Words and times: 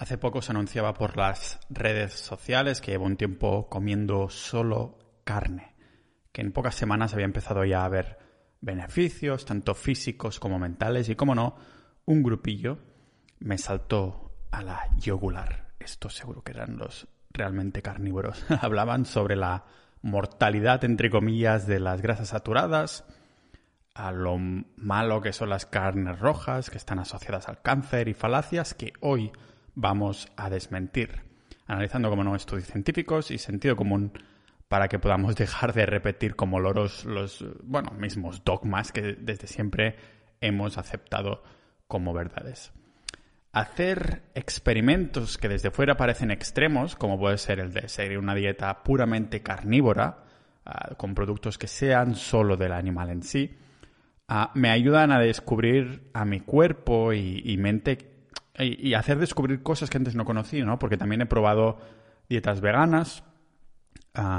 Hace 0.00 0.16
poco 0.16 0.40
se 0.40 0.52
anunciaba 0.52 0.94
por 0.94 1.18
las 1.18 1.60
redes 1.68 2.14
sociales 2.14 2.80
que 2.80 2.92
llevo 2.92 3.04
un 3.04 3.18
tiempo 3.18 3.68
comiendo 3.68 4.30
solo 4.30 4.96
carne, 5.24 5.74
que 6.32 6.40
en 6.40 6.52
pocas 6.52 6.74
semanas 6.74 7.12
había 7.12 7.26
empezado 7.26 7.66
ya 7.66 7.82
a 7.82 7.84
haber 7.84 8.16
beneficios, 8.62 9.44
tanto 9.44 9.74
físicos 9.74 10.40
como 10.40 10.58
mentales, 10.58 11.10
y 11.10 11.16
como 11.16 11.34
no, 11.34 11.54
un 12.06 12.22
grupillo 12.22 12.78
me 13.40 13.58
saltó 13.58 14.38
a 14.50 14.62
la 14.62 14.88
yogular. 14.96 15.74
Estos 15.78 16.14
seguro 16.14 16.42
que 16.42 16.52
eran 16.52 16.78
los 16.78 17.06
realmente 17.30 17.82
carnívoros. 17.82 18.42
Hablaban 18.62 19.04
sobre 19.04 19.36
la 19.36 19.66
mortalidad, 20.00 20.82
entre 20.82 21.10
comillas, 21.10 21.66
de 21.66 21.78
las 21.78 22.00
grasas 22.00 22.28
saturadas, 22.28 23.04
a 23.94 24.12
lo 24.12 24.38
malo 24.38 25.20
que 25.20 25.34
son 25.34 25.50
las 25.50 25.66
carnes 25.66 26.18
rojas, 26.18 26.70
que 26.70 26.78
están 26.78 27.00
asociadas 27.00 27.50
al 27.50 27.60
cáncer 27.60 28.08
y 28.08 28.14
falacias 28.14 28.72
que 28.72 28.94
hoy 29.00 29.30
vamos 29.80 30.30
a 30.36 30.50
desmentir, 30.50 31.22
analizando 31.66 32.10
como 32.10 32.22
no 32.22 32.36
estudios 32.36 32.68
científicos 32.68 33.30
y 33.30 33.38
sentido 33.38 33.76
común 33.76 34.12
para 34.68 34.88
que 34.88 34.98
podamos 34.98 35.34
dejar 35.36 35.72
de 35.72 35.86
repetir 35.86 36.36
como 36.36 36.60
loros 36.60 37.04
los, 37.04 37.44
bueno, 37.64 37.90
mismos 37.92 38.44
dogmas 38.44 38.92
que 38.92 39.16
desde 39.18 39.46
siempre 39.46 39.96
hemos 40.40 40.78
aceptado 40.78 41.42
como 41.88 42.12
verdades. 42.12 42.72
Hacer 43.52 44.22
experimentos 44.34 45.38
que 45.38 45.48
desde 45.48 45.72
fuera 45.72 45.96
parecen 45.96 46.30
extremos, 46.30 46.94
como 46.94 47.18
puede 47.18 47.38
ser 47.38 47.58
el 47.58 47.72
de 47.72 47.88
seguir 47.88 48.18
una 48.18 48.34
dieta 48.34 48.84
puramente 48.84 49.42
carnívora, 49.42 50.24
ah, 50.66 50.94
con 50.96 51.14
productos 51.14 51.58
que 51.58 51.66
sean 51.66 52.14
solo 52.14 52.56
del 52.56 52.72
animal 52.72 53.10
en 53.10 53.22
sí, 53.22 53.56
ah, 54.28 54.52
me 54.54 54.70
ayudan 54.70 55.10
a 55.10 55.18
descubrir 55.18 56.10
a 56.12 56.24
mi 56.24 56.40
cuerpo 56.40 57.12
y, 57.12 57.42
y 57.44 57.56
mente 57.56 58.09
y, 58.60 58.94
hacer 58.94 59.18
descubrir 59.18 59.62
cosas 59.62 59.90
que 59.90 59.98
antes 59.98 60.14
no 60.14 60.24
conocí, 60.24 60.62
¿no? 60.62 60.78
Porque 60.78 60.96
también 60.96 61.22
he 61.22 61.26
probado 61.26 61.78
dietas 62.28 62.60
veganas, 62.60 63.24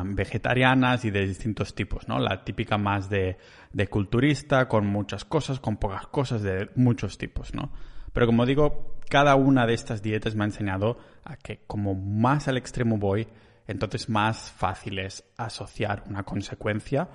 vegetarianas 0.05 1.05
y 1.05 1.11
de 1.11 1.27
distintos 1.27 1.75
tipos, 1.75 2.07
¿no? 2.07 2.19
La 2.19 2.43
típica 2.43 2.77
más 2.77 3.09
de, 3.09 3.37
de, 3.71 3.87
culturista, 3.87 4.67
con 4.67 4.85
muchas 4.85 5.25
cosas, 5.25 5.59
con 5.59 5.77
pocas 5.77 6.07
cosas, 6.07 6.41
de 6.41 6.69
muchos 6.75 7.17
tipos, 7.17 7.53
¿no? 7.53 7.71
Pero 8.13 8.25
como 8.25 8.45
digo, 8.45 8.99
cada 9.09 9.35
una 9.35 9.65
de 9.65 9.73
estas 9.73 10.01
dietas 10.01 10.35
me 10.35 10.43
ha 10.43 10.47
enseñado 10.47 10.97
a 11.23 11.37
que 11.37 11.63
como 11.67 11.95
más 11.95 12.47
al 12.47 12.57
extremo 12.57 12.97
voy, 12.97 13.27
entonces 13.67 14.09
más 14.09 14.51
fácil 14.51 14.99
es 14.99 15.23
asociar 15.37 16.03
una 16.07 16.23
consecuencia 16.23 17.07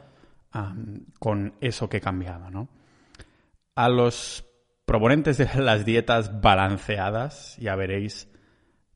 con 1.18 1.54
eso 1.60 1.88
que 1.88 1.98
he 1.98 2.00
cambiado, 2.00 2.50
¿no? 2.50 2.68
A 3.74 3.90
los 3.90 4.45
proponentes 4.86 5.36
de 5.36 5.60
las 5.60 5.84
dietas 5.84 6.40
balanceadas, 6.40 7.56
ya 7.58 7.74
veréis 7.76 8.32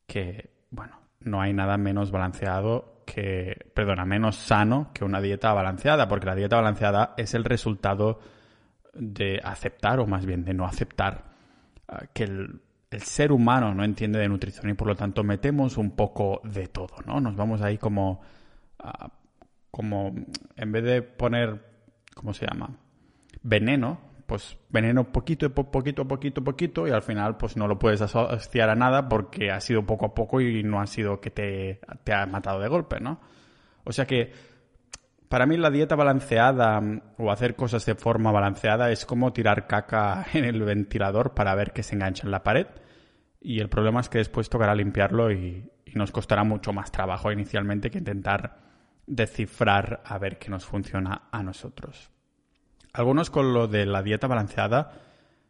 que, 0.06 0.50
bueno, 0.70 1.00
no 1.20 1.42
hay 1.42 1.52
nada 1.52 1.76
menos 1.76 2.10
balanceado 2.10 3.02
que, 3.04 3.70
perdona, 3.74 4.06
menos 4.06 4.36
sano 4.36 4.92
que 4.94 5.04
una 5.04 5.20
dieta 5.20 5.52
balanceada, 5.52 6.08
porque 6.08 6.26
la 6.26 6.36
dieta 6.36 6.56
balanceada 6.56 7.14
es 7.16 7.34
el 7.34 7.44
resultado 7.44 8.20
de 8.94 9.40
aceptar, 9.42 9.98
o 10.00 10.06
más 10.06 10.24
bien 10.24 10.44
de 10.44 10.54
no 10.54 10.64
aceptar, 10.64 11.24
ah, 11.88 12.04
que 12.12 12.24
el, 12.24 12.62
ser 12.98 13.30
humano 13.30 13.72
no 13.72 13.84
entiende 13.84 14.18
de 14.18 14.28
nutrición 14.28 14.68
y 14.68 14.74
por 14.74 14.88
lo 14.88 14.96
tanto 14.96 15.22
metemos 15.22 15.76
un 15.76 15.92
poco 15.92 16.40
de 16.42 16.66
todo, 16.66 16.96
¿no? 17.06 17.20
Nos 17.20 17.36
vamos 17.36 17.62
ahí 17.62 17.78
como, 17.78 18.20
ah, 18.80 19.12
como, 19.70 20.12
en 20.56 20.72
vez 20.72 20.84
de 20.84 21.02
poner, 21.02 21.64
¿cómo 22.14 22.34
se 22.34 22.46
llama? 22.46 22.76
Veneno, 23.42 24.09
pues 24.30 24.56
veneno 24.68 25.10
poquito, 25.10 25.52
poquito, 25.52 26.06
poquito, 26.06 26.44
poquito 26.44 26.86
y 26.86 26.92
al 26.92 27.02
final 27.02 27.36
pues 27.36 27.56
no 27.56 27.66
lo 27.66 27.80
puedes 27.80 28.00
asociar 28.00 28.70
a 28.70 28.76
nada 28.76 29.08
porque 29.08 29.50
ha 29.50 29.60
sido 29.60 29.84
poco 29.84 30.06
a 30.06 30.14
poco 30.14 30.40
y 30.40 30.62
no 30.62 30.80
ha 30.80 30.86
sido 30.86 31.20
que 31.20 31.32
te, 31.32 31.80
te 32.04 32.12
ha 32.12 32.26
matado 32.26 32.60
de 32.60 32.68
golpe, 32.68 33.00
¿no? 33.00 33.20
O 33.82 33.90
sea 33.90 34.06
que 34.06 34.32
para 35.28 35.46
mí 35.46 35.56
la 35.56 35.72
dieta 35.72 35.96
balanceada 35.96 36.80
o 37.18 37.32
hacer 37.32 37.56
cosas 37.56 37.84
de 37.86 37.96
forma 37.96 38.30
balanceada 38.30 38.92
es 38.92 39.04
como 39.04 39.32
tirar 39.32 39.66
caca 39.66 40.24
en 40.32 40.44
el 40.44 40.62
ventilador 40.62 41.34
para 41.34 41.52
ver 41.56 41.72
que 41.72 41.82
se 41.82 41.96
engancha 41.96 42.24
en 42.24 42.30
la 42.30 42.44
pared 42.44 42.68
y 43.40 43.58
el 43.58 43.68
problema 43.68 43.98
es 43.98 44.08
que 44.08 44.18
después 44.18 44.48
tocará 44.48 44.76
limpiarlo 44.76 45.32
y, 45.32 45.68
y 45.84 45.92
nos 45.96 46.12
costará 46.12 46.44
mucho 46.44 46.72
más 46.72 46.92
trabajo 46.92 47.32
inicialmente 47.32 47.90
que 47.90 47.98
intentar 47.98 48.60
descifrar 49.08 50.04
a 50.04 50.18
ver 50.18 50.38
qué 50.38 50.50
nos 50.50 50.64
funciona 50.64 51.22
a 51.32 51.42
nosotros. 51.42 52.12
Algunos 52.92 53.30
con 53.30 53.52
lo 53.52 53.68
de 53.68 53.86
la 53.86 54.02
dieta 54.02 54.26
balanceada 54.26 54.92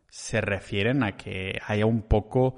se 0.08 0.40
refieren 0.40 1.02
a 1.02 1.16
que 1.16 1.58
haya 1.66 1.86
un 1.86 2.02
poco 2.02 2.56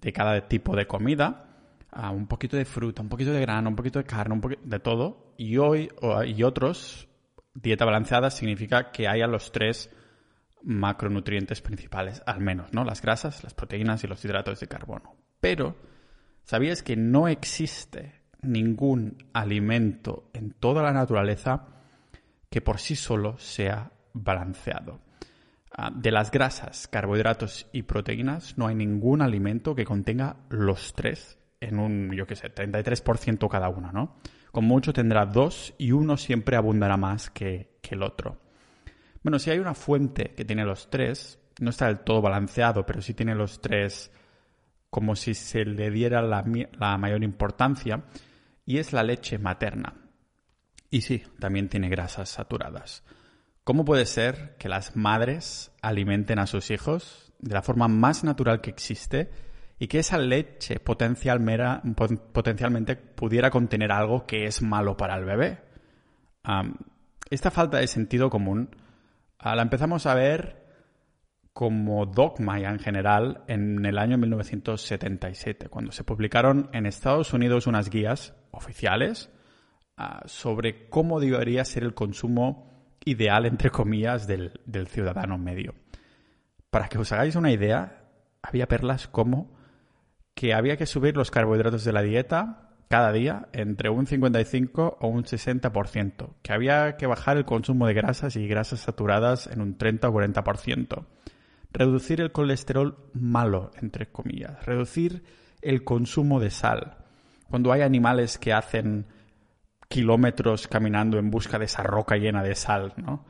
de 0.00 0.12
cada 0.12 0.48
tipo 0.48 0.74
de 0.74 0.86
comida, 0.86 1.44
a 1.90 2.10
un 2.10 2.26
poquito 2.26 2.56
de 2.56 2.64
fruta, 2.64 3.02
un 3.02 3.08
poquito 3.08 3.32
de 3.32 3.40
grano, 3.40 3.68
un 3.68 3.76
poquito 3.76 3.98
de 3.98 4.04
carne, 4.04 4.34
un 4.34 4.40
poquito 4.40 4.62
de 4.64 4.80
todo. 4.80 5.34
Y 5.36 5.58
hoy 5.58 5.90
y 6.26 6.42
otros, 6.42 7.08
dieta 7.54 7.84
balanceada 7.84 8.30
significa 8.30 8.90
que 8.90 9.08
haya 9.08 9.26
los 9.26 9.52
tres 9.52 9.90
macronutrientes 10.62 11.60
principales, 11.60 12.22
al 12.26 12.40
menos, 12.40 12.72
¿no? 12.72 12.84
Las 12.84 13.02
grasas, 13.02 13.44
las 13.44 13.54
proteínas 13.54 14.02
y 14.02 14.06
los 14.06 14.24
hidratos 14.24 14.60
de 14.60 14.66
carbono. 14.66 15.14
Pero, 15.40 15.76
¿sabías 16.42 16.82
que 16.82 16.96
no 16.96 17.28
existe 17.28 18.22
ningún 18.42 19.28
alimento 19.32 20.30
en 20.32 20.52
toda 20.52 20.82
la 20.82 20.92
naturaleza 20.92 21.66
que 22.50 22.60
por 22.60 22.78
sí 22.78 22.96
solo 22.96 23.38
sea 23.38 23.92
balanceado. 24.14 25.00
Ah, 25.76 25.90
de 25.94 26.12
las 26.12 26.30
grasas, 26.30 26.86
carbohidratos 26.86 27.68
y 27.72 27.82
proteínas, 27.82 28.56
no 28.56 28.68
hay 28.68 28.76
ningún 28.76 29.20
alimento 29.20 29.74
que 29.74 29.84
contenga 29.84 30.36
los 30.48 30.94
tres 30.94 31.38
en 31.60 31.78
un, 31.80 32.12
yo 32.12 32.26
qué 32.26 32.36
sé, 32.36 32.54
33% 32.54 33.48
cada 33.48 33.68
uno, 33.68 33.90
¿no? 33.92 34.16
Con 34.52 34.66
mucho 34.66 34.92
tendrá 34.92 35.26
dos 35.26 35.74
y 35.78 35.90
uno 35.90 36.16
siempre 36.16 36.56
abundará 36.56 36.96
más 36.96 37.28
que, 37.28 37.74
el 37.90 38.02
otro. 38.02 38.38
Bueno, 39.22 39.38
si 39.38 39.50
hay 39.50 39.58
una 39.58 39.74
fuente 39.74 40.32
que 40.34 40.44
tiene 40.44 40.64
los 40.64 40.90
tres, 40.90 41.38
no 41.60 41.70
está 41.70 41.86
del 41.86 42.00
todo 42.00 42.20
balanceado, 42.20 42.84
pero 42.86 43.00
sí 43.00 43.14
tiene 43.14 43.34
los 43.34 43.60
tres 43.60 44.10
como 44.90 45.16
si 45.16 45.34
se 45.34 45.64
le 45.64 45.90
diera 45.90 46.22
la, 46.22 46.44
la 46.78 46.98
mayor 46.98 47.22
importancia, 47.24 48.04
y 48.64 48.78
es 48.78 48.92
la 48.92 49.02
leche 49.02 49.38
materna. 49.38 49.92
Y 50.90 51.00
sí, 51.00 51.22
también 51.40 51.68
tiene 51.68 51.88
grasas 51.88 52.28
saturadas. 52.28 53.02
¿Cómo 53.64 53.84
puede 53.86 54.04
ser 54.04 54.56
que 54.58 54.68
las 54.68 54.94
madres 54.94 55.72
alimenten 55.80 56.38
a 56.38 56.46
sus 56.46 56.70
hijos 56.70 57.32
de 57.38 57.54
la 57.54 57.62
forma 57.62 57.88
más 57.88 58.22
natural 58.22 58.60
que 58.60 58.68
existe 58.68 59.30
y 59.78 59.88
que 59.88 60.00
esa 60.00 60.18
leche 60.18 60.80
potencialmente 60.80 62.96
pudiera 62.96 63.50
contener 63.50 63.90
algo 63.90 64.26
que 64.26 64.44
es 64.44 64.60
malo 64.60 64.98
para 64.98 65.16
el 65.16 65.24
bebé? 65.24 65.62
esta 67.30 67.50
falta 67.50 67.78
de 67.78 67.86
sentido 67.86 68.28
común 68.28 68.68
ah, 69.38 69.56
la 69.56 69.62
empezamos 69.62 70.04
a 70.04 70.14
ver 70.14 70.62
como 71.54 72.04
dogma 72.04 72.58
ya 72.58 72.68
en 72.68 72.80
general 72.80 73.44
en 73.48 73.86
el 73.86 73.96
año 73.96 74.18
1977, 74.18 75.70
cuando 75.70 75.90
se 75.90 76.04
publicaron 76.04 76.68
en 76.74 76.84
Estados 76.84 77.32
Unidos 77.32 77.66
unas 77.66 77.88
guías 77.88 78.34
oficiales 78.50 79.30
ah, 79.96 80.20
sobre 80.26 80.90
cómo 80.90 81.18
debería 81.18 81.64
ser 81.64 81.84
el 81.84 81.94
consumo 81.94 82.73
ideal, 83.04 83.46
entre 83.46 83.70
comillas, 83.70 84.26
del, 84.26 84.52
ciudadano 84.88 85.38
medio. 85.38 85.74
Para 86.70 86.88
que 86.88 86.98
os 86.98 87.12
hagáis 87.12 87.36
una 87.36 87.52
idea, 87.52 88.04
había 88.42 88.68
perlas 88.68 89.08
como 89.08 89.54
que 90.34 90.52
había 90.52 90.76
que 90.76 90.86
subir 90.86 91.16
los 91.16 91.30
carbohidratos 91.30 91.84
de 91.84 91.92
la 91.92 92.02
dieta 92.02 92.70
cada 92.88 93.12
día 93.12 93.48
entre 93.52 93.88
un 93.88 94.06
55 94.06 94.98
o 95.00 95.08
un 95.08 95.24
60%, 95.24 96.34
que 96.42 96.52
había 96.52 96.96
que 96.96 97.06
bajar 97.06 97.36
el 97.36 97.44
consumo 97.44 97.86
de 97.86 97.94
grasas 97.94 98.36
y 98.36 98.46
grasas 98.46 98.80
saturadas 98.80 99.46
en 99.46 99.60
un 99.60 99.78
30 99.78 100.08
o 100.08 100.12
40%, 100.12 101.06
reducir 101.72 102.20
el 102.20 102.32
colesterol 102.32 102.96
malo, 103.14 103.70
entre 103.80 104.06
comillas, 104.06 104.64
reducir 104.66 105.24
el 105.62 105.84
consumo 105.84 106.40
de 106.40 106.50
sal. 106.50 106.98
Cuando 107.48 107.72
hay 107.72 107.82
animales 107.82 108.38
que 108.38 108.52
hacen 108.52 109.06
kilómetros 109.88 110.68
caminando 110.68 111.18
en 111.18 111.30
busca 111.30 111.58
de 111.58 111.66
esa 111.66 111.82
roca 111.82 112.16
llena 112.16 112.42
de 112.42 112.54
sal, 112.54 112.94
¿no? 112.96 113.24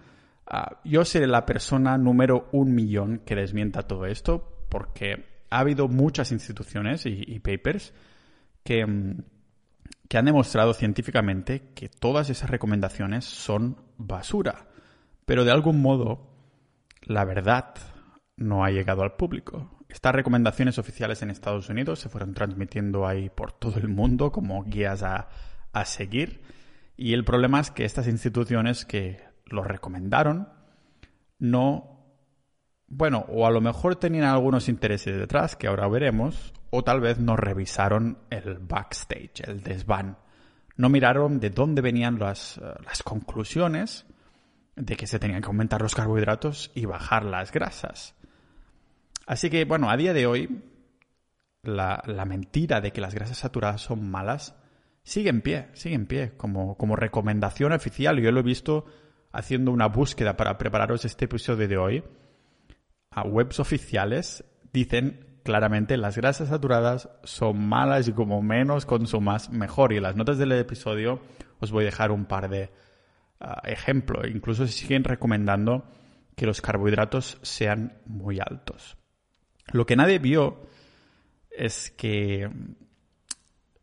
Ah, 0.47 0.81
yo 0.85 1.05
seré 1.05 1.27
la 1.27 1.47
persona 1.47 1.97
número 1.97 2.49
un 2.53 2.75
millón 2.75 3.23
que 3.25 3.35
desmienta 3.35 3.83
todo 3.83 4.07
esto 4.07 4.67
porque 4.69 5.25
ha 5.51 5.61
habido 5.61 5.89
muchas 5.89 6.33
instituciones 6.33 7.07
y, 7.07 7.39
papers 7.41 7.95
que, 8.63 8.85
mm, 8.85 9.23
que 10.09 10.19
han 10.19 10.25
demostrado 10.27 10.75
científicamente 10.75 11.73
que 11.75 11.89
todas 11.89 12.29
esas 12.29 12.51
recomendaciones 12.51 13.25
son 13.25 13.77
basura. 13.97 14.67
Pero 15.25 15.45
de 15.45 15.53
algún 15.53 15.81
modo, 15.81 16.31
la 17.03 17.25
verdad 17.25 17.75
no 18.37 18.65
ha 18.65 18.71
llegado 18.71 19.03
al 19.03 19.15
público. 19.15 19.71
Estas 19.89 20.15
recomendaciones 20.15 20.79
oficiales 20.79 21.23
en 21.23 21.31
Estados 21.31 21.69
Unidos 21.69 22.01
se 22.01 22.09
fueron 22.09 22.35
transmitiendo 22.35 23.07
ahí 23.07 23.31
por 23.31 23.53
todo 23.53 23.79
el 23.79 23.89
mundo 23.89 24.33
como 24.33 24.65
guías 24.65 25.03
a, 25.03 25.29
a 25.75 25.85
seguir. 25.85 26.43
Y 26.97 27.13
el 27.13 27.25
problema 27.25 27.61
es 27.61 27.71
que 27.71 27.85
estas 27.85 28.07
instituciones 28.07 28.85
que 28.85 29.23
lo 29.47 29.65
recomendaron 29.65 30.49
no, 31.39 32.07
bueno, 32.87 33.27
o 33.29 33.47
a 33.47 33.51
lo 33.51 33.61
mejor 33.61 33.97
tenían 33.97 34.25
algunos 34.25 34.69
intereses 34.69 35.19
detrás, 35.19 35.57
que 35.57 35.67
ahora 35.67 35.89
veremos, 35.89 36.53
o 36.71 36.83
tal 36.85 37.01
vez 37.01 37.19
no 37.19 37.37
revisaron 37.37 38.19
el 38.31 38.59
backstage, 38.59 39.43
el 39.47 39.63
desván. 39.63 40.19
No 40.77 40.89
miraron 40.89 41.41
de 41.41 41.51
dónde 41.51 41.83
venían 41.83 42.19
las, 42.19 42.59
eh, 42.59 42.63
las 42.85 43.03
conclusiones 43.03 44.07
de 44.77 44.97
que 44.97 45.07
se 45.07 45.19
tenían 45.19 45.41
que 45.41 45.47
aumentar 45.47 45.83
los 45.83 45.95
carbohidratos 45.95 46.71
y 46.75 46.87
bajar 46.87 47.25
las 47.25 47.53
grasas. 47.53 48.15
Así 49.27 49.51
que, 49.51 49.65
bueno, 49.65 49.91
a 49.91 49.97
día 49.97 50.13
de 50.13 50.27
hoy, 50.27 50.63
la, 51.63 52.25
mentira 52.27 52.81
de 52.81 52.93
que 52.93 53.01
las 53.01 53.15
grasas 53.15 53.39
saturadas 53.39 53.81
son 53.81 54.11
malas 54.11 54.55
sigue 55.05 55.31
en 55.31 55.43
pie, 55.43 55.69
sigue 55.75 55.95
en 55.95 56.07
pie, 56.07 56.33
como, 56.37 56.77
como 56.77 56.97
recomendación 56.97 57.73
oficial. 57.73 58.19
Yo 58.21 58.33
lo 58.33 58.41
he 58.41 58.45
visto 58.45 58.87
haciendo 59.33 59.71
una 59.71 59.87
búsqueda 59.87 60.37
para 60.37 60.59
prepararos 60.59 61.05
este 61.05 61.27
episodio 61.27 61.69
de 61.69 61.77
hoy. 61.77 62.05
A 63.11 63.23
webs 63.23 63.61
oficiales 63.61 64.45
dicen 64.73 65.39
claramente 65.45 65.97
las 65.99 66.17
grasas 66.17 66.49
saturadas 66.49 67.11
son 67.23 67.69
malas 67.69 68.09
y 68.09 68.13
como 68.13 68.43
menos 68.43 68.87
consumas 68.87 69.51
mejor. 69.51 69.93
Y 69.93 69.99
en 69.99 70.05
las 70.05 70.17
notas 70.17 70.39
del 70.39 70.53
episodio 70.53 71.21
os 71.61 71.71
voy 71.71 71.85
a 71.85 71.87
dejar 71.87 72.11
un 72.11 72.25
par 72.25 72.49
de 72.49 72.71
ah, 73.41 73.61
ejemplos. 73.65 74.27
Incluso 74.29 74.67
se 74.67 74.73
siguen 74.73 75.05
recomendando 75.05 75.85
que 76.35 76.47
los 76.47 76.61
carbohidratos 76.61 77.39
sean 77.43 77.99
muy 78.07 78.41
altos. 78.41 78.97
Lo 79.73 79.87
que 79.87 79.97
nadie 79.97 80.19
vio 80.19 80.67
es 81.51 81.91
que 81.91 82.51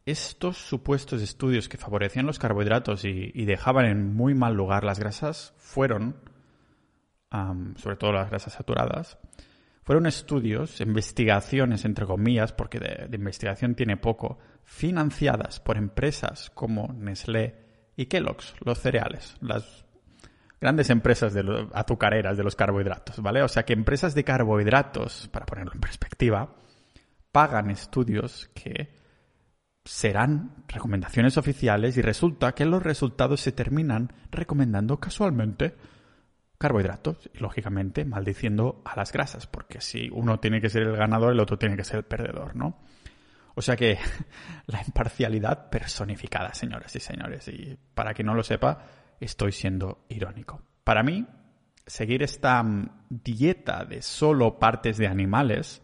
estos 0.06 0.58
supuestos 0.58 1.22
estudios 1.22 1.70
que 1.70 1.78
favorecían 1.78 2.26
los 2.26 2.40
carbohidratos 2.40 3.06
y, 3.06 3.46
dejaban 3.46 3.86
en 3.86 4.14
muy 4.14 4.34
mal 4.34 4.56
lugar 4.56 4.84
las 4.84 5.00
grasas 5.00 5.54
fueron, 5.58 6.16
sobre 7.78 7.98
todo 7.98 8.12
las 8.14 8.30
grasas 8.30 8.54
saturadas, 8.54 9.20
fueron 9.84 10.06
estudios, 10.06 10.80
investigaciones, 10.82 11.86
entre 11.86 12.06
comillas, 12.06 12.54
porque 12.54 12.80
de, 12.80 13.16
investigación 13.16 13.76
tiene 13.76 13.98
poco, 13.98 14.40
financiadas 14.64 15.60
por 15.60 15.78
empresas 15.78 16.50
como 16.52 16.94
Nestlé 16.94 17.56
y 17.96 18.06
Kellogg's, 18.06 18.56
los 18.64 18.80
cereales, 18.80 19.36
las 19.42 19.86
grandes 20.60 20.90
empresas 20.92 21.34
de 21.34 21.68
azucareras 21.74 22.38
de 22.38 22.44
los 22.44 22.56
carbohidratos, 22.56 23.20
¿vale? 23.22 23.42
O 23.42 23.48
sea 23.48 23.66
que 23.66 23.74
empresas 23.74 24.14
de 24.14 24.24
carbohidratos, 24.24 25.28
para 25.30 25.46
ponerlo 25.46 25.74
en 25.74 25.82
perspectiva, 25.82 26.56
pagan 27.32 27.72
estudios 27.72 28.50
que 28.54 29.01
serán 29.84 30.64
recomendaciones 30.68 31.38
oficiales 31.38 31.98
y 31.98 32.02
resulta 32.02 32.54
que 32.54 32.66
los 32.66 32.84
resultados 32.84 33.42
se 33.42 33.52
terminan 33.52 34.14
recomendando 34.30 35.00
casualmente 35.00 35.76
carbohidratos 36.58 37.30
y 37.34 37.40
lógicamente 37.40 38.06
maldiciendo 38.06 38.84
a 38.86 38.96
las 38.96 39.12
grasas, 39.12 39.48
porque 39.48 39.82
si 39.82 40.10
uno 40.12 40.40
tiene 40.40 40.62
que 40.62 40.70
ser 40.70 40.84
el 40.84 40.96
ganador, 40.96 41.34
el 41.34 41.40
otro 41.40 41.58
tiene 41.58 41.76
que 41.76 41.84
ser 41.84 41.98
el 41.98 42.04
perdedor, 42.04 42.56
¿no? 42.56 42.78
O 43.56 43.62
sea 43.62 43.76
que 43.76 43.98
la 44.68 44.82
imparcialidad 44.86 45.70
personificada, 45.70 46.54
señores 46.54 46.96
y 46.96 47.00
señores, 47.00 47.48
y 47.48 47.78
para 47.96 48.14
quien 48.14 48.28
no 48.28 48.36
lo 48.36 48.44
sepa, 48.44 48.86
estoy 49.20 49.52
siendo 49.52 50.06
irónico. 50.10 50.62
Para 50.84 51.02
mí, 51.02 51.26
seguir 51.86 52.22
esta 52.22 52.62
mm, 52.62 52.90
dieta 53.10 53.84
de 53.84 54.04
solo 54.04 54.60
partes 54.60 54.98
de 54.98 55.08
animales 55.08 55.82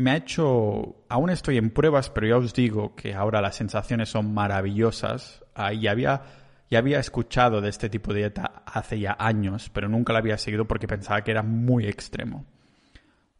me 0.00 0.12
ha 0.12 0.16
hecho, 0.16 0.96
aún 1.08 1.30
estoy 1.30 1.58
en 1.58 1.70
pruebas, 1.70 2.10
pero 2.10 2.26
ya 2.26 2.36
os 2.38 2.54
digo 2.54 2.94
que 2.96 3.14
ahora 3.14 3.40
las 3.40 3.56
sensaciones 3.56 4.08
son 4.08 4.32
maravillosas. 4.32 5.44
Ah, 5.54 5.72
y 5.72 5.86
había 5.86 6.22
ya 6.70 6.78
había 6.78 7.00
escuchado 7.00 7.60
de 7.60 7.68
este 7.68 7.90
tipo 7.90 8.12
de 8.12 8.20
dieta 8.20 8.62
hace 8.64 9.00
ya 9.00 9.16
años, 9.18 9.70
pero 9.70 9.88
nunca 9.88 10.12
la 10.12 10.20
había 10.20 10.38
seguido 10.38 10.66
porque 10.66 10.86
pensaba 10.86 11.22
que 11.22 11.32
era 11.32 11.42
muy 11.42 11.86
extremo. 11.86 12.46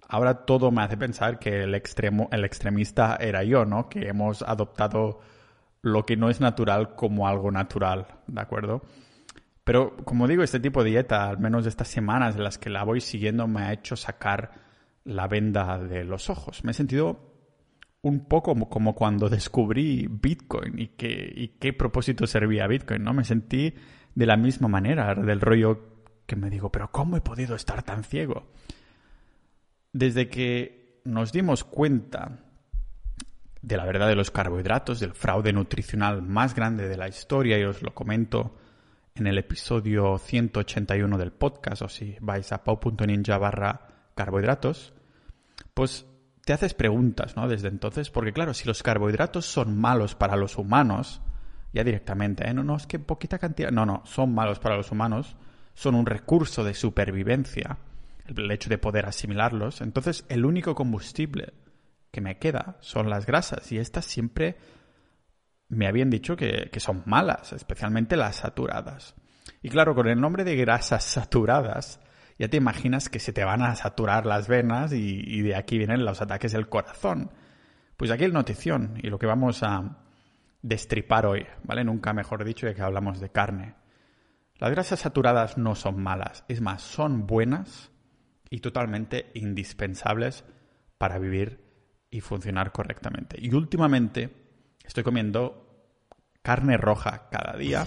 Ahora 0.08 0.44
todo 0.44 0.72
me 0.72 0.82
hace 0.82 0.96
pensar 0.96 1.38
que 1.38 1.62
el 1.62 1.76
extremo, 1.76 2.28
el 2.32 2.44
extremista 2.44 3.16
era 3.20 3.44
yo, 3.44 3.64
¿no? 3.64 3.88
Que 3.88 4.08
hemos 4.08 4.42
adoptado 4.42 5.20
lo 5.82 6.04
que 6.04 6.16
no 6.16 6.28
es 6.28 6.40
natural 6.40 6.96
como 6.96 7.28
algo 7.28 7.52
natural, 7.52 8.08
¿de 8.26 8.40
acuerdo? 8.40 8.82
Pero 9.62 9.96
como 9.98 10.26
digo, 10.26 10.42
este 10.42 10.58
tipo 10.58 10.82
de 10.82 10.90
dieta, 10.90 11.28
al 11.28 11.38
menos 11.38 11.66
estas 11.66 11.86
semanas 11.86 12.34
en 12.34 12.42
las 12.42 12.58
que 12.58 12.68
la 12.68 12.82
voy 12.82 13.00
siguiendo, 13.00 13.46
me 13.46 13.62
ha 13.62 13.72
hecho 13.72 13.94
sacar 13.94 14.69
la 15.04 15.26
venda 15.28 15.78
de 15.78 16.04
los 16.04 16.30
ojos. 16.30 16.64
Me 16.64 16.72
he 16.72 16.74
sentido 16.74 17.30
un 18.02 18.26
poco 18.26 18.54
como 18.68 18.94
cuando 18.94 19.28
descubrí 19.28 20.06
Bitcoin 20.10 20.78
y, 20.78 20.88
qué 20.88 21.72
propósito 21.72 22.26
servía 22.26 22.66
Bitcoin, 22.66 23.02
¿no? 23.02 23.12
Me 23.12 23.24
sentí 23.24 23.74
de 24.14 24.26
la 24.26 24.36
misma 24.36 24.68
manera, 24.68 25.14
del 25.14 25.40
rollo 25.40 25.90
que 26.26 26.36
me 26.36 26.50
digo, 26.50 26.70
pero 26.70 26.90
¿cómo 26.90 27.16
he 27.16 27.20
podido 27.20 27.54
estar 27.54 27.82
tan 27.82 28.04
ciego? 28.04 28.46
Desde 29.92 30.28
que 30.28 31.00
nos 31.04 31.32
dimos 31.32 31.64
cuenta 31.64 32.38
de 33.62 33.76
la 33.76 33.84
verdad 33.84 34.08
de 34.08 34.14
los 34.14 34.30
carbohidratos, 34.30 35.00
del 35.00 35.12
fraude 35.12 35.52
nutricional 35.52 36.22
más 36.22 36.54
grande 36.54 36.88
de 36.88 36.96
la 36.96 37.08
historia, 37.08 37.58
y 37.58 37.64
os 37.64 37.82
lo 37.82 37.94
comento 37.94 38.56
en 39.14 39.26
el 39.26 39.36
episodio 39.38 40.16
181 40.18 41.18
del 41.18 41.32
podcast, 41.32 41.82
o 41.82 41.88
si 41.88 42.16
vais 42.20 42.50
a 42.52 42.64
pau.ninja 42.64 43.38
carbohidratos, 44.24 44.92
pues 45.72 46.06
te 46.44 46.52
haces 46.52 46.74
preguntas, 46.74 47.36
¿no? 47.36 47.48
Desde 47.48 47.68
entonces, 47.68 48.10
porque 48.10 48.32
claro, 48.32 48.52
si 48.54 48.66
los 48.66 48.82
carbohidratos 48.82 49.46
son 49.46 49.78
malos 49.78 50.14
para 50.14 50.36
los 50.36 50.58
humanos, 50.58 51.22
ya 51.72 51.84
directamente, 51.84 52.46
¿eh? 52.46 52.52
No, 52.52 52.64
no, 52.64 52.76
es 52.76 52.86
que 52.86 52.98
poquita 52.98 53.38
cantidad, 53.38 53.70
no, 53.70 53.86
no, 53.86 54.02
son 54.04 54.34
malos 54.34 54.58
para 54.58 54.76
los 54.76 54.90
humanos, 54.90 55.36
son 55.74 55.94
un 55.94 56.06
recurso 56.06 56.64
de 56.64 56.74
supervivencia, 56.74 57.78
el 58.26 58.50
hecho 58.50 58.68
de 58.68 58.78
poder 58.78 59.06
asimilarlos, 59.06 59.80
entonces 59.80 60.24
el 60.28 60.44
único 60.44 60.74
combustible 60.74 61.54
que 62.10 62.20
me 62.20 62.38
queda 62.38 62.76
son 62.80 63.08
las 63.08 63.24
grasas 63.24 63.70
y 63.72 63.78
estas 63.78 64.04
siempre 64.04 64.56
me 65.68 65.86
habían 65.86 66.10
dicho 66.10 66.36
que, 66.36 66.68
que 66.70 66.80
son 66.80 67.04
malas, 67.06 67.52
especialmente 67.52 68.16
las 68.16 68.36
saturadas. 68.36 69.14
Y 69.62 69.68
claro, 69.68 69.94
con 69.94 70.08
el 70.08 70.20
nombre 70.20 70.44
de 70.44 70.56
grasas 70.56 71.04
saturadas, 71.04 72.00
ya 72.40 72.48
te 72.48 72.56
imaginas 72.56 73.10
que 73.10 73.18
se 73.18 73.34
te 73.34 73.44
van 73.44 73.60
a 73.60 73.74
saturar 73.74 74.24
las 74.24 74.48
venas 74.48 74.94
y, 74.94 75.42
de 75.42 75.54
aquí 75.54 75.76
vienen 75.76 76.06
los 76.06 76.22
ataques 76.22 76.52
del 76.52 76.70
corazón. 76.70 77.30
Pues 77.98 78.10
aquí 78.10 78.24
el 78.24 78.32
notición 78.32 78.94
y 79.02 79.10
lo 79.10 79.18
que 79.18 79.26
vamos 79.26 79.62
a 79.62 79.98
destripar 80.62 81.26
hoy, 81.26 81.46
¿vale? 81.64 81.84
Nunca 81.84 82.14
mejor 82.14 82.42
dicho 82.46 82.66
de 82.66 82.74
que 82.74 82.80
hablamos 82.80 83.20
de 83.20 83.28
carne. 83.28 83.74
Las 84.56 84.70
grasas 84.70 85.00
saturadas 85.00 85.58
no 85.58 85.74
son 85.74 86.02
malas, 86.02 86.46
es 86.48 86.62
más, 86.62 86.80
son 86.80 87.26
buenas 87.26 87.90
y 88.48 88.60
totalmente 88.60 89.30
indispensables 89.34 90.42
para 90.96 91.18
vivir 91.18 91.62
y 92.10 92.22
funcionar 92.22 92.72
correctamente. 92.72 93.36
Y 93.38 93.52
últimamente 93.52 94.30
estoy 94.82 95.04
comiendo 95.04 95.92
carne 96.40 96.78
roja 96.78 97.28
cada 97.30 97.58
día 97.58 97.84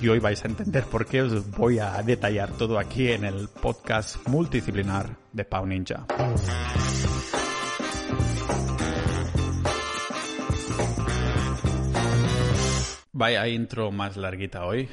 y 0.00 0.08
hoy 0.08 0.18
vais 0.18 0.44
a 0.44 0.48
entender 0.48 0.84
por 0.84 1.06
qué 1.06 1.22
os 1.22 1.50
voy 1.50 1.78
a 1.78 2.02
detallar 2.02 2.50
todo 2.52 2.78
aquí 2.78 3.10
en 3.10 3.24
el 3.24 3.48
podcast 3.48 4.26
multidisciplinar 4.28 5.16
de 5.32 5.44
Pau 5.44 5.66
Ninja. 5.66 6.06
Vaya 13.12 13.48
intro 13.48 13.90
más 13.90 14.18
larguita 14.18 14.66
hoy. 14.66 14.88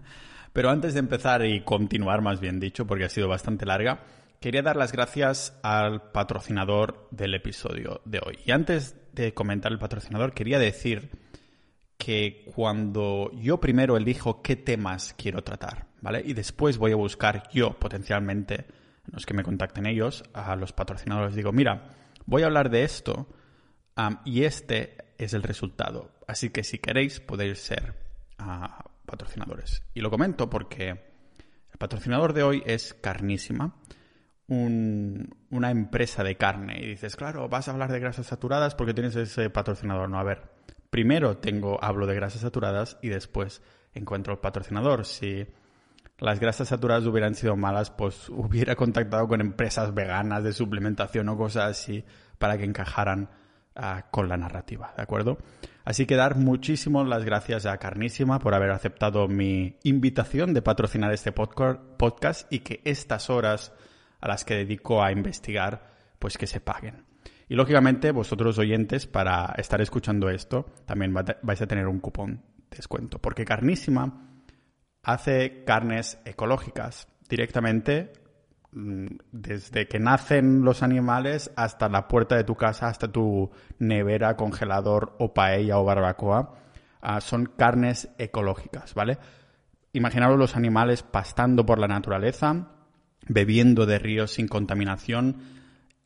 Pero 0.52 0.70
antes 0.70 0.92
de 0.92 1.00
empezar 1.00 1.44
y 1.44 1.62
continuar, 1.62 2.20
más 2.20 2.38
bien 2.38 2.60
dicho, 2.60 2.86
porque 2.86 3.04
ha 3.06 3.08
sido 3.08 3.26
bastante 3.26 3.64
larga, 3.64 4.04
quería 4.38 4.62
dar 4.62 4.76
las 4.76 4.92
gracias 4.92 5.58
al 5.62 6.12
patrocinador 6.12 7.08
del 7.10 7.34
episodio 7.34 8.02
de 8.04 8.20
hoy. 8.24 8.38
Y 8.44 8.52
antes 8.52 8.96
de 9.14 9.32
comentar 9.32 9.72
el 9.72 9.78
patrocinador, 9.78 10.34
quería 10.34 10.58
decir 10.58 11.10
que 12.04 12.44
cuando 12.54 13.30
yo 13.32 13.58
primero 13.58 13.96
elijo 13.96 14.42
qué 14.42 14.56
temas 14.56 15.14
quiero 15.16 15.42
tratar, 15.42 15.86
¿vale? 16.02 16.22
Y 16.22 16.34
después 16.34 16.76
voy 16.76 16.92
a 16.92 16.96
buscar 16.96 17.48
yo 17.50 17.78
potencialmente, 17.78 18.66
los 19.10 19.24
que 19.24 19.32
me 19.32 19.42
contacten 19.42 19.86
ellos, 19.86 20.22
a 20.34 20.54
los 20.54 20.74
patrocinadores, 20.74 21.34
digo, 21.34 21.50
mira, 21.50 21.88
voy 22.26 22.42
a 22.42 22.46
hablar 22.46 22.68
de 22.68 22.84
esto 22.84 23.26
y 24.26 24.44
este 24.44 24.98
es 25.16 25.32
el 25.32 25.42
resultado. 25.42 26.10
Así 26.28 26.50
que 26.50 26.62
si 26.62 26.78
queréis 26.78 27.20
podéis 27.20 27.60
ser 27.60 27.94
ah, 28.36 28.84
patrocinadores. 29.06 29.82
Y 29.94 30.02
lo 30.02 30.10
comento 30.10 30.50
porque 30.50 30.88
el 30.90 31.78
patrocinador 31.78 32.34
de 32.34 32.42
hoy 32.42 32.62
es 32.66 32.92
Carnísima, 32.92 33.76
una 34.46 35.70
empresa 35.70 36.22
de 36.22 36.36
carne. 36.36 36.82
Y 36.82 36.86
dices, 36.86 37.16
claro, 37.16 37.48
vas 37.48 37.68
a 37.68 37.70
hablar 37.70 37.90
de 37.90 38.00
grasas 38.00 38.26
saturadas 38.26 38.74
porque 38.74 38.92
tienes 38.92 39.16
ese 39.16 39.48
patrocinador. 39.48 40.10
No, 40.10 40.18
a 40.18 40.22
ver, 40.22 40.42
primero 40.94 41.38
tengo, 41.38 41.82
hablo 41.82 42.06
de 42.06 42.14
grasas 42.14 42.42
saturadas 42.42 42.98
y 43.02 43.08
después 43.08 43.62
encuentro 43.94 44.34
el 44.34 44.38
patrocinador. 44.38 45.04
Si 45.04 45.44
las 46.20 46.38
grasas 46.38 46.68
saturadas 46.68 47.04
hubieran 47.06 47.34
sido 47.34 47.56
malas, 47.56 47.90
pues 47.90 48.28
hubiera 48.28 48.76
contactado 48.76 49.26
con 49.26 49.40
empresas 49.40 49.92
veganas 49.92 50.44
de 50.44 50.52
suplementación 50.52 51.28
o 51.28 51.36
cosas 51.36 51.72
así 51.72 52.04
para 52.38 52.56
que 52.56 52.62
encajaran 52.62 53.28
ah, 53.74 54.06
con 54.12 54.28
la 54.28 54.36
narrativa, 54.36 54.94
¿de 54.96 55.02
acuerdo? 55.02 55.38
Así 55.84 56.06
que 56.06 56.14
dar 56.14 56.36
muchísimas 56.36 57.08
las 57.08 57.24
gracias 57.24 57.66
a 57.66 57.76
Carnísima 57.78 58.38
por 58.38 58.54
haber 58.54 58.70
aceptado 58.70 59.26
mi 59.26 59.80
invitación 59.82 60.54
de 60.54 60.62
patrocinar 60.62 61.12
este 61.12 61.32
podcast 61.32 62.52
y 62.52 62.60
que 62.60 62.82
estas 62.84 63.30
horas 63.30 63.72
a 64.20 64.28
las 64.28 64.44
que 64.44 64.54
dedico 64.54 65.02
a 65.02 65.10
investigar 65.10 65.90
pues 66.20 66.38
que 66.38 66.46
se 66.46 66.60
paguen. 66.60 67.13
Y 67.48 67.54
lógicamente 67.54 68.10
vosotros 68.10 68.58
oyentes 68.58 69.06
para 69.06 69.54
estar 69.58 69.80
escuchando 69.80 70.30
esto 70.30 70.66
también 70.86 71.12
vais 71.14 71.62
a 71.62 71.66
tener 71.66 71.86
un 71.86 72.00
cupón 72.00 72.42
de 72.70 72.76
descuento, 72.76 73.18
porque 73.18 73.44
Carnísima 73.44 74.30
hace 75.02 75.64
carnes 75.64 76.18
ecológicas 76.24 77.06
directamente 77.28 78.12
mm, 78.72 79.06
desde 79.32 79.86
que 79.86 79.98
nacen 79.98 80.64
los 80.64 80.82
animales 80.82 81.50
hasta 81.56 81.88
la 81.88 82.08
puerta 82.08 82.36
de 82.36 82.44
tu 82.44 82.56
casa, 82.56 82.88
hasta 82.88 83.12
tu 83.12 83.50
nevera, 83.78 84.36
congelador 84.36 85.14
o 85.18 85.34
paella 85.34 85.78
o 85.78 85.84
barbacoa. 85.84 86.54
Ah, 87.00 87.20
son 87.20 87.46
carnes 87.46 88.08
ecológicas, 88.16 88.94
¿vale? 88.94 89.18
Imaginaros 89.92 90.38
los 90.38 90.56
animales 90.56 91.02
pastando 91.02 91.66
por 91.66 91.78
la 91.78 91.86
naturaleza, 91.86 92.68
bebiendo 93.28 93.84
de 93.84 93.98
ríos 93.98 94.32
sin 94.32 94.48
contaminación. 94.48 95.36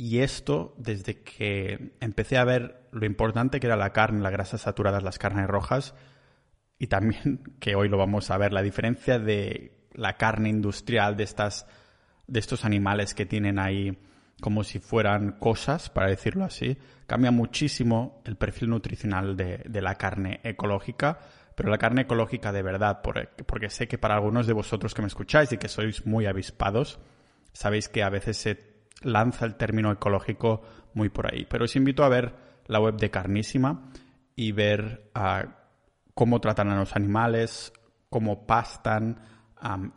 Y 0.00 0.20
esto, 0.20 0.74
desde 0.78 1.22
que 1.22 1.92
empecé 2.00 2.38
a 2.38 2.44
ver 2.44 2.88
lo 2.92 3.04
importante 3.04 3.58
que 3.58 3.66
era 3.66 3.76
la 3.76 3.92
carne, 3.92 4.22
las 4.22 4.32
grasas 4.32 4.62
saturadas, 4.62 5.02
las 5.02 5.18
carnes 5.18 5.48
rojas, 5.48 5.94
y 6.78 6.86
también 6.86 7.42
que 7.60 7.74
hoy 7.74 7.88
lo 7.88 7.98
vamos 7.98 8.30
a 8.30 8.38
ver, 8.38 8.52
la 8.52 8.62
diferencia 8.62 9.18
de 9.18 9.76
la 9.92 10.16
carne 10.16 10.48
industrial 10.48 11.16
de 11.16 11.24
estas 11.24 11.66
de 12.28 12.40
estos 12.40 12.64
animales 12.64 13.14
que 13.14 13.26
tienen 13.26 13.58
ahí 13.58 13.98
como 14.40 14.62
si 14.62 14.78
fueran 14.78 15.32
cosas, 15.32 15.90
para 15.90 16.08
decirlo 16.08 16.44
así, 16.44 16.78
cambia 17.06 17.32
muchísimo 17.32 18.22
el 18.24 18.36
perfil 18.36 18.70
nutricional 18.70 19.36
de, 19.36 19.62
de 19.66 19.82
la 19.82 19.96
carne 19.96 20.40
ecológica, 20.44 21.18
pero 21.56 21.70
la 21.70 21.78
carne 21.78 22.02
ecológica 22.02 22.52
de 22.52 22.62
verdad, 22.62 23.00
porque 23.02 23.70
sé 23.70 23.88
que 23.88 23.98
para 23.98 24.14
algunos 24.14 24.46
de 24.46 24.52
vosotros 24.52 24.94
que 24.94 25.02
me 25.02 25.08
escucháis 25.08 25.50
y 25.50 25.58
que 25.58 25.68
sois 25.68 26.06
muy 26.06 26.26
avispados, 26.26 27.00
sabéis 27.52 27.88
que 27.88 28.04
a 28.04 28.10
veces 28.10 28.36
se 28.36 28.77
lanza 29.02 29.44
el 29.44 29.56
término 29.56 29.92
ecológico 29.92 30.62
muy 30.94 31.08
por 31.08 31.32
ahí. 31.32 31.46
Pero 31.48 31.64
os 31.64 31.76
invito 31.76 32.04
a 32.04 32.08
ver 32.08 32.34
la 32.66 32.80
web 32.80 32.96
de 32.96 33.10
Carnísima 33.10 33.90
y 34.36 34.52
ver 34.52 35.10
ah, 35.14 35.44
cómo 36.14 36.40
tratan 36.40 36.70
a 36.70 36.76
los 36.76 36.94
animales, 36.96 37.72
cómo 38.10 38.46
pastan 38.46 39.20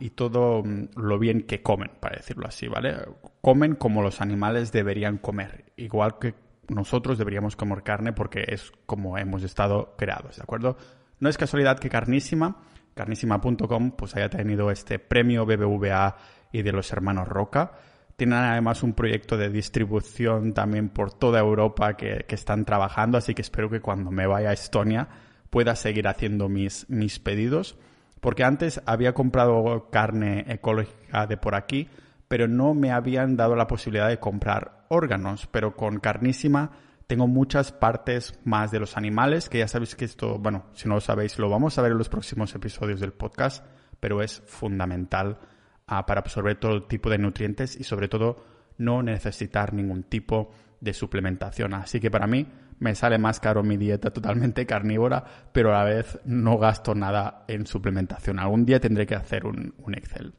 y 0.00 0.10
todo 0.10 0.62
mm, 0.64 0.88
lo 0.96 1.18
bien 1.18 1.42
que 1.42 1.62
comen, 1.62 1.90
para 2.00 2.16
decirlo 2.16 2.46
así, 2.48 2.66
¿vale? 2.66 2.96
Comen 3.40 3.76
como 3.76 4.02
los 4.02 4.20
animales 4.20 4.72
deberían 4.72 5.18
comer, 5.18 5.72
igual 5.76 6.18
que 6.18 6.34
nosotros 6.68 7.18
deberíamos 7.18 7.56
comer 7.56 7.82
carne 7.82 8.12
porque 8.12 8.44
es 8.48 8.72
como 8.86 9.18
hemos 9.18 9.42
estado 9.42 9.94
creados, 9.96 10.36
¿de 10.36 10.42
acuerdo? 10.42 10.76
No 11.20 11.28
es 11.28 11.38
casualidad 11.38 11.78
que 11.78 11.88
Carnísima, 11.88 12.62
carnísima.com, 12.94 13.92
pues 13.92 14.16
haya 14.16 14.28
tenido 14.28 14.70
este 14.70 14.98
premio 14.98 15.46
BBVA 15.46 16.16
y 16.50 16.62
de 16.62 16.72
los 16.72 16.92
hermanos 16.92 17.28
Roca. 17.28 17.72
Tienen 18.16 18.38
además 18.38 18.82
un 18.82 18.92
proyecto 18.92 19.36
de 19.36 19.50
distribución 19.50 20.52
también 20.52 20.88
por 20.88 21.12
toda 21.12 21.40
Europa 21.40 21.96
que, 21.96 22.24
que 22.28 22.34
están 22.34 22.64
trabajando, 22.64 23.18
así 23.18 23.34
que 23.34 23.42
espero 23.42 23.70
que 23.70 23.80
cuando 23.80 24.10
me 24.10 24.26
vaya 24.26 24.50
a 24.50 24.52
Estonia 24.52 25.08
pueda 25.52 25.76
seguir 25.76 26.08
haciendo 26.08 26.48
mis, 26.48 26.88
mis 26.88 27.18
pedidos. 27.18 27.76
Porque 28.20 28.44
antes 28.44 28.80
había 28.86 29.12
comprado 29.14 29.90
carne 29.90 30.44
ecológica 30.48 31.26
de 31.26 31.36
por 31.36 31.54
aquí, 31.54 31.88
pero 32.28 32.48
no 32.48 32.72
me 32.72 32.92
habían 32.92 33.36
dado 33.36 33.56
la 33.56 33.66
posibilidad 33.66 34.08
de 34.08 34.18
comprar 34.18 34.86
órganos. 34.88 35.48
Pero 35.48 35.76
con 35.76 35.98
carnísima 35.98 36.70
tengo 37.06 37.26
muchas 37.26 37.72
partes 37.72 38.38
más 38.44 38.70
de 38.70 38.78
los 38.78 38.96
animales, 38.96 39.50
que 39.50 39.58
ya 39.58 39.68
sabéis 39.68 39.96
que 39.96 40.06
esto, 40.06 40.38
bueno, 40.38 40.66
si 40.72 40.88
no 40.88 40.94
lo 40.94 41.00
sabéis, 41.00 41.38
lo 41.38 41.50
vamos 41.50 41.76
a 41.76 41.82
ver 41.82 41.92
en 41.92 41.98
los 41.98 42.08
próximos 42.08 42.54
episodios 42.54 43.00
del 43.00 43.12
podcast, 43.12 43.66
pero 44.00 44.22
es 44.22 44.40
fundamental 44.46 45.38
para 45.86 46.20
absorber 46.20 46.58
todo 46.58 46.84
tipo 46.84 47.10
de 47.10 47.18
nutrientes 47.18 47.78
y 47.78 47.84
sobre 47.84 48.08
todo 48.08 48.44
no 48.78 49.02
necesitar 49.02 49.72
ningún 49.74 50.04
tipo 50.04 50.50
de 50.80 50.92
suplementación. 50.92 51.74
Así 51.74 52.00
que 52.00 52.10
para 52.10 52.26
mí 52.26 52.46
me 52.78 52.94
sale 52.94 53.18
más 53.18 53.40
caro 53.40 53.62
mi 53.62 53.76
dieta 53.76 54.10
totalmente 54.10 54.66
carnívora, 54.66 55.24
pero 55.52 55.70
a 55.70 55.78
la 55.78 55.84
vez 55.84 56.18
no 56.24 56.58
gasto 56.58 56.94
nada 56.94 57.44
en 57.48 57.66
suplementación. 57.66 58.38
Algún 58.38 58.64
día 58.64 58.80
tendré 58.80 59.06
que 59.06 59.14
hacer 59.14 59.46
un, 59.46 59.74
Excel. 59.94 60.34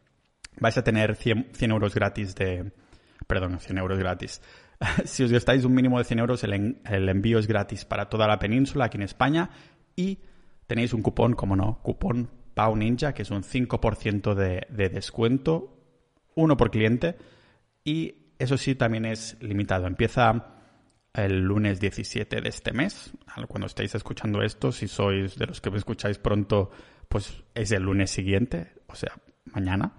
Vais 0.59 0.77
a 0.77 0.83
tener 0.83 1.15
100, 1.15 1.51
euros 1.71 1.95
gratis 1.95 2.35
de... 2.35 2.71
Perdón, 3.27 3.59
100 3.59 3.77
euros 3.77 3.97
gratis. 3.97 4.41
si 5.05 5.23
os 5.23 5.31
gastáis 5.31 5.63
un 5.63 5.73
mínimo 5.73 5.97
de 5.97 6.03
100 6.03 6.19
euros, 6.19 6.43
el, 6.43 6.75
envío 7.09 7.39
es 7.39 7.47
gratis 7.47 7.85
para 7.85 8.09
toda 8.09 8.27
la 8.27 8.39
península 8.39 8.85
aquí 8.85 8.97
en 8.97 9.03
España 9.03 9.49
y 9.95 10.19
tenéis 10.67 10.93
un 10.93 11.01
cupón, 11.01 11.33
como 11.33 11.55
no, 11.55 11.79
cupón 11.81 12.29
Pau 12.53 12.75
Ninja, 12.75 13.13
que 13.13 13.23
es 13.23 13.31
un 13.31 13.43
5% 13.43 14.33
de, 14.35 14.67
de 14.69 14.89
descuento, 14.89 15.77
uno 16.35 16.57
por 16.57 16.71
cliente 16.71 17.15
y 17.83 18.15
eso 18.39 18.57
sí 18.57 18.75
también 18.75 19.05
es 19.05 19.37
limitado. 19.41 19.87
Empieza 19.87 20.53
el 21.13 21.41
lunes 21.41 21.79
17 21.79 22.41
de 22.41 22.49
este 22.49 22.73
mes. 22.73 23.11
Cuando 23.47 23.67
estéis 23.67 23.95
escuchando 23.95 24.41
esto, 24.41 24.71
si 24.71 24.87
sois 24.87 25.37
de 25.37 25.45
los 25.45 25.61
que 25.61 25.69
me 25.69 25.77
escucháis 25.77 26.17
pronto, 26.17 26.71
pues 27.07 27.43
es 27.53 27.71
el 27.71 27.83
lunes 27.83 28.09
siguiente, 28.09 28.73
o 28.87 28.95
sea, 28.95 29.13
mañana, 29.45 29.93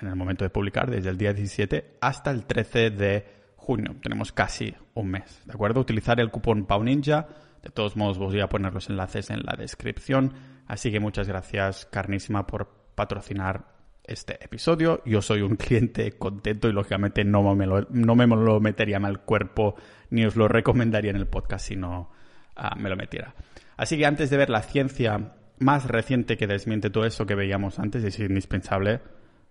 en 0.00 0.08
el 0.08 0.16
momento 0.16 0.44
de 0.44 0.50
publicar, 0.50 0.90
desde 0.90 1.10
el 1.10 1.18
día 1.18 1.32
17 1.32 1.98
hasta 2.00 2.30
el 2.30 2.44
13 2.44 2.90
de 2.90 3.26
junio. 3.56 3.96
Tenemos 4.02 4.32
casi 4.32 4.74
un 4.94 5.10
mes, 5.10 5.42
¿de 5.44 5.52
acuerdo? 5.52 5.80
Utilizar 5.80 6.20
el 6.20 6.30
cupón 6.30 6.66
PAUNINJA. 6.66 7.28
De 7.62 7.70
todos 7.70 7.96
modos, 7.96 8.18
voy 8.18 8.40
a 8.40 8.48
poner 8.48 8.72
los 8.72 8.88
enlaces 8.88 9.30
en 9.30 9.40
la 9.44 9.54
descripción. 9.56 10.32
Así 10.72 10.90
que 10.90 11.00
muchas 11.00 11.28
gracias, 11.28 11.84
Carnísima, 11.84 12.46
por 12.46 12.66
patrocinar 12.94 13.66
este 14.04 14.42
episodio. 14.42 15.02
Yo 15.04 15.20
soy 15.20 15.42
un 15.42 15.56
cliente 15.56 16.12
contento 16.12 16.66
y 16.66 16.72
lógicamente 16.72 17.24
no 17.24 17.42
me 17.54 17.66
lo, 17.66 17.82
no 17.90 18.14
me 18.14 18.26
lo 18.26 18.58
metería 18.58 18.98
mal 18.98 19.20
cuerpo 19.20 19.74
ni 20.08 20.24
os 20.24 20.34
lo 20.34 20.48
recomendaría 20.48 21.10
en 21.10 21.18
el 21.18 21.26
podcast 21.26 21.66
si 21.66 21.76
no 21.76 22.10
ah, 22.56 22.74
me 22.74 22.88
lo 22.88 22.96
metiera. 22.96 23.34
Así 23.76 23.98
que 23.98 24.06
antes 24.06 24.30
de 24.30 24.38
ver 24.38 24.48
la 24.48 24.62
ciencia 24.62 25.34
más 25.58 25.84
reciente 25.84 26.38
que 26.38 26.46
desmiente 26.46 26.88
todo 26.88 27.04
eso 27.04 27.26
que 27.26 27.34
veíamos 27.34 27.78
antes, 27.78 28.02
es 28.02 28.18
indispensable 28.18 29.02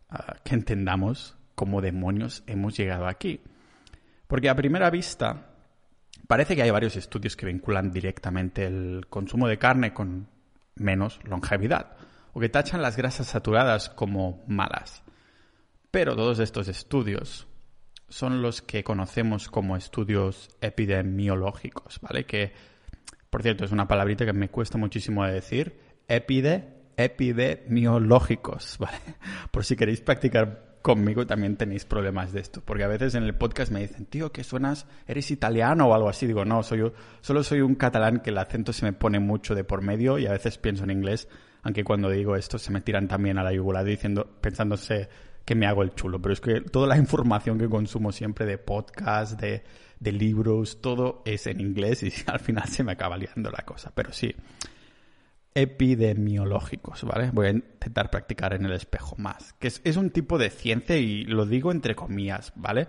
ah, 0.10 0.38
que 0.44 0.56
entendamos 0.56 1.38
cómo 1.54 1.82
demonios 1.82 2.44
hemos 2.48 2.76
llegado 2.76 3.06
aquí. 3.06 3.42
Porque 4.26 4.50
a 4.50 4.56
primera 4.56 4.90
vista 4.90 5.52
parece 6.28 6.56
que 6.56 6.64
hay 6.64 6.72
varios 6.72 6.96
estudios 6.96 7.36
que 7.36 7.46
vinculan 7.46 7.92
directamente 7.92 8.66
el 8.66 9.06
consumo 9.08 9.48
de 9.48 9.60
carne 9.60 9.94
con 9.94 10.31
menos 10.76 11.20
longevidad 11.24 11.98
o 12.34 12.40
que 12.40 12.50
tachan 12.50 12.82
las 12.82 12.98
grasas 12.98 13.28
saturadas 13.28 13.90
como 13.90 14.44
malas. 14.48 15.04
Pero 15.92 16.16
todos 16.16 16.40
estos 16.40 16.68
estudios 16.68 17.48
son 18.08 18.42
los 18.42 18.62
que 18.62 18.84
conocemos 18.84 19.50
como 19.50 19.76
estudios 19.76 20.50
epidemiológicos, 20.62 22.00
¿vale? 22.02 22.26
Que, 22.26 22.54
por 23.30 23.42
cierto, 23.44 23.66
es 23.66 23.72
una 23.72 23.88
palabrita 23.88 24.26
que 24.26 24.34
me 24.34 24.50
cuesta 24.50 24.78
muchísimo 24.78 25.26
de 25.26 25.34
decir. 25.34 25.80
Epide, 26.08 26.82
epidemiológicos, 26.98 28.78
¿vale? 28.80 28.98
Por 29.52 29.66
si 29.66 29.76
queréis 29.76 30.02
practicar 30.02 30.71
conmigo 30.82 31.28
también 31.28 31.58
tenéis 31.58 31.86
problemas 31.86 32.34
de 32.34 32.42
esto, 32.42 32.62
porque 32.66 32.84
a 32.84 32.88
veces 32.88 33.16
en 33.16 33.24
el 33.24 33.36
podcast 33.36 33.72
me 33.72 33.82
dicen, 33.82 34.06
tío, 34.06 34.32
que 34.32 34.44
suenas, 34.44 34.88
eres 35.08 35.32
italiano 35.32 35.88
o 35.88 35.94
algo 35.94 36.10
así. 36.10 36.28
Digo, 36.28 36.46
no, 36.46 36.64
soy 36.64 36.80
yo, 36.80 36.94
solo 37.22 37.44
soy 37.44 37.62
un 37.62 37.76
catalán 37.76 38.20
que 38.20 38.32
el 38.32 38.38
acento 38.38 38.74
se 38.74 38.86
me 38.86 38.94
pone 38.94 39.20
mucho 39.20 39.56
de 39.56 39.64
por 39.64 39.82
medio 39.82 40.18
y 40.18 40.26
a 40.26 40.32
veces 40.32 40.58
pienso 40.58 40.84
en 40.84 40.92
inglés 40.92 41.28
aunque 41.64 41.84
cuando 41.84 42.10
digo 42.10 42.36
esto 42.36 42.58
se 42.58 42.72
me 42.72 42.82
tiran 42.82 43.08
también 43.08 43.38
a 43.38 43.44
la 43.44 43.54
yugular 43.54 43.86
diciendo, 43.86 44.28
pensándose 44.42 45.10
que 45.46 45.56
me 45.56 45.66
hago 45.66 45.84
el 45.84 45.94
chulo, 45.94 46.22
pero 46.22 46.34
es 46.34 46.42
que 46.42 46.62
toda 46.62 46.88
la 46.88 46.98
información 46.98 47.58
que 47.58 47.70
consumo 47.70 48.12
siempre 48.12 48.46
de 48.46 48.58
podcast, 48.58 49.40
de, 49.40 49.64
de 50.00 50.12
libros, 50.12 50.82
todo 50.82 51.22
es 51.26 51.48
en 51.48 51.60
inglés 51.60 52.04
y 52.04 52.12
al 52.28 52.40
final 52.40 52.68
se 52.68 52.84
me 52.84 52.94
acaba 52.94 53.18
liando 53.18 53.50
la 53.52 53.64
cosa, 53.64 53.92
pero 53.94 54.12
sí, 54.12 54.36
epidemiológicos, 55.54 57.04
¿vale? 57.04 57.32
Voy 57.32 57.48
a 57.48 57.52
intentar 57.52 58.10
practicar 58.10 58.54
en 58.54 58.66
el 58.66 58.74
espejo 58.74 59.16
más, 59.18 59.54
que 59.54 59.68
es, 59.68 59.98
un 59.98 60.12
tipo 60.12 60.38
de 60.38 60.50
ciencia 60.50 60.98
y 60.98 61.24
lo 61.26 61.46
digo 61.46 61.72
entre 61.72 61.96
comillas, 61.96 62.54
¿vale? 62.56 62.88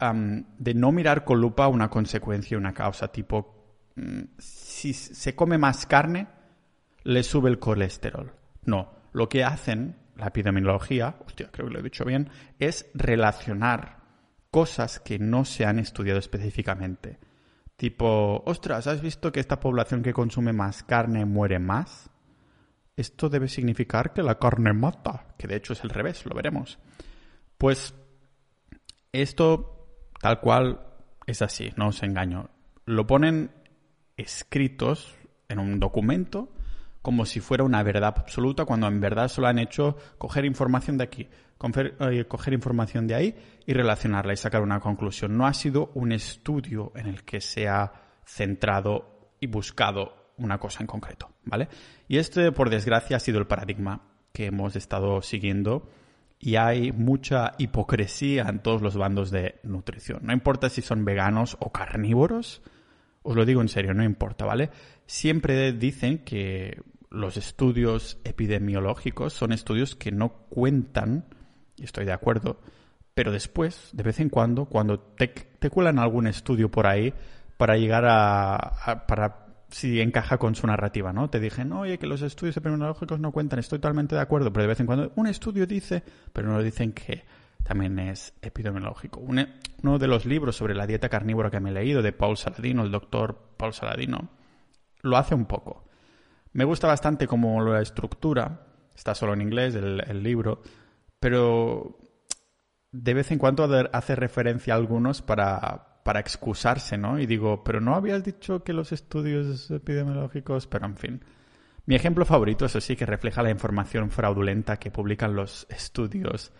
de 0.00 0.72
no 0.72 0.92
mirar 0.92 1.24
con 1.24 1.42
lupa 1.42 1.68
una 1.68 1.90
consecuencia, 1.90 2.56
una 2.56 2.72
causa, 2.72 3.08
tipo, 3.12 3.92
mm, 3.96 4.22
si 4.38 4.94
se 4.94 5.34
come 5.34 5.58
más 5.58 5.84
carne, 5.84 6.26
le 7.04 7.22
sube 7.22 7.50
el 7.50 7.58
colesterol. 7.58 8.32
No, 8.64 8.94
lo 9.12 9.28
que 9.28 9.44
hacen, 9.44 9.96
la 10.16 10.28
epidemiología, 10.28 11.16
hostia, 11.26 11.50
creo 11.52 11.66
que 11.66 11.74
lo 11.74 11.80
he 11.80 11.82
dicho 11.82 12.06
bien, 12.06 12.30
es 12.58 12.90
relacionar 12.94 13.98
cosas 14.50 15.00
que 15.00 15.18
no 15.18 15.44
se 15.44 15.66
han 15.66 15.78
estudiado 15.78 16.18
específicamente. 16.18 17.18
Tipo, 17.80 18.42
ostras, 18.44 18.86
¿has 18.88 19.00
visto 19.00 19.32
que 19.32 19.40
esta 19.40 19.58
población 19.58 20.02
que 20.02 20.12
consume 20.12 20.52
más 20.52 20.82
carne 20.82 21.24
muere 21.24 21.58
más? 21.58 22.10
Esto 22.94 23.30
debe 23.30 23.48
significar 23.48 24.12
que 24.12 24.22
la 24.22 24.38
carne 24.38 24.74
mata, 24.74 25.28
que 25.38 25.48
de 25.48 25.56
hecho 25.56 25.72
es 25.72 25.82
el 25.82 25.88
revés, 25.88 26.26
lo 26.26 26.34
veremos. 26.34 26.78
Pues 27.56 27.94
esto 29.12 29.96
tal 30.20 30.40
cual 30.40 30.88
es 31.24 31.40
así, 31.40 31.70
no 31.76 31.88
os 31.88 32.02
engaño. 32.02 32.50
Lo 32.84 33.06
ponen 33.06 33.50
escritos 34.18 35.14
en 35.48 35.58
un 35.58 35.80
documento 35.80 36.52
como 37.00 37.24
si 37.24 37.40
fuera 37.40 37.64
una 37.64 37.82
verdad 37.82 38.12
absoluta, 38.14 38.66
cuando 38.66 38.88
en 38.88 39.00
verdad 39.00 39.28
solo 39.28 39.48
han 39.48 39.58
hecho 39.58 39.96
coger 40.18 40.44
información 40.44 40.98
de 40.98 41.04
aquí, 41.04 41.30
eh, 41.62 42.24
coger, 42.26 42.54
información 42.54 43.06
de 43.06 43.14
ahí 43.14 43.34
y 43.66 43.72
relacionarla 43.72 44.32
y 44.32 44.36
sacar 44.36 44.62
una 44.62 44.80
conclusión. 44.80 45.36
No 45.36 45.46
ha 45.46 45.54
sido 45.54 45.90
un 45.94 46.12
estudio 46.12 46.92
en 46.94 47.06
el 47.06 47.24
que 47.24 47.40
se 47.40 47.68
ha 47.68 47.92
centrado 48.24 49.34
y 49.40 49.46
buscado 49.46 50.32
una 50.38 50.58
cosa 50.58 50.82
en 50.82 50.86
concreto, 50.86 51.30
¿vale? 51.44 51.68
Y 52.08 52.18
este, 52.18 52.52
por 52.52 52.70
desgracia, 52.70 53.16
ha 53.16 53.20
sido 53.20 53.38
el 53.38 53.46
paradigma 53.46 54.02
que 54.32 54.46
hemos 54.46 54.76
estado 54.76 55.20
siguiendo 55.22 55.90
y 56.38 56.56
hay 56.56 56.92
mucha 56.92 57.52
hipocresía 57.58 58.46
en 58.48 58.60
todos 58.60 58.80
los 58.80 58.96
bandos 58.96 59.30
de 59.30 59.60
nutrición. 59.62 60.20
No 60.22 60.32
importa 60.32 60.70
si 60.70 60.80
son 60.80 61.04
veganos 61.04 61.56
o 61.60 61.70
carnívoros, 61.70 62.62
os 63.22 63.36
lo 63.36 63.44
digo 63.44 63.60
en 63.60 63.68
serio, 63.68 63.92
no 63.92 64.02
importa, 64.02 64.46
¿vale? 64.46 64.70
Siempre 65.04 65.72
dicen 65.72 66.24
que 66.24 66.80
los 67.10 67.36
estudios 67.36 68.18
epidemiológicos 68.24 69.34
son 69.34 69.52
estudios 69.52 69.96
que 69.96 70.12
no 70.12 70.30
cuentan, 70.48 71.26
y 71.80 71.84
estoy 71.84 72.04
de 72.04 72.12
acuerdo, 72.12 72.60
pero 73.14 73.32
después, 73.32 73.90
de 73.92 74.02
vez 74.02 74.20
en 74.20 74.28
cuando, 74.28 74.66
cuando 74.66 75.00
te, 75.00 75.28
te 75.28 75.70
cuelan 75.70 75.98
algún 75.98 76.26
estudio 76.26 76.70
por 76.70 76.86
ahí 76.86 77.12
para 77.56 77.76
llegar 77.76 78.04
a, 78.06 79.04
para 79.06 79.46
si 79.70 80.00
encaja 80.00 80.38
con 80.38 80.54
su 80.54 80.66
narrativa, 80.66 81.12
¿no? 81.12 81.30
Te 81.30 81.40
dije, 81.40 81.64
oye, 81.72 81.98
que 81.98 82.06
los 82.06 82.22
estudios 82.22 82.56
epidemiológicos 82.56 83.20
no 83.20 83.32
cuentan, 83.32 83.58
estoy 83.58 83.78
totalmente 83.78 84.14
de 84.14 84.20
acuerdo, 84.20 84.52
pero 84.52 84.62
de 84.62 84.68
vez 84.68 84.80
en 84.80 84.86
cuando 84.86 85.12
un 85.16 85.26
estudio 85.26 85.66
dice, 85.66 86.02
pero 86.32 86.48
no 86.48 86.62
dicen 86.62 86.92
que 86.92 87.24
también 87.62 87.98
es 87.98 88.34
epidemiológico. 88.42 89.20
uno 89.20 89.98
de 89.98 90.06
los 90.08 90.26
libros 90.26 90.56
sobre 90.56 90.74
la 90.74 90.86
dieta 90.86 91.08
carnívora 91.08 91.50
que 91.50 91.60
me 91.60 91.70
he 91.70 91.72
leído 91.72 92.02
de 92.02 92.12
Paul 92.12 92.36
Saladino, 92.36 92.82
el 92.82 92.90
doctor 92.90 93.52
Paul 93.56 93.72
Saladino, 93.72 94.30
lo 95.02 95.16
hace 95.16 95.34
un 95.34 95.46
poco. 95.46 95.84
Me 96.52 96.64
gusta 96.64 96.88
bastante 96.88 97.26
cómo 97.26 97.60
lo 97.60 97.78
estructura, 97.78 98.66
está 98.94 99.14
solo 99.14 99.34
en 99.34 99.42
inglés 99.42 99.74
el, 99.74 100.22
libro, 100.22 100.62
pero 101.20 101.98
de 102.90 103.14
vez 103.14 103.30
en 103.30 103.38
cuando 103.38 103.68
hace 103.92 104.16
referencia 104.16 104.74
a 104.74 104.76
algunos 104.76 105.22
para, 105.22 106.02
para 106.02 106.20
excusarse, 106.20 106.98
¿no? 106.98 107.20
Y 107.20 107.26
digo, 107.26 107.62
pero 107.62 107.80
no 107.80 107.94
habías 107.94 108.24
dicho 108.24 108.64
que 108.64 108.72
los 108.72 108.90
estudios 108.90 109.70
epidemiológicos, 109.70 110.66
pero 110.66 110.86
en 110.86 110.96
fin. 110.96 111.24
Mi 111.86 111.94
ejemplo 111.94 112.24
favorito, 112.24 112.66
eso 112.66 112.80
sí, 112.80 112.96
que 112.96 113.06
refleja 113.06 113.42
la 113.42 113.50
información 113.50 114.10
fraudulenta 114.10 114.78
que 114.78 114.90
publican 114.90 115.36
los 115.36 115.66
estudios 115.70 116.52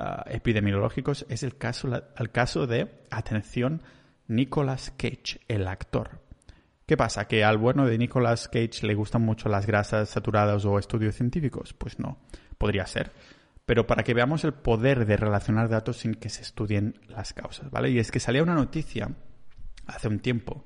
Ah, 0.00 0.24
epidemiológicos 0.28 1.26
es 1.28 1.42
el 1.42 1.56
caso, 1.56 1.88
el 2.16 2.30
caso 2.30 2.68
de, 2.68 2.88
atención, 3.10 3.82
Nicolas 4.28 4.92
Cage, 4.96 5.40
el 5.48 5.66
actor. 5.66 6.20
¿Qué 6.86 6.96
pasa? 6.96 7.26
¿Que 7.26 7.42
al 7.42 7.58
bueno 7.58 7.84
de 7.84 7.98
Nicolas 7.98 8.46
Cage 8.46 8.86
le 8.86 8.94
gustan 8.94 9.22
mucho 9.22 9.48
las 9.48 9.66
grasas 9.66 10.10
saturadas 10.10 10.64
o 10.64 10.78
estudios 10.78 11.16
científicos? 11.16 11.72
Pues 11.72 11.98
no, 11.98 12.18
podría 12.58 12.86
ser. 12.86 13.10
Pero 13.68 13.86
para 13.86 14.02
que 14.02 14.14
veamos 14.14 14.44
el 14.44 14.54
poder 14.54 15.04
de 15.04 15.18
relacionar 15.18 15.68
datos 15.68 15.98
sin 15.98 16.14
que 16.14 16.30
se 16.30 16.40
estudien 16.40 16.98
las 17.06 17.34
causas, 17.34 17.70
¿vale? 17.70 17.90
Y 17.90 17.98
es 17.98 18.10
que 18.10 18.18
salía 18.18 18.42
una 18.42 18.54
noticia 18.54 19.10
hace 19.86 20.08
un 20.08 20.20
tiempo 20.20 20.64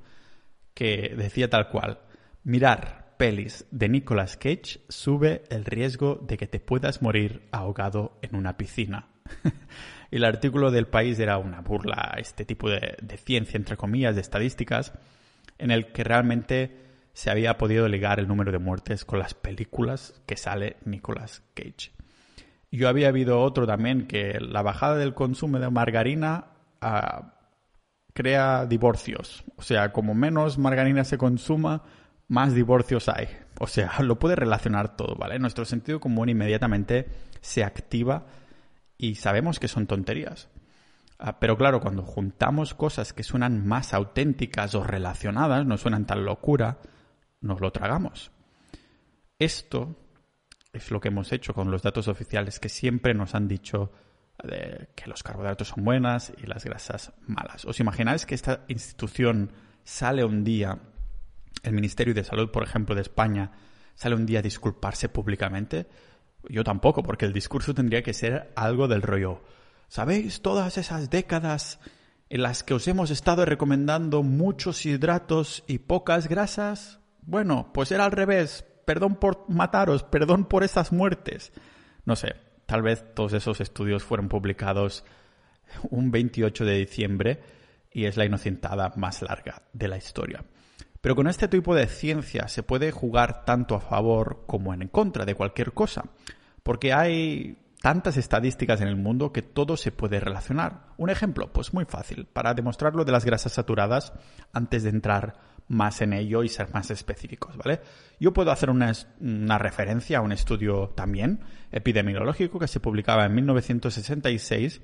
que 0.73 1.12
decía 1.16 1.50
tal 1.50 1.68
cual, 1.68 1.99
mirar 2.44 3.16
pelis 3.18 3.66
de 3.73 3.88
Nicolas 3.88 4.37
Cage 4.37 4.85
sube 4.88 5.42
el 5.50 5.64
riesgo 5.64 6.14
de 6.23 6.37
que 6.37 6.47
te 6.47 6.61
puedas 6.61 7.02
morir 7.02 7.49
ahogado 7.50 8.21
en 8.23 8.37
una 8.37 8.56
piscina. 8.56 9.09
y 10.12 10.16
el 10.18 10.25
artículo 10.25 10.71
del 10.71 10.87
país 10.87 11.18
era 11.18 11.38
una 11.38 11.61
burla 11.61 12.12
a 12.14 12.21
este 12.21 12.44
tipo 12.44 12.71
de, 12.71 12.97
ciencia, 13.16 13.56
entre 13.56 13.76
comillas, 13.76 14.14
de 14.14 14.21
estadísticas, 14.21 14.92
en 15.59 15.73
el 15.73 15.90
que 15.90 16.04
realmente 16.04 16.76
se 17.14 17.32
había 17.32 17.59
podido 17.59 17.88
ligar 17.88 18.21
el 18.21 18.28
número 18.28 18.52
de 18.52 18.59
muertes 18.59 19.04
con 19.04 19.18
las 19.18 19.35
películas 19.35 20.23
que 20.25 20.37
sale 20.37 20.76
Nicolas 20.85 21.42
Cage. 21.54 21.90
Yo 22.73 22.88
había 22.88 23.09
habido 23.09 23.41
otro 23.41 23.67
también 23.67 24.07
que 24.07 24.41
la 24.41 24.62
bajada 24.62 24.97
del 24.97 25.12
consumo 25.12 25.59
de 25.59 25.69
margarina 25.69 26.47
ah, 26.81 27.35
crea 28.14 28.64
divorcios. 28.64 29.45
O 29.57 29.62
sea, 29.62 29.93
como 29.93 30.14
menos 30.14 30.57
margarina 30.57 31.05
se 31.05 31.19
consuma, 31.19 31.83
más 32.29 32.55
divorcios 32.55 33.11
hay. 33.11 33.29
O 33.61 33.67
sea, 33.67 33.93
lo 34.00 34.19
puede 34.19 34.37
relacionar 34.37 34.97
todo, 34.97 35.17
¿vale? 35.17 35.39
Nuestro 35.39 35.67
sentido 35.67 36.00
común 36.00 36.30
inmediatamente 36.30 37.08
se 37.43 37.63
activa 37.63 38.25
y 38.97 39.17
sabemos 39.17 39.61
que 39.61 39.69
son 39.69 39.87
tonterías. 39.87 40.49
Ah, 41.19 41.39
pero 41.39 41.58
claro, 41.58 41.80
cuando 41.80 42.02
juntamos 42.02 42.73
cosas 42.73 43.13
que 43.13 43.23
suenan 43.23 43.67
más 43.67 43.93
auténticas 43.93 44.75
o 44.75 44.82
relacionadas, 44.82 45.67
no 45.67 45.76
suenan 45.76 46.06
tan 46.06 46.25
locura, 46.25 46.78
nos 47.43 47.61
lo 47.61 47.71
tragamos. 47.71 48.32
Esto 49.39 50.01
es 50.73 50.91
lo 50.91 51.00
que 51.00 51.08
hemos 51.08 51.32
hecho 51.32 51.54
con 51.54 51.71
los 51.71 51.82
datos 51.82 52.08
oficiales 52.08 52.58
que 52.58 52.69
siempre 52.69 53.15
nos 53.15 53.35
han 53.35 53.49
dicho 53.49 53.93
que 54.95 55.06
los 55.06 55.23
carbohidratos 55.23 55.69
son 55.69 55.85
buenas 55.85 56.32
y 56.43 56.47
las 56.47 56.65
grasas 56.65 57.13
malas. 57.26 57.65
¿Os 57.65 57.78
imagináis 57.78 58.26
que 58.26 58.35
esta 58.35 58.65
institución 58.67 59.52
sale 59.85 60.25
un 60.25 60.43
día, 60.43 60.78
el 61.63 61.73
Ministerio 61.73 62.15
de 62.15 62.25
Salud, 62.25 62.50
por 62.50 62.65
ejemplo, 62.65 62.95
de 62.95 63.02
España, 63.02 63.52
sale 63.95 64.17
un 64.17 64.26
día 64.26 64.41
a 64.41 64.43
disculparse 64.43 65.08
públicamente? 65.08 65.87
Yo 66.49 66.65
tampoco, 66.65 67.04
porque 67.04 67.26
el 67.26 67.32
discurso 67.32 67.73
tendría 67.73 68.02
que 68.02 68.15
ser 68.15 68.52
algo 68.56 68.89
del 68.89 69.02
rollo. 69.02 69.45
¿Sabéis 69.87 70.43
todas 70.43 70.76
esas 70.78 71.11
décadas 71.11 71.78
en 72.28 72.43
las 72.43 72.65
que 72.65 72.75
os 72.75 72.89
hemos 72.89 73.11
estado 73.11 73.45
recomendando 73.45 74.23
muchos 74.25 74.87
hidratos 74.87 75.63
y 75.69 75.78
pocas 75.78 76.26
grasas? 76.26 76.99
Bueno, 77.21 77.71
pues 77.73 77.93
era 77.93 78.06
al 78.06 78.13
revés. 78.13 78.65
Perdón 78.84 79.16
por 79.16 79.45
mataros, 79.49 80.02
perdón 80.02 80.45
por 80.45 80.64
esas 80.64 80.92
muertes. 80.92 81.52
No 82.04 82.16
sé, 82.16 82.36
tal 82.66 82.82
vez 82.82 83.04
todos 83.14 83.32
esos 83.32 83.60
estudios 83.60 84.02
fueron 84.02 84.28
publicados 84.28 85.04
un 85.90 86.10
28 86.10 86.64
de 86.64 86.78
diciembre 86.78 87.40
y 87.90 88.06
es 88.06 88.16
la 88.16 88.25
inocentada 88.25 88.92
más 88.97 89.23
larga 89.23 89.62
de 89.73 89.88
la 89.88 89.97
historia. 89.97 90.45
Pero 91.00 91.16
con 91.16 91.26
este 91.26 91.49
tipo 91.49 91.75
de 91.75 91.86
ciencia 91.86 92.49
se 92.49 92.62
puede 92.62 92.92
jugar 92.92 93.45
tanto 93.45 93.75
a 93.75 93.80
favor 93.80 94.45
como 94.47 94.73
en 94.73 94.86
contra 94.88 95.25
de 95.25 95.34
cualquier 95.34 95.73
cosa, 95.73 96.04
porque 96.62 96.92
hay 96.92 97.58
tantas 97.80 98.16
estadísticas 98.16 98.80
en 98.80 98.88
el 98.88 98.97
mundo 98.97 99.32
que 99.32 99.42
todo 99.42 99.76
se 99.76 99.90
puede 99.90 100.21
relacionar. 100.21 100.86
Un 100.97 101.10
ejemplo, 101.10 101.52
pues 101.52 101.75
muy 101.75 101.84
fácil, 101.84 102.26
para 102.26 102.54
demostrarlo 102.54 103.04
de 103.04 103.10
las 103.10 103.25
grasas 103.25 103.52
saturadas 103.52 104.12
antes 104.52 104.84
de 104.84 104.90
entrar 104.90 105.34
más 105.69 106.03
en 106.03 106.13
ello 106.13 106.43
y 106.43 106.49
ser 106.49 106.73
más 106.73 106.91
específicos, 106.91 107.57
¿vale? 107.57 107.81
Yo 108.21 108.33
puedo 108.33 108.51
hacer 108.51 108.71
una, 108.71 109.59
referencia 109.59 110.19
a 110.19 110.21
un 110.21 110.33
estudio 110.33 110.91
también 110.91 111.41
epidemiológico 111.71 112.59
que 112.59 112.69
se 112.69 112.81
publicaba 112.81 113.25
en 113.25 113.35
1966 113.35 114.81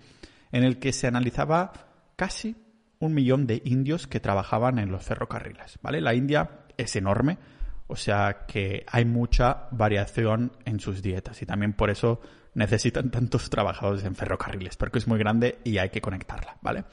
en 0.53 0.64
el 0.64 0.79
que 0.79 0.93
se 0.93 1.07
analizaba 1.07 1.73
casi 2.17 2.57
un 2.99 3.14
millón 3.14 3.47
de 3.47 3.62
indios 3.64 4.07
que 4.07 4.19
trabajaban 4.19 4.79
en 4.79 4.91
los 4.91 5.05
ferrocarriles, 5.05 5.79
¿vale? 5.83 6.01
La 6.01 6.14
India 6.14 6.51
es 6.77 6.97
enorme, 6.97 7.38
o 7.87 7.97
sea 7.97 8.47
que 8.47 8.85
hay 8.88 9.05
mucha 9.05 9.69
variación 9.71 10.53
en 10.64 10.81
sus 10.81 11.03
dietas 11.03 11.41
y 11.43 11.47
también 11.47 11.75
por 11.75 11.91
eso 11.91 12.21
necesitan 12.55 13.11
tantos 13.11 13.51
trabajadores 13.51 14.05
en 14.05 14.17
ferrocarriles, 14.17 14.77
porque 14.77 14.99
es 14.99 15.07
muy 15.07 15.19
grande 15.19 15.59
y 15.64 15.79
hay 15.79 15.91
que 15.91 16.01
conectarla, 16.01 16.57
¿vale? 16.61 16.85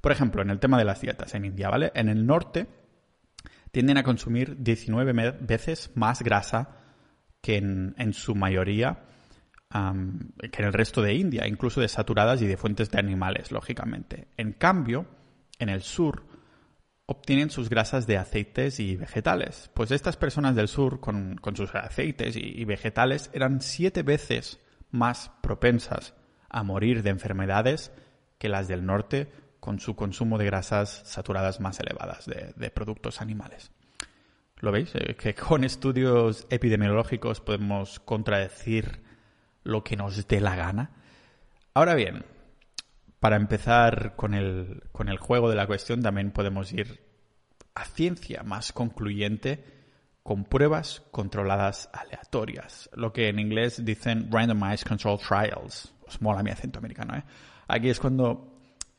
Por 0.00 0.12
ejemplo, 0.12 0.42
en 0.42 0.50
el 0.50 0.60
tema 0.60 0.78
de 0.78 0.84
las 0.84 1.00
dietas 1.00 1.34
en 1.34 1.44
India, 1.44 1.70
¿vale? 1.70 1.90
En 1.94 2.08
el 2.08 2.24
norte 2.24 2.66
tienden 3.70 3.98
a 3.98 4.02
consumir 4.02 4.56
19 4.62 5.12
veces 5.40 5.90
más 5.94 6.22
grasa 6.22 6.76
que 7.40 7.56
en, 7.56 8.12
su 8.12 8.34
mayoría 8.34 9.04
que 9.70 10.62
en 10.62 10.64
el 10.64 10.72
resto 10.72 11.02
de 11.02 11.14
India, 11.14 11.46
incluso 11.46 11.80
de 11.80 11.88
saturadas 11.88 12.40
y 12.42 12.46
de 12.46 12.56
fuentes 12.56 12.90
de 12.90 12.98
animales, 12.98 13.52
lógicamente. 13.52 14.28
En 14.36 14.52
cambio, 14.52 15.06
en 15.58 15.68
el 15.68 15.82
sur 15.82 16.24
obtienen 17.10 17.50
sus 17.50 17.70
grasas 17.70 18.06
de 18.06 18.18
aceites 18.18 18.80
y 18.80 18.96
vegetales. 18.96 19.70
Pues 19.72 19.90
estas 19.90 20.16
personas 20.18 20.54
del 20.54 20.68
sur, 20.68 21.00
con, 21.00 21.40
sus 21.54 21.74
aceites 21.74 22.36
y, 22.36 22.64
vegetales, 22.66 23.30
eran 23.32 23.62
siete 23.62 24.02
veces 24.02 24.60
más 24.90 25.30
propensas 25.42 26.14
a 26.50 26.62
morir 26.62 27.02
de 27.02 27.10
enfermedades 27.10 27.92
que 28.38 28.50
las 28.50 28.68
del 28.68 28.84
norte 28.84 29.32
con 29.68 29.80
su 29.80 29.94
consumo 29.94 30.38
de 30.38 30.46
grasas 30.46 31.02
saturadas 31.04 31.60
más 31.60 31.78
elevadas 31.78 32.24
de, 32.24 32.70
productos 32.70 33.20
animales. 33.20 33.70
¿Lo 34.60 34.72
veis? 34.72 34.94
Eh, 34.94 35.14
que 35.14 35.34
con 35.34 35.62
estudios 35.62 36.46
epidemiológicos 36.48 37.42
podemos 37.42 38.00
contradecir 38.00 39.02
lo 39.64 39.84
que 39.84 39.94
nos 39.94 40.26
dé 40.26 40.40
la 40.40 40.56
gana. 40.56 40.92
Ahora 41.74 41.94
bien, 41.94 42.24
para 43.20 43.36
empezar 43.36 44.16
con 44.16 44.32
el, 44.32 44.84
con 44.90 45.10
el 45.10 45.18
juego 45.18 45.50
de 45.50 45.56
la 45.56 45.66
cuestión, 45.66 46.00
también 46.00 46.30
podemos 46.30 46.72
ir 46.72 47.02
a 47.74 47.84
ciencia 47.84 48.42
más 48.44 48.72
concluyente 48.72 49.62
con 50.22 50.44
pruebas 50.44 51.02
controladas 51.10 51.90
aleatorias, 51.92 52.88
lo 52.94 53.12
que 53.12 53.28
en 53.28 53.38
inglés 53.38 53.84
dicen 53.84 54.32
randomized 54.32 54.88
control 54.88 55.18
trials. 55.18 55.92
Os 56.06 56.22
mola 56.22 56.42
mi 56.42 56.52
acento 56.52 56.78
americano, 56.78 57.18
¿eh? 57.18 57.24
Aquí 57.66 57.90
es 57.90 58.00
cuando 58.00 58.57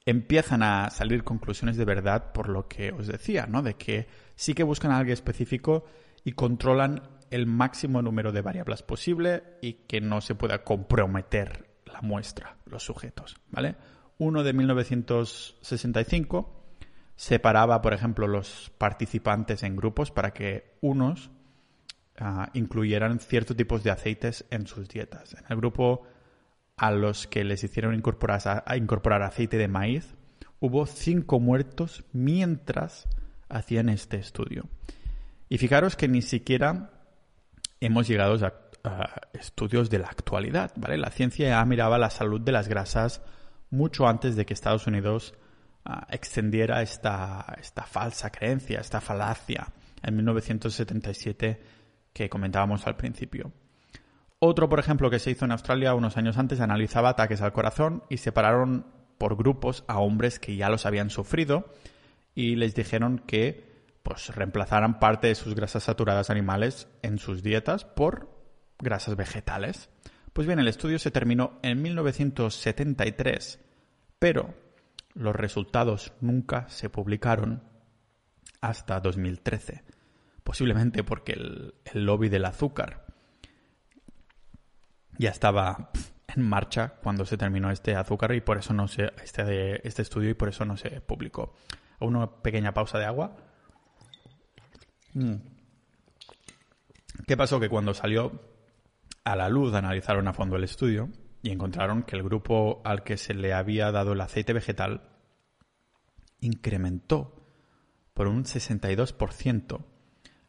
empiezan 0.09 0.63
a 0.63 0.89
salir 0.89 1.23
conclusiones 1.23 1.77
de 1.77 1.85
verdad 1.85 2.31
por 2.31 2.49
lo 2.49 2.67
que 2.67 2.91
os 2.91 3.07
decía, 3.07 3.45
¿no? 3.47 3.61
De 3.61 3.75
que 3.75 4.07
sí 4.35 4.53
que 4.53 4.63
buscan 4.63 4.91
algo 4.91 5.13
específico 5.13 5.85
y 6.23 6.33
controlan 6.33 7.01
el 7.31 7.45
máximo 7.45 8.01
número 8.01 8.31
de 8.31 8.41
variables 8.41 8.81
posible 8.81 9.43
y 9.61 9.73
que 9.87 10.01
no 10.01 10.21
se 10.21 10.35
pueda 10.35 10.63
comprometer 10.63 11.67
la 11.85 12.01
muestra, 12.01 12.57
los 12.65 12.83
sujetos, 12.83 13.37
¿vale? 13.51 13.75
Uno 14.17 14.43
de 14.43 14.53
1965 14.53 16.55
separaba, 17.15 17.81
por 17.81 17.93
ejemplo, 17.93 18.27
los 18.27 18.71
participantes 18.77 19.63
en 19.63 19.75
grupos 19.75 20.11
para 20.11 20.31
que 20.31 20.77
unos 20.81 21.29
ah, 22.17 22.49
incluyeran 22.53 23.19
ciertos 23.19 23.55
tipos 23.55 23.83
de 23.83 23.91
aceites 23.91 24.45
en 24.49 24.67
sus 24.67 24.87
dietas. 24.87 25.33
En 25.33 25.45
el 25.49 25.57
grupo 25.57 26.03
a 26.79 26.91
los 26.91 27.27
que 27.27 27.43
les 27.43 27.63
hicieron 27.63 27.93
incorporar, 27.93 28.63
incorporar 28.75 29.21
aceite 29.21 29.57
de 29.57 29.67
maíz, 29.67 30.15
hubo 30.61 30.85
cinco 30.85 31.41
muertos 31.41 32.05
mientras 32.13 33.07
hacían 33.49 33.89
este 33.89 34.17
estudio. 34.17 34.63
Y 35.49 35.57
fijaros 35.57 35.97
que 35.97 36.07
ni 36.07 36.21
siquiera 36.21 36.91
hemos 37.81 38.07
llegado 38.07 38.37
a, 38.45 38.53
estudios 39.33 39.89
de 39.89 39.99
la 39.99 40.07
actualidad, 40.07 40.71
¿vale? 40.77 40.97
La 40.97 41.09
ciencia 41.09 41.49
ya 41.49 41.65
miraba 41.65 41.97
la 41.97 42.09
salud 42.09 42.39
de 42.39 42.53
las 42.53 42.69
grasas 42.69 43.21
mucho 43.69 44.07
antes 44.07 44.37
de 44.37 44.45
que 44.45 44.53
Estados 44.53 44.87
Unidos 44.87 45.33
ah, 45.83 46.07
extendiera 46.09 46.81
esta, 46.81 47.57
esta 47.59 47.83
falsa 47.83 48.31
creencia, 48.31 48.79
esta 48.79 49.01
falacia 49.01 49.67
en 50.01 50.15
1977 50.15 51.61
que 52.13 52.29
comentábamos 52.29 52.87
al 52.87 52.95
principio. 52.95 53.51
Otro, 54.39 54.69
por 54.69 54.79
ejemplo, 54.79 55.09
que 55.09 55.19
se 55.19 55.31
hizo 55.31 55.43
en 55.43 55.51
Australia 55.51 55.93
unos 55.93 56.15
años 56.15 56.37
antes, 56.37 56.61
analizaba 56.61 57.09
ataques 57.09 57.41
al 57.41 57.51
corazón 57.51 58.03
y 58.09 58.17
separaron 58.17 58.85
por 59.17 59.35
grupos 59.35 59.83
a 59.87 59.99
hombres 59.99 60.39
que 60.39 60.55
ya 60.55 60.69
los 60.69 60.85
habían 60.85 61.09
sufrido 61.09 61.73
y 62.33 62.55
les 62.55 62.73
dijeron 62.73 63.19
que 63.19 63.67
pues 64.01 64.33
reemplazaran 64.33 64.97
parte 64.97 65.27
de 65.27 65.35
sus 65.35 65.55
grasas 65.55 65.83
saturadas 65.83 66.29
animales 66.29 66.87
en 67.01 67.19
sus 67.19 67.43
dietas 67.43 67.83
por 67.83 68.29
grasas 68.79 69.17
vegetales. 69.17 69.89
Pues 70.31 70.47
bien, 70.47 70.59
el 70.59 70.69
estudio 70.69 70.99
se 70.99 71.11
terminó 71.11 71.59
en 71.61 71.81
1973, 71.81 73.59
pero 74.19 74.53
los 75.15 75.35
resultados 75.35 76.13
nunca 76.21 76.69
se 76.69 76.89
publicaron 76.89 77.61
hasta 78.61 79.01
2013, 79.01 79.83
posiblemente 80.45 81.03
porque 81.03 81.33
el, 81.33 81.75
el 81.83 82.05
lobby 82.05 82.29
del 82.29 82.45
azúcar 82.45 83.08
ya 85.19 85.29
estaba 85.29 85.91
en 86.35 86.41
marcha 86.41 86.95
cuando 87.03 87.25
se 87.25 87.37
terminó 87.37 87.69
este 87.69 87.95
azúcar 87.95 88.33
y 88.33 88.41
por 88.41 88.57
eso 88.57 88.73
no 88.73 88.87
se 88.87 89.11
este, 89.23 89.87
este 89.87 90.01
estudio 90.01 90.29
y 90.31 90.33
por 90.33 90.49
eso 90.49 90.65
no 90.65 90.77
se 90.77 91.01
publicó. 91.01 91.53
Una 91.99 92.41
pequeña 92.41 92.73
pausa 92.73 92.97
de 92.97 93.05
agua. 93.05 93.35
Mm. 95.13 95.35
¿Qué 97.27 97.37
pasó? 97.37 97.59
Que 97.59 97.69
cuando 97.69 97.93
salió 97.93 98.41
a 99.25 99.35
la 99.35 99.49
luz 99.49 99.73
analizaron 99.73 100.27
a 100.27 100.33
fondo 100.33 100.55
el 100.55 100.63
estudio 100.63 101.09
y 101.43 101.51
encontraron 101.51 102.03
que 102.03 102.15
el 102.15 102.23
grupo 102.23 102.81
al 102.85 103.03
que 103.03 103.17
se 103.17 103.33
le 103.33 103.53
había 103.53 103.91
dado 103.91 104.13
el 104.13 104.21
aceite 104.21 104.53
vegetal 104.53 105.03
incrementó 106.39 107.35
por 108.13 108.27
un 108.27 108.45
62% 108.45 109.83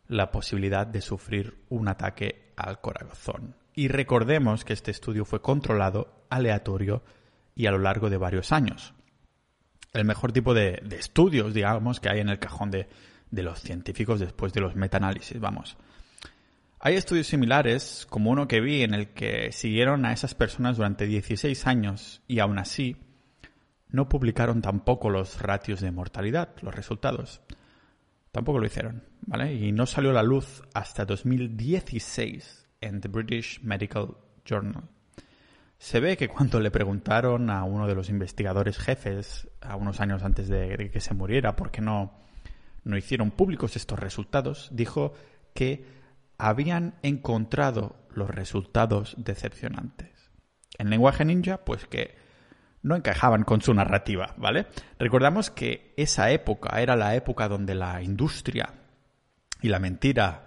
la 0.06 0.30
posibilidad 0.30 0.86
de 0.86 1.00
sufrir 1.00 1.64
un 1.68 1.88
ataque 1.88 2.52
al 2.56 2.80
corazón. 2.80 3.59
Y 3.74 3.88
recordemos 3.88 4.64
que 4.64 4.72
este 4.72 4.90
estudio 4.90 5.24
fue 5.24 5.40
controlado, 5.40 6.24
aleatorio 6.28 7.02
y 7.54 7.66
a 7.66 7.70
lo 7.70 7.78
largo 7.78 8.10
de 8.10 8.16
varios 8.16 8.52
años. 8.52 8.94
El 9.92 10.04
mejor 10.04 10.32
tipo 10.32 10.54
de, 10.54 10.82
estudios, 10.90 11.54
digamos, 11.54 12.00
que 12.00 12.08
hay 12.08 12.20
en 12.20 12.28
el 12.28 12.38
cajón 12.38 12.70
de, 12.70 12.88
de 13.30 13.42
los 13.42 13.60
científicos 13.60 14.20
después 14.20 14.52
de 14.52 14.60
los 14.60 14.76
metaanálisis, 14.76 15.40
vamos. 15.40 15.76
Hay 16.78 16.94
estudios 16.94 17.26
similares, 17.26 18.06
como 18.08 18.30
uno 18.30 18.48
que 18.48 18.60
vi 18.60 18.82
en 18.82 18.94
el 18.94 19.08
que 19.08 19.52
siguieron 19.52 20.06
a 20.06 20.12
esas 20.12 20.34
personas 20.34 20.76
durante 20.76 21.06
16 21.06 21.66
años 21.66 22.22
y 22.26 22.38
aún 22.38 22.58
así 22.58 22.96
no 23.88 24.08
publicaron 24.08 24.62
tampoco 24.62 25.10
los 25.10 25.42
ratios 25.42 25.80
de 25.80 25.90
mortalidad, 25.90 26.54
los 26.62 26.74
resultados. 26.74 27.42
Tampoco 28.32 28.60
lo 28.60 28.66
hicieron, 28.66 29.02
¿vale? 29.26 29.52
Y 29.54 29.72
no 29.72 29.86
salió 29.86 30.10
a 30.10 30.14
la 30.14 30.22
luz 30.22 30.62
hasta 30.72 31.04
2016 31.04 32.59
en 32.80 33.00
The 33.00 33.08
British 33.08 33.60
Medical 33.62 34.16
Journal. 34.44 34.84
Se 35.78 36.00
ve 36.00 36.16
que 36.16 36.28
cuando 36.28 36.60
le 36.60 36.70
preguntaron 36.70 37.50
a 37.50 37.64
uno 37.64 37.86
de 37.86 37.94
los 37.94 38.10
investigadores 38.10 38.78
jefes, 38.78 39.48
a 39.60 39.76
unos 39.76 40.00
años 40.00 40.22
antes 40.22 40.48
de 40.48 40.90
que 40.92 41.00
se 41.00 41.14
muriera, 41.14 41.56
por 41.56 41.70
qué 41.70 41.80
no, 41.80 42.12
no 42.84 42.96
hicieron 42.96 43.30
públicos 43.30 43.76
estos 43.76 43.98
resultados, 43.98 44.68
dijo 44.72 45.14
que 45.54 45.86
habían 46.36 46.94
encontrado 47.02 47.96
los 48.10 48.28
resultados 48.28 49.14
decepcionantes. 49.18 50.30
En 50.78 50.90
lenguaje 50.90 51.24
ninja, 51.24 51.64
pues 51.64 51.86
que 51.86 52.14
no 52.82 52.96
encajaban 52.96 53.44
con 53.44 53.60
su 53.60 53.74
narrativa, 53.74 54.34
¿vale? 54.36 54.66
Recordamos 54.98 55.50
que 55.50 55.92
esa 55.96 56.30
época 56.30 56.80
era 56.80 56.96
la 56.96 57.14
época 57.14 57.48
donde 57.48 57.74
la 57.74 58.02
industria 58.02 58.74
y 59.60 59.68
la 59.68 59.78
mentira 59.78 60.44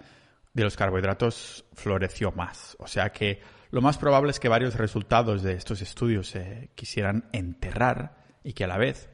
de 0.53 0.63
los 0.63 0.77
carbohidratos 0.77 1.65
floreció 1.73 2.31
más. 2.31 2.75
O 2.79 2.87
sea 2.87 3.11
que 3.11 3.41
lo 3.71 3.81
más 3.81 3.97
probable 3.97 4.31
es 4.31 4.39
que 4.39 4.49
varios 4.49 4.75
resultados 4.75 5.41
de 5.41 5.53
estos 5.53 5.81
estudios 5.81 6.27
se 6.27 6.69
quisieran 6.75 7.25
enterrar 7.31 8.17
y 8.43 8.53
que 8.53 8.65
a 8.65 8.67
la 8.67 8.77
vez 8.77 9.09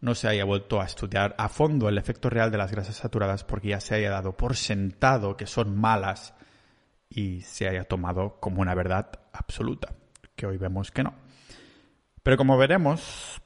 no 0.00 0.14
se 0.14 0.28
haya 0.28 0.44
vuelto 0.44 0.80
a 0.80 0.84
estudiar 0.84 1.34
a 1.38 1.48
fondo 1.48 1.88
el 1.88 1.98
efecto 1.98 2.30
real 2.30 2.50
de 2.50 2.58
las 2.58 2.70
grasas 2.70 2.96
saturadas 2.96 3.44
porque 3.44 3.68
ya 3.68 3.80
se 3.80 3.96
haya 3.96 4.10
dado 4.10 4.36
por 4.36 4.56
sentado 4.56 5.36
que 5.36 5.46
son 5.46 5.76
malas 5.76 6.34
y 7.10 7.40
se 7.42 7.68
haya 7.68 7.84
tomado 7.84 8.38
como 8.40 8.62
una 8.62 8.74
verdad 8.74 9.10
absoluta, 9.32 9.94
que 10.36 10.46
hoy 10.46 10.56
vemos 10.56 10.90
que 10.90 11.02
no. 11.02 11.14
Pero 12.22 12.36
como 12.36 12.56
veremos, 12.56 13.42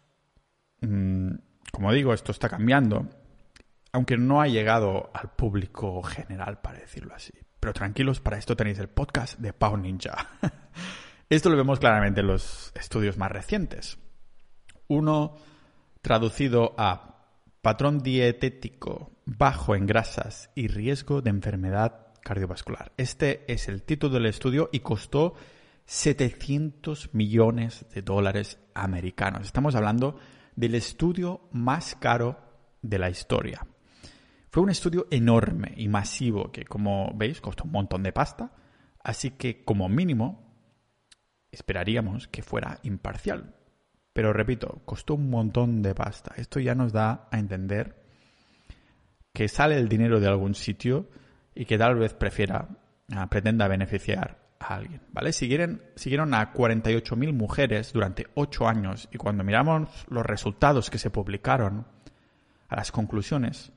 mm, 0.81 1.31
como 1.73 1.93
digo, 1.93 2.13
esto 2.13 2.33
está 2.33 2.49
cambiando 2.49 3.09
aunque 3.93 4.17
no 4.17 4.41
ha 4.41 4.47
llegado 4.47 5.11
al 5.15 5.31
público 5.31 6.03
general, 6.03 6.61
para 6.61 6.81
decirlo 6.81 7.15
así. 7.15 7.33
Pero 7.61 7.75
tranquilos, 7.75 8.21
para 8.21 8.39
esto 8.39 8.57
tenéis 8.57 8.79
el 8.79 8.89
podcast 8.89 9.39
de 9.39 9.53
Pau 9.53 9.77
Ninja. 9.77 10.31
esto 11.29 11.51
lo 11.51 11.57
vemos 11.57 11.79
claramente 11.79 12.21
en 12.21 12.27
los 12.27 12.73
estudios 12.75 13.19
más 13.19 13.31
recientes. 13.31 13.99
Uno 14.89 15.37
traducido 16.01 16.75
a 16.79 17.29
patrón 17.61 18.01
dietético 18.03 19.13
bajo 19.25 19.77
en 19.77 19.87
grasas 19.87 20.51
y 20.55 20.67
riesgo 20.67 21.23
de 21.23 21.31
enfermedad 21.31 22.09
cardiovascular. 22.23 22.93
Este 22.97 23.45
es 23.53 23.69
el 23.69 23.83
título 23.83 24.15
del 24.15 24.27
estudio 24.27 24.71
y 24.73 24.81
costó 24.81 25.35
700 25.85 27.15
millones 27.15 27.87
de 27.95 28.03
dólares 28.03 28.59
americanos. 28.75 29.47
Estamos 29.47 29.75
hablando 29.75 30.17
del 30.57 30.75
estudio 30.75 31.43
más 31.53 31.95
caro 31.95 32.39
de 32.81 32.99
la 32.99 33.11
historia. 33.11 33.67
Fue 34.53 34.63
un 34.63 34.69
estudio 34.69 35.07
enorme 35.11 35.73
y 35.79 35.89
masivo 35.89 36.53
que, 36.53 36.67
como 36.67 37.11
veis, 37.15 37.41
costó 37.41 37.65
un 37.65 37.73
montón 37.73 38.03
de 38.03 38.13
pasta, 38.13 38.53
así 39.03 39.31
que 39.31 39.65
como 39.65 39.89
mínimo 39.89 40.45
esperaríamos 41.51 42.29
que 42.29 42.43
fuera 42.43 42.79
imparcial. 42.83 43.55
Pero 44.13 44.35
repito, 44.35 44.83
costó 44.85 45.15
un 45.15 45.31
montón 45.31 45.81
de 45.81 45.95
pasta. 45.95 46.35
Esto 46.37 46.61
ya 46.61 46.75
nos 46.75 46.93
da 46.93 47.29
a 47.31 47.39
entender 47.39 48.05
que 49.33 49.49
sale 49.49 49.79
el 49.79 49.89
dinero 49.89 50.21
de 50.21 50.29
algún 50.29 50.55
sitio 50.55 51.09
y 51.55 51.65
que 51.65 51.79
tal 51.79 51.95
vez 51.95 52.13
prefiera, 52.13 52.69
ah, 53.17 53.31
pretenda 53.31 53.69
beneficiar 53.69 54.39
a 54.61 54.75
alguien, 54.75 55.01
¿vale? 55.13 55.33
Siguieron, 55.33 55.83
siguieron 55.97 56.35
a 56.35 56.53
48.000 56.53 57.33
mujeres 57.33 57.95
durante 57.95 58.27
8 58.35 58.69
años 58.69 59.09
y 59.11 59.17
cuando 59.17 59.45
miramos 59.45 60.05
los 60.11 60.27
resultados 60.27 60.91
que 60.91 60.99
se 60.99 61.09
publicaron, 61.09 61.87
a 62.69 62.77
las 62.77 62.93
conclusiones, 62.93 63.73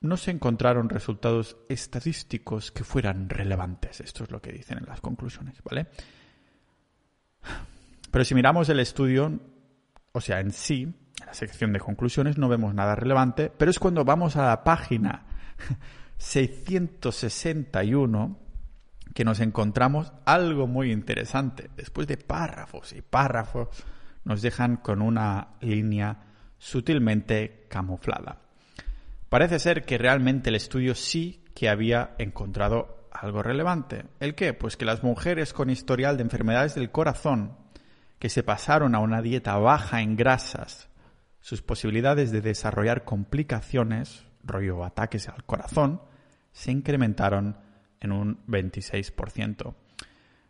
no 0.00 0.16
se 0.16 0.30
encontraron 0.30 0.88
resultados 0.88 1.56
estadísticos 1.68 2.70
que 2.70 2.84
fueran 2.84 3.28
relevantes. 3.28 4.00
Esto 4.00 4.22
es 4.24 4.30
lo 4.30 4.40
que 4.40 4.52
dicen 4.52 4.78
en 4.78 4.86
las 4.86 5.00
conclusiones, 5.00 5.60
¿vale? 5.64 5.88
Pero 8.10 8.24
si 8.24 8.34
miramos 8.34 8.68
el 8.68 8.80
estudio, 8.80 9.38
o 10.12 10.20
sea, 10.20 10.40
en 10.40 10.50
sí, 10.52 10.82
en 10.82 11.26
la 11.26 11.34
sección 11.34 11.72
de 11.72 11.80
conclusiones 11.80 12.38
no 12.38 12.48
vemos 12.48 12.74
nada 12.74 12.94
relevante, 12.94 13.50
pero 13.50 13.70
es 13.70 13.78
cuando 13.78 14.04
vamos 14.04 14.36
a 14.36 14.46
la 14.46 14.64
página 14.64 15.26
661 16.16 18.38
que 19.14 19.24
nos 19.24 19.40
encontramos 19.40 20.12
algo 20.24 20.66
muy 20.66 20.92
interesante. 20.92 21.70
Después 21.76 22.06
de 22.06 22.18
párrafos 22.18 22.92
y 22.92 23.02
párrafos, 23.02 23.68
nos 24.24 24.42
dejan 24.42 24.76
con 24.76 25.02
una 25.02 25.56
línea 25.60 26.24
sutilmente 26.58 27.66
camuflada. 27.68 28.38
Parece 29.28 29.58
ser 29.58 29.84
que 29.84 29.98
realmente 29.98 30.48
el 30.48 30.56
estudio 30.56 30.94
sí 30.94 31.44
que 31.54 31.68
había 31.68 32.14
encontrado 32.18 33.08
algo 33.12 33.42
relevante. 33.42 34.06
¿El 34.20 34.34
qué? 34.34 34.54
Pues 34.54 34.76
que 34.76 34.84
las 34.84 35.02
mujeres 35.02 35.52
con 35.52 35.70
historial 35.70 36.16
de 36.16 36.22
enfermedades 36.22 36.74
del 36.74 36.90
corazón 36.90 37.56
que 38.18 38.28
se 38.28 38.42
pasaron 38.42 38.94
a 38.94 39.00
una 39.00 39.22
dieta 39.22 39.56
baja 39.58 40.00
en 40.00 40.16
grasas, 40.16 40.88
sus 41.40 41.62
posibilidades 41.62 42.32
de 42.32 42.40
desarrollar 42.40 43.04
complicaciones, 43.04 44.24
rollo 44.42 44.84
ataques 44.84 45.28
al 45.28 45.44
corazón, 45.44 46.00
se 46.52 46.72
incrementaron 46.72 47.56
en 48.00 48.12
un 48.12 48.44
26%. 48.46 49.74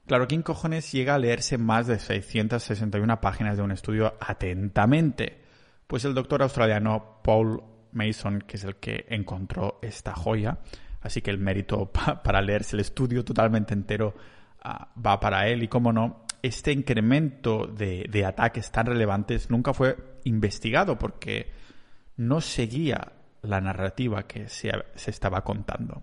Claro, 0.06 0.26
¿quién 0.26 0.42
cojones 0.42 0.90
llega 0.92 1.14
a 1.14 1.18
leerse 1.18 1.58
más 1.58 1.86
de 1.86 1.98
661 1.98 3.20
páginas 3.20 3.56
de 3.56 3.62
un 3.62 3.72
estudio 3.72 4.14
atentamente? 4.20 5.42
Pues 5.86 6.04
el 6.04 6.14
doctor 6.14 6.42
australiano 6.42 7.20
Paul 7.22 7.62
Mason, 7.92 8.42
que 8.46 8.56
es 8.56 8.64
el 8.64 8.76
que 8.76 9.06
encontró 9.08 9.78
esta 9.82 10.14
joya. 10.14 10.58
Así 11.00 11.22
que 11.22 11.30
el 11.30 11.38
mérito 11.38 11.90
para 12.24 12.42
leerse 12.42 12.76
el 12.76 12.80
estudio 12.80 13.24
totalmente 13.24 13.74
entero 13.74 14.14
ah, 14.62 14.88
va 15.04 15.20
para 15.20 15.48
él. 15.48 15.62
Y 15.62 15.68
cómo 15.68 15.92
no, 15.92 16.24
este 16.42 16.72
incremento 16.72 17.66
de, 17.66 18.24
ataques 18.24 18.70
tan 18.70 18.86
relevantes 18.86 19.50
nunca 19.50 19.72
fue 19.74 19.96
investigado 20.24 20.98
porque 20.98 21.50
no 22.16 22.40
seguía 22.40 23.12
la 23.42 23.60
narrativa 23.60 24.26
que 24.26 24.48
se, 24.48 24.70
se 24.94 25.10
estaba 25.10 25.42
contando. 25.44 26.02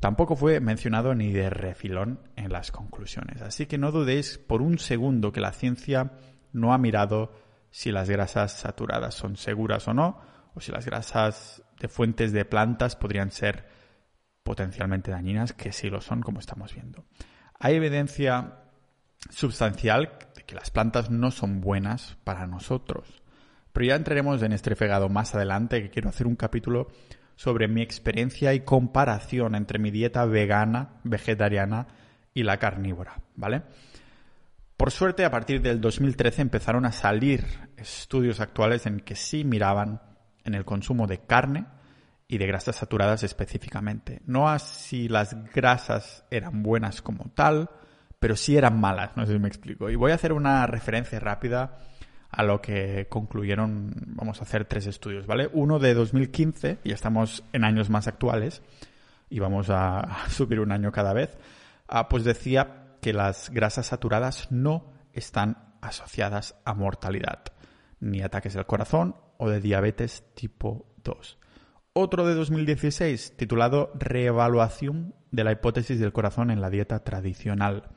Tampoco 0.00 0.36
fue 0.36 0.60
mencionado 0.60 1.14
ni 1.14 1.32
de 1.32 1.50
refilón 1.50 2.20
en 2.36 2.52
las 2.52 2.70
conclusiones. 2.70 3.42
Así 3.42 3.66
que 3.66 3.78
no 3.78 3.90
dudéis 3.90 4.38
por 4.38 4.62
un 4.62 4.78
segundo 4.78 5.32
que 5.32 5.40
la 5.40 5.52
ciencia 5.52 6.12
no 6.52 6.72
ha 6.72 6.78
mirado 6.78 7.32
si 7.70 7.90
las 7.90 8.08
grasas 8.08 8.52
saturadas 8.52 9.14
son 9.14 9.36
seguras 9.36 9.88
o 9.88 9.94
no, 9.94 10.20
o 10.54 10.60
si 10.60 10.72
las 10.72 10.86
grasas 10.86 11.62
de 11.80 11.88
fuentes 11.88 12.32
de 12.32 12.44
plantas 12.44 12.96
podrían 12.96 13.30
ser 13.30 13.66
potencialmente 14.42 15.10
dañinas, 15.10 15.52
que 15.52 15.72
sí 15.72 15.90
lo 15.90 16.00
son, 16.00 16.22
como 16.22 16.40
estamos 16.40 16.74
viendo. 16.74 17.04
Hay 17.58 17.74
evidencia 17.74 18.62
sustancial 19.30 20.18
de 20.34 20.42
que 20.44 20.54
las 20.54 20.70
plantas 20.70 21.10
no 21.10 21.30
son 21.30 21.60
buenas 21.60 22.16
para 22.24 22.46
nosotros. 22.46 23.22
Pero 23.72 23.86
ya 23.86 23.96
entraremos 23.96 24.42
en 24.42 24.52
este 24.52 24.74
fregado 24.74 25.08
más 25.08 25.34
adelante, 25.34 25.82
que 25.82 25.90
quiero 25.90 26.08
hacer 26.08 26.26
un 26.26 26.36
capítulo 26.36 26.88
sobre 27.36 27.68
mi 27.68 27.82
experiencia 27.82 28.54
y 28.54 28.60
comparación 28.60 29.54
entre 29.54 29.78
mi 29.78 29.90
dieta 29.90 30.24
vegana, 30.24 31.00
vegetariana 31.04 31.86
y 32.34 32.42
la 32.42 32.56
carnívora, 32.58 33.20
¿vale? 33.36 33.62
Por 34.76 34.90
suerte, 34.90 35.24
a 35.24 35.30
partir 35.30 35.60
del 35.60 35.80
2013 35.80 36.42
empezaron 36.42 36.84
a 36.84 36.92
salir 36.92 37.44
estudios 37.76 38.40
actuales 38.40 38.86
en 38.86 39.00
que 39.00 39.16
sí 39.16 39.44
miraban 39.44 40.00
en 40.48 40.54
el 40.54 40.64
consumo 40.64 41.06
de 41.06 41.18
carne 41.18 41.66
y 42.26 42.38
de 42.38 42.46
grasas 42.46 42.76
saturadas 42.76 43.22
específicamente. 43.22 44.20
No 44.26 44.48
así 44.48 45.08
las 45.08 45.36
grasas 45.52 46.24
eran 46.30 46.62
buenas 46.62 47.00
como 47.00 47.30
tal, 47.34 47.70
pero 48.18 48.36
sí 48.36 48.56
eran 48.56 48.80
malas, 48.80 49.16
no 49.16 49.24
sé 49.24 49.34
si 49.34 49.38
me 49.38 49.48
explico. 49.48 49.88
Y 49.88 49.96
voy 49.96 50.12
a 50.12 50.16
hacer 50.16 50.32
una 50.32 50.66
referencia 50.66 51.20
rápida 51.20 51.78
a 52.30 52.42
lo 52.42 52.60
que 52.60 53.06
concluyeron, 53.08 53.94
vamos 54.08 54.40
a 54.40 54.42
hacer 54.44 54.66
tres 54.66 54.86
estudios, 54.86 55.26
¿vale? 55.26 55.48
Uno 55.52 55.78
de 55.78 55.94
2015, 55.94 56.78
y 56.84 56.92
estamos 56.92 57.44
en 57.52 57.64
años 57.64 57.88
más 57.88 58.06
actuales, 58.06 58.62
y 59.30 59.38
vamos 59.38 59.70
a 59.70 60.26
subir 60.28 60.60
un 60.60 60.72
año 60.72 60.92
cada 60.92 61.14
vez, 61.14 61.38
ah, 61.86 62.08
pues 62.08 62.24
decía 62.24 62.96
que 63.00 63.14
las 63.14 63.48
grasas 63.50 63.86
saturadas 63.86 64.50
no 64.50 64.92
están 65.14 65.76
asociadas 65.80 66.56
a 66.64 66.74
mortalidad, 66.74 67.44
ni 68.00 68.20
ataques 68.20 68.54
del 68.54 68.66
corazón 68.66 69.14
o 69.38 69.48
de 69.48 69.60
diabetes 69.60 70.24
tipo 70.34 70.86
2. 71.04 71.38
Otro 71.94 72.26
de 72.26 72.34
2016, 72.34 73.36
titulado 73.36 73.90
Reevaluación 73.94 75.14
de 75.30 75.44
la 75.44 75.52
hipótesis 75.52 75.98
del 75.98 76.12
corazón 76.12 76.50
en 76.50 76.60
la 76.60 76.70
dieta 76.70 77.02
tradicional. 77.02 77.88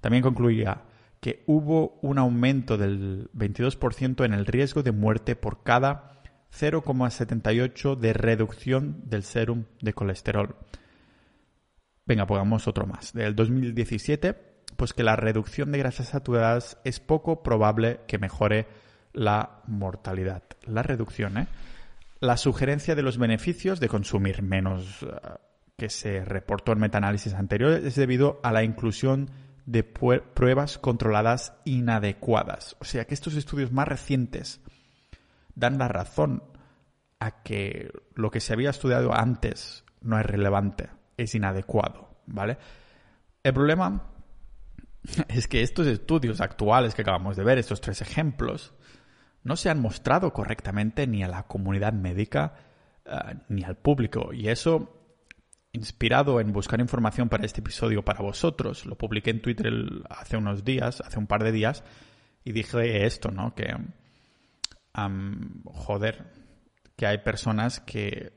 También 0.00 0.22
concluía 0.22 0.82
que 1.20 1.42
hubo 1.46 1.98
un 2.02 2.18
aumento 2.18 2.76
del 2.76 3.30
22% 3.32 4.24
en 4.24 4.32
el 4.32 4.46
riesgo 4.46 4.82
de 4.82 4.92
muerte 4.92 5.34
por 5.34 5.62
cada 5.62 6.20
0,78 6.52 7.96
de 7.96 8.12
reducción 8.12 9.02
del 9.04 9.22
serum 9.22 9.64
de 9.80 9.92
colesterol. 9.92 10.56
Venga, 12.06 12.26
pongamos 12.26 12.68
otro 12.68 12.86
más. 12.86 13.12
Del 13.12 13.34
2017, 13.34 14.34
pues 14.76 14.92
que 14.92 15.02
la 15.02 15.16
reducción 15.16 15.72
de 15.72 15.78
grasas 15.78 16.08
saturadas 16.08 16.78
es 16.84 17.00
poco 17.00 17.42
probable 17.42 18.00
que 18.06 18.18
mejore 18.18 18.66
la 19.18 19.62
mortalidad. 19.66 20.44
La 20.64 20.82
reducción, 20.82 21.38
¿eh? 21.38 21.46
La 22.20 22.36
sugerencia 22.36 22.94
de 22.94 23.02
los 23.02 23.18
beneficios 23.18 23.80
de 23.80 23.88
consumir 23.88 24.42
menos 24.42 25.02
eh, 25.02 25.06
que 25.76 25.88
se 25.88 26.24
reportó 26.24 26.72
en 26.72 26.78
metaanálisis 26.78 27.34
anteriores 27.34 27.84
es 27.84 27.96
debido 27.96 28.40
a 28.42 28.52
la 28.52 28.62
inclusión 28.62 29.30
de 29.66 29.82
pruebas 29.82 30.78
controladas 30.78 31.52
inadecuadas. 31.64 32.76
O 32.80 32.84
sea 32.84 33.06
que 33.06 33.14
estos 33.14 33.34
estudios 33.34 33.72
más 33.72 33.88
recientes 33.88 34.60
dan 35.54 35.78
la 35.78 35.88
razón 35.88 36.42
a 37.18 37.42
que 37.42 37.90
lo 38.14 38.30
que 38.30 38.40
se 38.40 38.52
había 38.52 38.70
estudiado 38.70 39.12
antes 39.12 39.84
no 40.00 40.18
es 40.18 40.24
relevante, 40.24 40.90
es 41.16 41.34
inadecuado, 41.34 42.08
¿vale? 42.26 42.56
El 43.42 43.52
problema 43.52 44.12
es 45.28 45.48
que 45.48 45.62
estos 45.62 45.88
estudios 45.88 46.40
actuales 46.40 46.94
que 46.94 47.02
acabamos 47.02 47.36
de 47.36 47.44
ver, 47.44 47.58
estos 47.58 47.80
tres 47.80 48.00
ejemplos, 48.00 48.74
no 49.48 49.56
se 49.56 49.70
han 49.70 49.80
mostrado 49.80 50.34
correctamente 50.34 51.06
ni 51.06 51.22
a 51.22 51.28
la 51.28 51.44
comunidad 51.44 51.94
médica 51.94 52.54
eh, 53.06 53.36
ni 53.48 53.64
al 53.64 53.76
público. 53.76 54.34
Y 54.34 54.48
eso 54.48 54.94
inspirado 55.72 56.38
en 56.40 56.52
buscar 56.52 56.80
información 56.80 57.30
para 57.30 57.46
este 57.46 57.60
episodio 57.60 58.04
para 58.04 58.20
vosotros, 58.20 58.84
lo 58.84 58.96
publiqué 58.96 59.30
en 59.30 59.40
Twitter 59.40 59.72
hace 60.10 60.36
unos 60.36 60.64
días, 60.64 61.00
hace 61.00 61.18
un 61.18 61.26
par 61.26 61.44
de 61.44 61.52
días, 61.52 61.82
y 62.44 62.52
dije 62.52 63.06
esto, 63.06 63.30
¿no? 63.30 63.54
Que, 63.54 63.74
joder, 65.64 66.26
que 66.96 67.06
hay 67.06 67.18
personas 67.18 67.80
que 67.80 68.32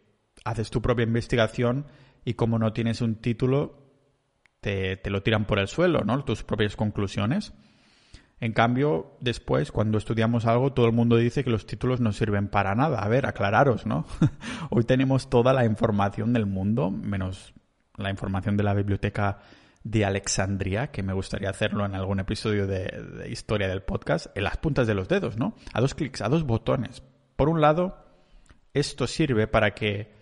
haces 0.45 0.69
tu 0.69 0.81
propia 0.81 1.03
investigación 1.03 1.87
y 2.23 2.35
como 2.35 2.57
no 2.57 2.71
tienes 2.71 3.01
un 3.01 3.15
título, 3.15 3.91
te, 4.61 4.95
te 4.95 5.09
lo 5.09 5.23
tiran 5.23 5.45
por 5.45 5.59
el 5.59 5.67
suelo, 5.67 6.05
¿no? 6.05 6.23
Tus 6.23 6.43
propias 6.43 6.77
conclusiones. 6.77 7.53
En 8.41 8.53
cambio, 8.53 9.15
después, 9.19 9.71
cuando 9.71 9.99
estudiamos 9.99 10.47
algo, 10.47 10.73
todo 10.73 10.87
el 10.87 10.93
mundo 10.93 11.15
dice 11.15 11.43
que 11.43 11.51
los 11.51 11.67
títulos 11.67 12.01
no 12.01 12.11
sirven 12.11 12.47
para 12.47 12.73
nada. 12.73 12.97
A 12.97 13.07
ver, 13.07 13.27
aclararos, 13.27 13.85
¿no? 13.85 14.07
Hoy 14.71 14.83
tenemos 14.83 15.29
toda 15.29 15.53
la 15.53 15.63
información 15.63 16.33
del 16.33 16.47
mundo, 16.47 16.89
menos 16.89 17.53
la 17.97 18.09
información 18.09 18.57
de 18.57 18.63
la 18.63 18.73
biblioteca 18.73 19.37
de 19.83 20.05
Alexandria, 20.05 20.87
que 20.87 21.03
me 21.03 21.13
gustaría 21.13 21.51
hacerlo 21.51 21.85
en 21.85 21.93
algún 21.93 22.19
episodio 22.19 22.65
de, 22.65 23.27
historia 23.29 23.67
del 23.67 23.83
podcast, 23.83 24.35
en 24.35 24.43
las 24.43 24.57
puntas 24.57 24.87
de 24.87 24.95
los 24.95 25.07
dedos, 25.07 25.37
¿no? 25.37 25.55
A 25.71 25.79
dos 25.79 25.93
clics, 25.93 26.21
a 26.21 26.29
dos 26.29 26.43
botones. 26.43 27.03
Por 27.35 27.47
un 27.47 27.61
lado, 27.61 28.03
esto 28.73 29.05
sirve 29.05 29.45
para 29.45 29.75
que 29.75 30.15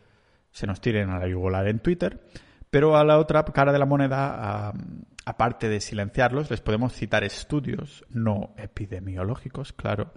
se 0.52 0.68
nos 0.68 0.82
tiren 0.82 1.10
a 1.10 1.20
la 1.20 1.28
yugular 1.30 1.66
en 1.70 1.80
Twitter, 1.80 2.20
pero 2.70 2.96
a 2.98 3.04
la 3.04 3.18
otra 3.18 3.44
cara 3.46 3.72
de 3.72 3.80
la 3.80 3.86
moneda, 3.86 4.74
aparte 5.26 5.70
de 5.70 5.80
silenciarlos, 5.80 6.50
les 6.50 6.62
podemos 6.62 6.94
citar 6.94 7.24
estudios 7.24 8.06
no 8.10 8.54
epidemiológicos, 8.58 9.74
claro. 9.74 10.14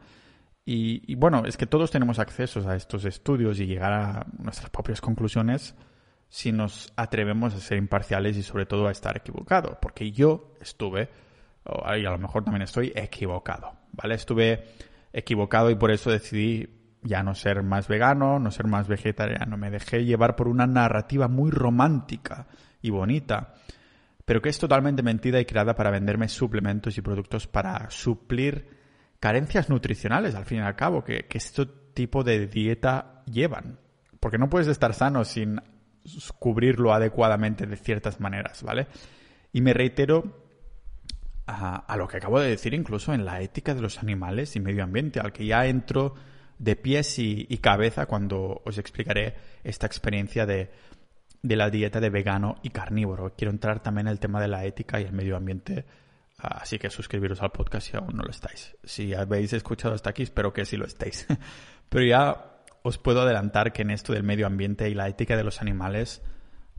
Y, 0.65 1.15
bueno, 1.17 1.43
es 1.45 1.57
que 1.57 1.67
todos 1.67 1.91
tenemos 1.91 2.19
acceso 2.19 2.69
a 2.69 2.77
estos 2.77 3.05
estudios 3.05 3.59
y 3.59 3.67
llegar 3.67 3.93
a 3.93 4.27
nuestras 4.39 4.71
propias 4.71 5.01
conclusiones 5.01 5.75
si 6.29 6.53
nos 6.53 6.93
atrevemos 6.97 7.53
a 7.55 7.59
ser 7.59 7.79
imparciales 7.79 8.37
y 8.37 8.43
sobre 8.43 8.65
todo 8.67 8.87
a 8.87 8.93
estar 8.93 9.17
equivocados. 9.17 9.77
Porque 9.83 10.13
yo 10.13 10.55
estuve, 10.61 11.09
y 11.67 12.07
a 12.07 12.11
lo 12.11 12.19
mejor 12.19 12.45
también 12.45 12.63
estoy 12.63 12.93
equivocado, 12.95 13.73
¿vale? 13.93 14.15
Estuve 14.15 14.65
equivocado 15.13 15.69
y 15.71 15.75
por 15.75 15.91
eso 15.91 16.11
decidí 16.11 16.82
ya 17.03 17.23
no 17.23 17.35
ser 17.35 17.63
más 17.63 17.89
vegano, 17.89 18.39
no 18.39 18.51
ser 18.51 18.67
más 18.67 18.89
vegetariano. 18.89 19.57
Me 19.57 19.71
dejé 19.71 20.05
llevar 20.05 20.37
por 20.37 20.49
una 20.49 20.67
narrativa 20.67 21.29
muy 21.29 21.51
romántica 21.51 22.47
y 22.81 22.91
bonita, 22.91 23.55
pero 24.25 24.41
que 24.41 24.49
es 24.49 24.59
totalmente 24.59 25.03
mentira 25.03 25.41
y 25.41 25.45
creada 25.45 25.75
para 25.75 25.91
venderme 25.91 26.29
suplementos 26.29 26.97
y 26.97 27.03
productos 27.03 27.47
para 27.47 27.91
suplir 27.91 28.69
carencias 29.21 29.69
nutricionales, 29.69 30.35
al 30.35 30.45
fin 30.45 30.59
y 30.59 30.63
al 30.63 30.77
cabo, 30.77 31.05
que, 31.05 31.27
que 31.27 31.39
este 31.39 31.67
tipo 31.95 32.25
de 32.25 32.47
dieta 32.47 33.23
llevan. 33.27 33.79
Porque 34.21 34.39
no 34.39 34.49
puedes 34.49 34.69
estar 34.69 34.95
sano 34.95 35.25
sin 35.25 35.61
cubrirlo 36.39 36.93
adecuadamente 36.93 37.67
de 37.67 37.77
ciertas 37.77 38.21
maneras, 38.21 38.63
¿vale? 38.63 38.89
Y 39.53 39.61
me 39.61 39.73
reitero 39.73 40.43
a, 41.47 41.97
lo 41.97 42.09
que 42.09 42.17
acabo 42.17 42.41
de 42.41 42.49
decir 42.49 42.75
incluso 42.75 43.13
en 43.13 43.25
la 43.25 43.41
ética 43.41 43.75
de 43.75 43.83
los 43.83 43.99
animales 43.99 44.57
y 44.57 44.61
medio 44.61 44.85
ambiente, 44.85 45.21
al 45.21 45.33
que 45.33 45.47
ya 45.47 45.67
entro 45.67 46.15
de 46.63 46.77
pies 46.77 47.19
y, 47.19 47.59
cabeza 47.59 48.07
cuando 48.07 48.63
os 48.65 48.79
explicaré 48.79 49.35
esta 49.65 49.85
experiencia 49.85 50.47
de, 50.47 50.71
la 51.43 51.71
dieta 51.71 52.01
de 52.01 52.09
vegano 52.09 52.55
y 52.63 52.71
carnívoro. 52.71 53.35
Quiero 53.37 53.51
entrar 53.51 53.83
también 53.83 54.07
en 54.07 54.13
el 54.13 54.21
tema 54.21 54.41
de 54.41 54.47
la 54.47 54.65
ética 54.65 55.01
y 55.01 55.05
el 55.05 55.13
medio 55.13 55.37
ambiente, 55.37 55.85
así 56.39 56.79
que 56.79 56.89
suscribiros 56.89 57.43
al 57.43 57.51
podcast 57.51 57.89
si 57.89 57.97
aún 57.97 58.15
no 58.15 58.23
lo 58.23 58.31
estáis. 58.31 58.77
Si 58.85 59.13
habéis 59.13 59.53
escuchado 59.53 59.93
hasta 59.93 60.11
aquí, 60.11 60.23
espero 60.23 60.53
que 60.53 60.65
sí 60.65 60.77
lo 60.77 60.87
estéis. 60.87 61.27
Pero 61.89 62.05
ya 62.05 62.63
os 62.85 62.97
puedo 62.97 63.23
adelantar 63.23 63.73
que 63.73 63.83
en 63.83 63.91
esto 63.91 64.13
del 64.13 64.23
medio 64.23 64.47
ambiente 64.47 64.89
y 64.89 64.95
la 64.95 65.09
ética 65.09 65.37
de 65.37 65.43
los 65.43 65.63
animales 65.63 66.23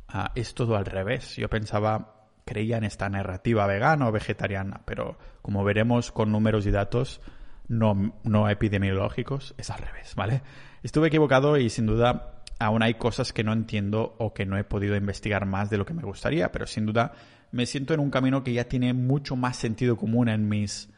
ah, 0.07 0.31
es 0.33 0.53
todo 0.53 0.77
al 0.77 0.85
revés. 0.85 1.35
Yo 1.35 1.49
pensaba, 1.49 2.29
creía 2.45 2.77
en 2.77 2.85
esta 2.85 3.09
narrativa 3.09 3.67
vegana 3.67 4.07
o 4.07 4.13
vegetariana, 4.13 4.83
pero 4.85 5.17
como 5.41 5.65
veremos 5.65 6.13
con 6.13 6.31
números 6.31 6.65
y 6.67 6.71
datos, 6.71 7.19
no, 7.67 8.49
epidemiológicos, 8.49 9.55
es 9.57 9.69
al 9.69 9.79
revés, 9.79 10.15
¿vale? 10.15 10.41
Estuve 10.83 11.07
equivocado 11.07 11.57
y 11.57 11.69
sin 11.69 11.85
duda 11.85 12.43
aún 12.59 12.83
hay 12.83 12.95
cosas 12.95 13.33
que 13.33 13.43
no 13.43 13.53
entiendo 13.53 14.15
o 14.19 14.33
que 14.33 14.45
no 14.45 14.57
he 14.57 14.63
podido 14.63 14.95
investigar 14.95 15.45
más 15.45 15.69
de 15.69 15.77
lo 15.77 15.85
que 15.85 15.93
me 15.93 16.03
gustaría, 16.03 16.51
pero 16.51 16.67
sin 16.67 16.85
duda 16.85 17.13
me 17.51 17.65
siento 17.65 17.93
en 17.93 17.99
un 17.99 18.09
camino 18.09 18.43
que 18.43 18.53
ya 18.53 18.65
tiene 18.65 18.93
mucho 18.93 19.35
más 19.35 19.57
sentido 19.57 19.97
común 19.97 20.29
en 20.29 20.47
mis... 20.49 20.89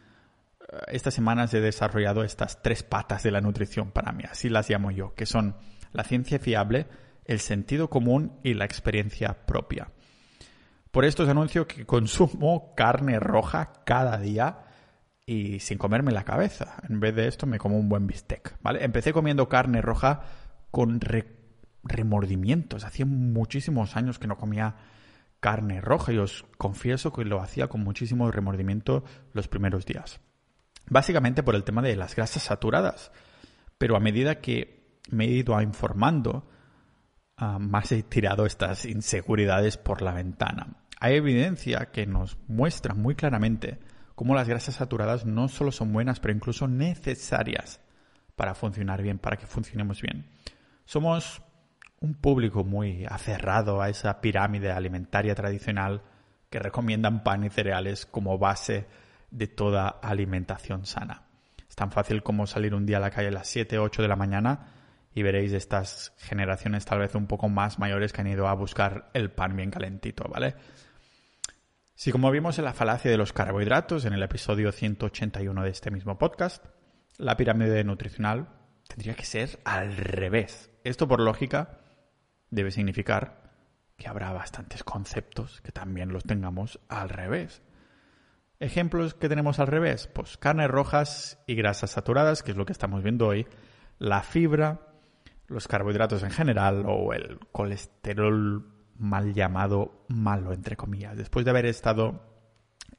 Eh, 0.60 0.78
estas 0.88 1.13
semanas 1.13 1.54
he 1.54 1.62
desarrollado 1.62 2.23
estas 2.23 2.62
tres 2.62 2.84
patas 2.84 3.23
de 3.23 3.32
la 3.32 3.41
nutrición 3.41 3.91
para 3.91 4.12
mí, 4.12 4.23
así 4.30 4.49
las 4.49 4.69
llamo 4.69 4.91
yo, 4.91 5.13
que 5.15 5.25
son 5.25 5.56
la 5.91 6.04
ciencia 6.04 6.39
fiable, 6.39 6.88
el 7.25 7.39
sentido 7.39 7.89
común 7.89 8.39
y 8.43 8.54
la 8.54 8.65
experiencia 8.65 9.45
propia. 9.45 9.89
Por 10.91 11.04
esto 11.04 11.23
os 11.23 11.30
anuncio 11.30 11.67
que 11.67 11.86
consumo 11.86 12.73
carne 12.75 13.19
roja 13.19 13.73
cada 13.86 14.17
día 14.17 14.64
y 15.25 15.59
sin 15.59 15.77
comerme 15.77 16.11
la 16.11 16.23
cabeza. 16.23 16.81
En 16.88 16.99
vez 16.99 17.15
de 17.15 17.27
esto 17.27 17.45
me 17.47 17.57
como 17.57 17.77
un 17.77 17.89
buen 17.89 18.07
bistec, 18.07 18.57
¿vale? 18.61 18.83
Empecé 18.83 19.13
comiendo 19.13 19.49
carne 19.49 19.81
roja 19.81 20.21
con 20.71 20.99
remordimientos. 21.83 22.83
Hacía 22.83 23.05
muchísimos 23.05 23.95
años 23.95 24.19
que 24.19 24.27
no 24.27 24.38
comía 24.38 24.75
carne 25.39 25.81
roja 25.81 26.11
y 26.11 26.17
os 26.17 26.45
confieso 26.57 27.11
que 27.11 27.25
lo 27.25 27.41
hacía 27.41 27.67
con 27.67 27.81
muchísimo 27.81 28.29
remordimiento 28.31 29.03
los 29.33 29.47
primeros 29.47 29.85
días. 29.85 30.19
Básicamente 30.88 31.43
por 31.43 31.55
el 31.55 31.63
tema 31.63 31.81
de 31.81 31.95
las 31.95 32.15
grasas 32.15 32.43
saturadas. 32.43 33.11
Pero 33.77 33.95
a 33.95 33.99
medida 33.99 34.41
que 34.41 34.99
me 35.09 35.25
he 35.25 35.29
ido 35.29 35.59
informando, 35.61 36.47
ah, 37.38 37.59
más 37.59 37.91
he 37.91 38.03
tirado 38.03 38.45
estas 38.45 38.85
inseguridades 38.85 39.77
por 39.77 40.01
la 40.01 40.13
ventana. 40.13 40.77
Hay 40.99 41.15
evidencia 41.15 41.88
que 41.91 42.05
nos 42.05 42.38
muestra 42.47 42.93
muy 42.93 43.15
claramente 43.15 43.79
cómo 44.15 44.34
las 44.34 44.47
grasas 44.47 44.75
saturadas 44.75 45.25
no 45.25 45.47
solo 45.47 45.71
son 45.71 45.93
buenas, 45.93 46.19
pero 46.19 46.34
incluso 46.34 46.67
necesarias 46.67 47.82
para 48.36 48.56
funcionar 48.56 49.01
bien, 49.01 49.19
para 49.19 49.38
que 49.38 49.45
funcionemos 49.45 50.01
bien. 50.01 50.25
Somos 50.86 51.41
un 51.99 52.15
público 52.15 52.63
muy 52.63 53.06
aferrado 53.06 53.82
a 53.82 53.89
esa 53.89 54.21
pirámide 54.21 54.71
alimentaria 54.71 55.36
tradicional 55.36 56.01
que 56.49 56.60
recomiendan 56.60 57.23
pan 57.23 57.43
y 57.43 57.49
cereales 57.49 58.06
como 58.06 58.38
base 58.38 58.88
de 59.32 59.47
toda 59.47 59.88
alimentación 59.88 60.86
sana. 60.86 61.23
Es 61.67 61.75
tan 61.75 61.91
fácil 61.91 62.23
como 62.23 62.47
salir 62.47 62.73
un 62.73 62.86
día 62.86 62.97
a 62.97 63.01
la 63.01 63.12
calle 63.12 63.30
a 63.30 63.32
las 63.32 63.47
7 63.47 63.78
o 63.80 63.84
8 63.84 64.01
de 64.01 64.08
la 64.08 64.15
mañana 64.15 64.67
y 65.13 65.23
veréis 65.23 65.54
estas 65.54 66.13
generaciones 66.17 66.86
tal 66.86 66.99
vez 66.99 67.15
un 67.15 67.28
poco 67.28 67.49
más 67.49 67.80
mayores 67.80 68.13
que 68.13 68.21
han 68.21 68.28
ido 68.28 68.47
a 68.47 68.54
buscar 68.54 69.10
el 69.13 69.32
pan 69.32 69.56
bien 69.56 69.71
calentito, 69.71 70.25
¿vale? 70.30 70.56
Si 71.97 72.12
como 72.12 72.29
vimos 72.29 72.60
en 72.60 72.65
la 72.65 72.73
falacia 72.73 73.10
de 73.10 73.15
los 73.15 73.31
carbohidratos 73.31 74.03
en 74.03 74.12
el 74.12 74.21
episodio 74.21 74.73
181 74.73 75.63
de 75.63 75.69
este 75.69 75.91
mismo 75.91 76.17
podcast, 76.17 76.65
la 77.17 77.38
pirámide 77.38 77.86
nutricional 77.86 78.49
tendría 78.86 79.15
que 79.15 79.23
ser 79.23 79.62
al 79.63 79.95
revés. 79.95 80.69
Esto 80.84 81.08
por 81.08 81.21
lógica 81.21 81.79
debe 82.49 82.71
significar 82.71 83.49
que 83.95 84.10
habrá 84.10 84.34
bastantes 84.34 84.84
conceptos 84.84 85.62
que 85.62 85.71
también 85.71 86.12
los 86.12 86.25
tengamos 86.25 86.81
al 86.89 87.08
revés. 87.08 87.62
Ejemplos 88.60 89.13
que 89.13 89.29
tenemos 89.29 89.60
al 89.60 89.67
revés, 89.67 90.08
pues 90.08 90.36
carnes 90.36 90.69
rojas 90.69 91.41
y 91.47 91.55
grasas 91.55 91.91
saturadas, 91.91 92.43
que 92.43 92.51
es 92.51 92.58
lo 92.58 92.65
que 92.65 92.73
estamos 92.73 93.03
viendo 93.03 93.27
hoy, 93.27 93.47
la 93.99 94.21
fibra, 94.21 94.81
los 95.47 95.69
carbohidratos 95.69 96.23
en 96.23 96.31
general 96.31 96.84
o 96.86 97.13
el 97.13 97.39
colesterol 97.53 98.74
mal 98.97 99.34
llamado 99.34 100.05
malo, 100.08 100.53
entre 100.53 100.75
comillas. 100.75 101.17
Después 101.17 101.45
de 101.45 101.51
haber 101.51 101.65
estado 101.65 102.21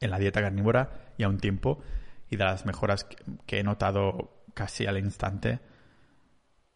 en 0.01 0.11
la 0.11 0.19
dieta 0.19 0.43
carnívora 0.43 1.13
ya 1.19 1.29
un 1.29 1.39
tiempo 1.39 1.81
y 2.29 2.37
de 2.37 2.45
las 2.45 2.67
mejoras 2.67 3.07
que 3.47 3.61
he 3.61 3.63
notado 3.63 4.45
casi 4.55 4.87
al 4.87 4.99
instante, 4.99 5.61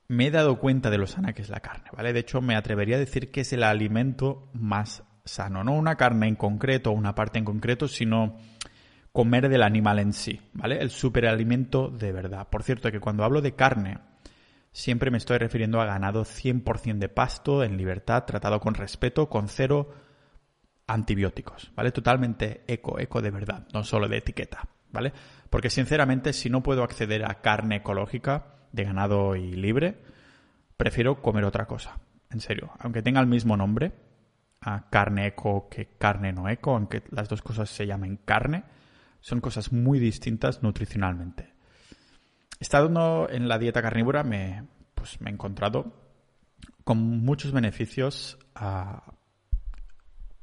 me 0.09 0.27
he 0.27 0.31
dado 0.31 0.59
cuenta 0.59 0.91
de 0.91 0.99
lo 0.99 1.07
sana 1.07 1.33
que 1.33 1.43
es 1.43 1.49
la 1.49 1.61
carne, 1.61 1.91
¿vale? 1.97 2.13
De 2.13 2.21
hecho, 2.21 2.41
me 2.41 2.57
atrevería 2.57 2.97
a 2.97 3.01
decir 3.01 3.31
que 3.31 3.43
es 3.43 3.53
el 3.53 3.63
alimento 3.63 4.51
más 4.53 5.05
sano. 5.25 5.63
No 5.65 5.73
una 5.73 5.97
carne 5.97 6.27
en 6.29 6.37
concreto 6.37 6.91
o 6.91 6.95
una 6.95 7.15
parte 7.15 7.39
en 7.39 7.45
concreto, 7.45 7.89
sino 7.89 8.37
comer 9.13 9.49
del 9.49 9.63
animal 9.63 9.99
en 9.99 10.13
sí, 10.13 10.41
¿vale? 10.53 10.81
El 10.81 10.91
superalimento 10.91 11.89
de 11.89 12.13
verdad. 12.13 12.49
Por 12.49 12.63
cierto, 12.63 12.91
que 12.91 13.01
cuando 13.01 13.25
hablo 13.25 13.41
de 13.41 13.55
carne, 13.55 13.99
Siempre 14.73 15.11
me 15.11 15.19
estoy 15.19 15.39
refiriendo 15.39 15.81
a 15.81 15.85
ganado 15.85 16.25
100% 16.25 16.99
de 16.99 17.09
pasto, 17.09 17.65
en 17.65 17.77
libertad, 17.77 18.25
tratado 18.25 18.61
con 18.61 18.75
respeto, 18.75 19.29
con 19.29 19.49
cero 19.49 19.91
antibióticos, 20.87 21.73
¿vale? 21.75 21.93
Totalmente 21.93 22.63
eco, 22.67 22.99
eco 22.99 23.21
de 23.21 23.31
verdad, 23.31 23.67
no 23.73 23.85
solo 23.85 24.09
de 24.09 24.19
etiqueta, 24.19 24.69
¿vale? 24.91 25.13
Porque 25.49 25.71
sinceramente, 25.71 26.33
si 26.33 26.51
no 26.51 26.63
puedo 26.63 26.83
acceder 26.83 27.25
a 27.25 27.41
carne 27.41 27.77
ecológica 27.77 28.55
de 28.73 28.85
ganado 28.85 29.37
y 29.37 29.53
libre, 29.53 29.99
prefiero 30.77 31.21
comer 31.21 31.45
otra 31.45 31.67
cosa, 31.67 31.99
en 32.31 32.41
serio. 32.41 32.71
Aunque 32.79 33.03
tenga 33.03 33.21
el 33.21 33.27
mismo 33.27 33.57
nombre, 33.57 33.93
a 34.61 34.89
carne 34.91 35.27
eco 35.27 35.69
que 35.69 35.97
carne 35.99 36.33
no 36.33 36.49
eco, 36.49 36.75
aunque 36.75 37.03
las 37.11 37.29
dos 37.29 37.43
cosas 37.43 37.71
se 37.71 37.87
llamen 37.87 38.17
carne, 38.25 38.65
son 39.21 39.41
cosas 39.41 39.73
muy 39.73 39.99
distintas 39.99 40.63
nutricionalmente. 40.63 41.50
Estando 42.61 43.27
en 43.31 43.49
la 43.49 43.59
dieta 43.59 43.81
carnívora 43.81 44.23
me, 44.23 44.69
pues 44.95 45.19
me 45.21 45.31
he 45.31 45.33
encontrado 45.33 45.95
con 46.85 46.99
muchos 46.99 47.53
beneficios 47.53 48.39
ah, 48.55 49.15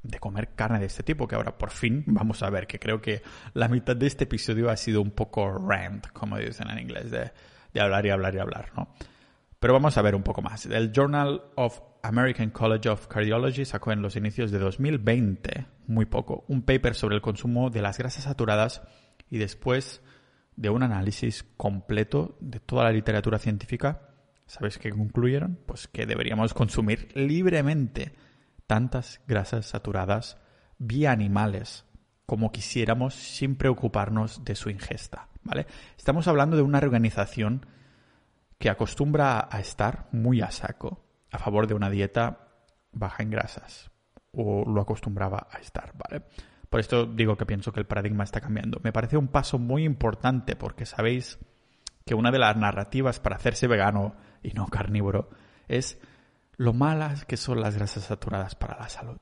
de 0.01 0.19
comer 0.19 0.55
carne 0.55 0.79
de 0.79 0.87
este 0.87 1.03
tipo, 1.03 1.27
que 1.27 1.35
ahora 1.35 1.59
por 1.59 1.69
fin 1.69 2.03
vamos 2.07 2.41
a 2.41 2.49
ver, 2.49 2.65
que 2.65 2.79
creo 2.79 3.01
que 3.01 3.21
la 3.53 3.67
mitad 3.67 3.95
de 3.95 4.07
este 4.07 4.23
episodio 4.23 4.71
ha 4.71 4.77
sido 4.77 5.01
un 5.01 5.11
poco 5.11 5.51
rant, 5.59 6.07
como 6.07 6.37
dicen 6.37 6.69
en 6.71 6.79
inglés, 6.79 7.11
de, 7.11 7.31
de 7.71 7.81
hablar 7.81 8.05
y 8.07 8.09
hablar 8.09 8.33
y 8.33 8.39
hablar, 8.39 8.71
¿no? 8.75 8.93
Pero 9.59 9.73
vamos 9.73 9.97
a 9.97 10.01
ver 10.01 10.15
un 10.15 10.23
poco 10.23 10.41
más. 10.41 10.65
El 10.65 10.91
Journal 10.91 11.43
of 11.55 11.81
American 12.01 12.49
College 12.49 12.89
of 12.89 13.07
Cardiology 13.07 13.65
sacó 13.65 13.91
en 13.91 14.01
los 14.01 14.15
inicios 14.15 14.49
de 14.51 14.59
2020, 14.59 15.65
muy 15.87 16.05
poco, 16.05 16.45
un 16.47 16.63
paper 16.63 16.95
sobre 16.95 17.15
el 17.15 17.21
consumo 17.21 17.69
de 17.69 17.81
las 17.81 17.97
grasas 17.97 18.23
saturadas 18.23 18.81
y 19.29 19.37
después 19.37 20.01
de 20.57 20.69
un 20.69 20.83
análisis 20.83 21.45
completo 21.55 22.35
de 22.41 22.59
toda 22.59 22.83
la 22.83 22.91
literatura 22.91 23.39
científica, 23.39 24.09
¿sabes 24.47 24.77
qué 24.77 24.89
concluyeron? 24.89 25.59
Pues 25.65 25.87
que 25.87 26.05
deberíamos 26.05 26.53
consumir 26.53 27.09
libremente 27.15 28.13
tantas 28.65 29.21
grasas 29.27 29.67
saturadas 29.67 30.37
vía 30.79 31.11
animales 31.11 31.85
como 32.25 32.51
quisiéramos 32.51 33.13
sin 33.13 33.55
preocuparnos 33.55 34.43
de 34.43 34.55
su 34.55 34.69
ingesta, 34.69 35.29
¿vale? 35.43 35.65
Estamos 35.97 36.27
hablando 36.27 36.57
de 36.57 36.63
una 36.63 36.79
organización 36.79 37.65
que 38.57 38.69
acostumbra 38.69 39.47
a 39.49 39.59
estar 39.59 40.09
muy 40.11 40.41
a 40.41 40.51
saco 40.51 41.05
a 41.31 41.39
favor 41.39 41.67
de 41.67 41.75
una 41.75 41.89
dieta 41.89 42.49
baja 42.91 43.23
en 43.23 43.29
grasas 43.29 43.91
o 44.31 44.65
lo 44.67 44.81
acostumbraba 44.81 45.47
a 45.51 45.59
estar, 45.59 45.93
¿vale? 45.97 46.25
Por 46.69 46.79
esto 46.79 47.05
digo 47.05 47.37
que 47.37 47.45
pienso 47.45 47.71
que 47.71 47.79
el 47.79 47.85
paradigma 47.85 48.23
está 48.23 48.41
cambiando. 48.41 48.79
Me 48.83 48.91
parece 48.91 49.17
un 49.17 49.29
paso 49.29 49.57
muy 49.57 49.83
importante 49.83 50.55
porque 50.55 50.85
sabéis 50.85 51.39
que 52.05 52.15
una 52.15 52.31
de 52.31 52.39
las 52.39 52.55
narrativas 52.57 53.19
para 53.19 53.35
hacerse 53.35 53.67
vegano 53.67 54.15
y 54.43 54.51
no 54.51 54.67
carnívoro 54.67 55.29
es 55.67 55.99
lo 56.57 56.73
malas 56.73 57.25
que 57.25 57.37
son 57.37 57.61
las 57.61 57.75
grasas 57.75 58.05
saturadas 58.05 58.55
para 58.55 58.77
la 58.77 58.89
salud. 58.89 59.19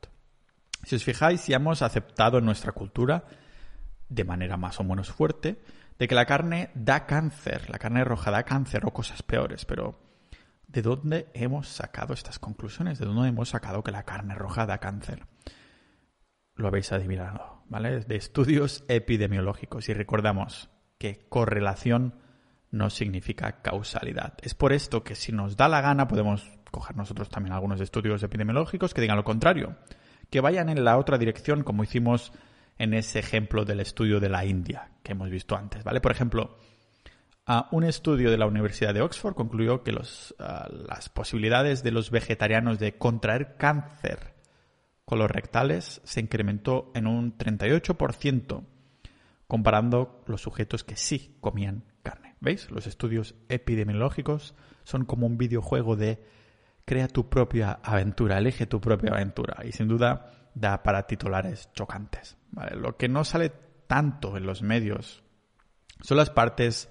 Si 0.83 0.95
os 0.95 1.03
fijáis, 1.03 1.47
ya 1.47 1.57
hemos 1.57 1.81
aceptado 1.81 2.37
en 2.37 2.45
nuestra 2.45 2.71
cultura, 2.71 3.25
de 4.07 4.23
manera 4.23 4.55
más 4.55 4.79
o 4.79 4.83
menos 4.83 5.11
fuerte, 5.11 5.61
de 5.97 6.07
que 6.07 6.15
la 6.15 6.25
carne 6.25 6.69
da 6.75 7.05
cáncer, 7.05 7.69
la 7.69 7.79
carne 7.79 8.03
roja 8.03 8.31
da 8.31 8.43
cáncer 8.43 8.85
o 8.85 8.93
cosas 8.93 9.23
peores, 9.23 9.65
pero 9.65 9.99
¿de 10.67 10.81
dónde 10.81 11.27
hemos 11.33 11.67
sacado 11.69 12.13
estas 12.13 12.37
conclusiones? 12.37 12.99
¿De 12.99 13.05
dónde 13.05 13.29
hemos 13.29 13.49
sacado 13.49 13.83
que 13.83 13.91
la 13.91 14.03
carne 14.03 14.35
roja 14.35 14.65
da 14.65 14.77
cáncer? 14.77 15.25
Lo 16.55 16.67
habéis 16.67 16.91
adivinado, 16.91 17.63
¿vale? 17.67 17.99
De 18.01 18.15
estudios 18.15 18.83
epidemiológicos. 18.87 19.89
Y 19.89 19.93
recordamos 19.93 20.69
que 20.97 21.25
correlación 21.29 22.15
no 22.71 22.89
significa 22.89 23.61
causalidad. 23.61 24.33
Es 24.41 24.53
por 24.53 24.73
esto 24.73 25.03
que 25.03 25.15
si 25.15 25.31
nos 25.31 25.55
da 25.57 25.67
la 25.67 25.81
gana 25.81 26.07
podemos 26.07 26.49
coger 26.71 26.95
nosotros 26.97 27.29
también 27.29 27.53
algunos 27.53 27.79
estudios 27.79 28.21
epidemiológicos 28.23 28.93
que 28.93 29.01
digan 29.01 29.17
lo 29.17 29.23
contrario, 29.23 29.77
que 30.29 30.41
vayan 30.41 30.69
en 30.69 30.83
la 30.83 30.97
otra 30.97 31.17
dirección 31.17 31.63
como 31.63 31.83
hicimos 31.83 32.33
en 32.77 32.93
ese 32.93 33.19
ejemplo 33.19 33.63
del 33.63 33.79
estudio 33.79 34.19
de 34.19 34.29
la 34.29 34.45
India 34.45 34.91
que 35.01 35.13
hemos 35.13 35.29
visto 35.29 35.55
antes, 35.55 35.83
¿vale? 35.83 36.01
Por 36.01 36.11
ejemplo, 36.11 36.57
un 37.71 37.83
estudio 37.83 38.31
de 38.31 38.37
la 38.37 38.47
Universidad 38.47 38.93
de 38.93 39.01
Oxford 39.01 39.35
concluyó 39.35 39.83
que 39.83 39.93
los, 39.93 40.35
las 40.37 41.07
posibilidades 41.09 41.83
de 41.83 41.91
los 41.91 42.11
vegetarianos 42.11 42.79
de 42.79 42.97
contraer 42.97 43.55
cáncer 43.55 44.34
colorectales 45.05 46.01
se 46.03 46.19
incrementó 46.19 46.91
en 46.95 47.07
un 47.07 47.37
38% 47.37 48.63
comparando 49.47 50.23
los 50.25 50.41
sujetos 50.41 50.83
que 50.83 50.95
sí 50.95 51.37
comían 51.39 51.83
carne. 52.03 52.35
¿Veis? 52.41 52.69
Los 52.71 52.87
estudios 52.87 53.35
epidemiológicos 53.49 54.55
son 54.83 55.05
como 55.05 55.27
un 55.27 55.37
videojuego 55.37 55.95
de 55.95 56.23
crea 56.85 57.07
tu 57.07 57.29
propia 57.29 57.79
aventura, 57.83 58.37
elige 58.37 58.65
tu 58.67 58.79
propia 58.81 59.11
aventura 59.11 59.63
y 59.65 59.71
sin 59.71 59.87
duda 59.87 60.31
da 60.53 60.83
para 60.83 61.07
titulares 61.07 61.69
chocantes. 61.73 62.37
Lo 62.75 62.97
que 62.97 63.09
no 63.09 63.23
sale 63.23 63.51
tanto 63.87 64.37
en 64.37 64.45
los 64.45 64.61
medios 64.61 65.23
son 66.01 66.17
las 66.17 66.29
partes 66.29 66.89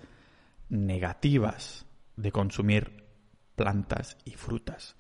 negativas 0.69 1.87
de 2.17 2.33
consumir 2.33 3.05
plantas 3.57 4.17
y 4.25 4.33
frutas. 4.33 4.97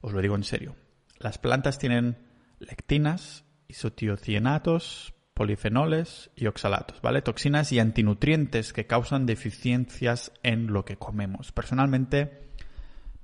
Os 0.00 0.12
lo 0.12 0.20
digo 0.20 0.34
en 0.34 0.44
serio. 0.44 0.76
Las 1.18 1.38
plantas 1.38 1.78
tienen 1.78 2.29
lectinas, 2.60 3.44
isotiocianatos, 3.68 5.14
polifenoles 5.34 6.30
y 6.36 6.46
oxalatos, 6.46 7.00
¿vale? 7.00 7.22
Toxinas 7.22 7.72
y 7.72 7.80
antinutrientes 7.80 8.72
que 8.72 8.86
causan 8.86 9.26
deficiencias 9.26 10.32
en 10.42 10.72
lo 10.72 10.84
que 10.84 10.96
comemos. 10.96 11.50
Personalmente 11.52 12.50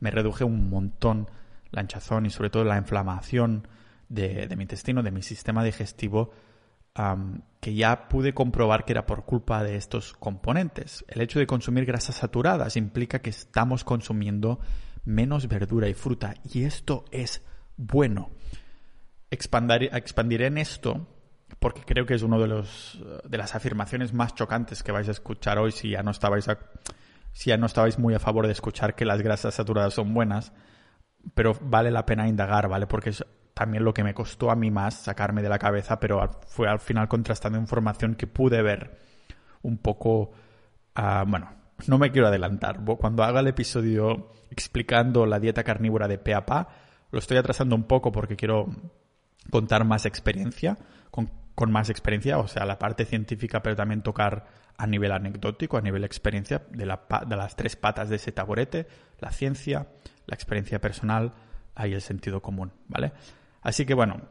me 0.00 0.10
reduje 0.10 0.44
un 0.44 0.70
montón 0.70 1.28
la 1.70 1.82
hinchazón 1.82 2.26
y 2.26 2.30
sobre 2.30 2.50
todo 2.50 2.64
la 2.64 2.78
inflamación 2.78 3.68
de, 4.08 4.48
mi 4.56 4.62
intestino, 4.62 5.02
de 5.02 5.10
mi 5.10 5.22
sistema 5.22 5.62
digestivo, 5.62 6.30
que 7.60 7.74
ya 7.74 8.08
pude 8.08 8.32
comprobar 8.32 8.86
que 8.86 8.92
era 8.92 9.04
por 9.04 9.26
culpa 9.26 9.62
de 9.62 9.76
estos 9.76 10.14
componentes. 10.14 11.04
El 11.08 11.20
hecho 11.20 11.38
de 11.38 11.46
consumir 11.46 11.84
grasas 11.84 12.16
saturadas 12.16 12.76
implica 12.76 13.18
que 13.18 13.30
estamos 13.30 13.84
consumiendo 13.84 14.60
menos 15.04 15.48
verdura 15.48 15.88
y 15.88 15.94
fruta 15.94 16.34
y 16.50 16.64
esto 16.64 17.04
es 17.10 17.42
bueno. 17.76 18.30
Expandiré 19.30 20.46
en 20.46 20.58
esto 20.58 21.06
porque 21.58 21.82
creo 21.82 22.06
que 22.06 22.14
es 22.14 22.22
uno 22.22 22.40
de 22.40 22.48
los 22.48 22.98
de 23.24 23.38
las 23.38 23.54
afirmaciones 23.54 24.12
más 24.12 24.34
chocantes 24.34 24.82
que 24.82 24.92
vais 24.92 25.08
a 25.08 25.12
escuchar 25.12 25.58
hoy 25.58 25.72
si 25.72 25.90
ya 25.90 26.02
no 26.02 26.10
estabais 26.10 26.48
si 27.32 27.50
ya 27.50 27.56
no 27.56 27.66
estabais 27.66 27.98
muy 27.98 28.14
a 28.14 28.18
favor 28.18 28.46
de 28.46 28.52
escuchar 28.52 28.94
que 28.94 29.04
las 29.04 29.20
grasas 29.22 29.54
saturadas 29.54 29.94
son 29.94 30.14
buenas, 30.14 30.52
pero 31.34 31.54
vale 31.60 31.90
la 31.90 32.06
pena 32.06 32.28
indagar, 32.28 32.66
¿vale? 32.68 32.86
Porque 32.86 33.10
es 33.10 33.24
también 33.52 33.84
lo 33.84 33.92
que 33.92 34.04
me 34.04 34.14
costó 34.14 34.50
a 34.50 34.56
mí 34.56 34.70
más 34.70 34.94
sacarme 34.94 35.42
de 35.42 35.50
la 35.50 35.58
cabeza, 35.58 36.00
pero 36.00 36.40
fue 36.46 36.68
al 36.68 36.80
final 36.80 37.08
contrastando 37.08 37.58
información 37.58 38.14
que 38.14 38.26
pude 38.26 38.62
ver 38.62 38.98
un 39.62 39.78
poco, 39.78 40.32
uh, 40.96 41.26
bueno, 41.26 41.50
no 41.86 41.98
me 41.98 42.10
quiero 42.10 42.28
adelantar. 42.28 42.80
Cuando 42.98 43.22
haga 43.22 43.40
el 43.40 43.48
episodio 43.48 44.30
explicando 44.50 45.26
la 45.26 45.38
dieta 45.38 45.62
carnívora 45.62 46.08
de 46.08 46.18
pe 46.18 46.34
a 46.34 46.46
pa, 46.46 46.68
lo 47.10 47.18
estoy 47.18 47.36
atrasando 47.36 47.76
un 47.76 47.84
poco 47.84 48.12
porque 48.12 48.36
quiero 48.36 48.66
contar 49.50 49.84
más 49.84 50.06
experiencia, 50.06 50.78
con, 51.10 51.30
con, 51.54 51.72
más 51.72 51.90
experiencia, 51.90 52.38
o 52.38 52.48
sea, 52.48 52.64
la 52.64 52.78
parte 52.78 53.04
científica, 53.04 53.62
pero 53.62 53.76
también 53.76 54.02
tocar 54.02 54.46
a 54.76 54.86
nivel 54.86 55.12
anecdótico, 55.12 55.76
a 55.76 55.80
nivel 55.80 56.04
experiencia, 56.04 56.62
de, 56.70 56.86
la, 56.86 57.02
de 57.26 57.36
las 57.36 57.56
tres 57.56 57.76
patas 57.76 58.08
de 58.08 58.16
ese 58.16 58.32
taburete, 58.32 58.86
la 59.18 59.30
ciencia, 59.30 59.88
la 60.26 60.34
experiencia 60.34 60.80
personal 60.80 61.32
y 61.84 61.92
el 61.92 62.00
sentido 62.00 62.40
común, 62.40 62.72
¿vale? 62.88 63.12
Así 63.62 63.84
que 63.84 63.94
bueno, 63.94 64.22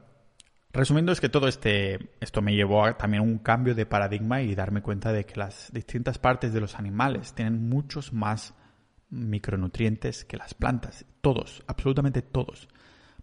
resumiendo 0.71 1.11
es 1.11 1.21
que 1.21 1.29
todo 1.29 1.47
este, 1.47 2.11
esto 2.19 2.41
me 2.41 2.55
llevó 2.55 2.85
a 2.85 2.97
también 2.97 3.23
un 3.23 3.39
cambio 3.39 3.75
de 3.75 3.85
paradigma 3.85 4.41
y 4.41 4.55
darme 4.55 4.81
cuenta 4.81 5.11
de 5.11 5.25
que 5.25 5.39
las 5.39 5.71
distintas 5.71 6.17
partes 6.17 6.53
de 6.53 6.61
los 6.61 6.75
animales 6.75 7.33
tienen 7.33 7.69
muchos 7.69 8.13
más 8.13 8.53
micronutrientes 9.09 10.25
que 10.25 10.37
las 10.37 10.53
plantas, 10.53 11.05
todos, 11.21 11.63
absolutamente 11.67 12.21
todos, 12.21 12.67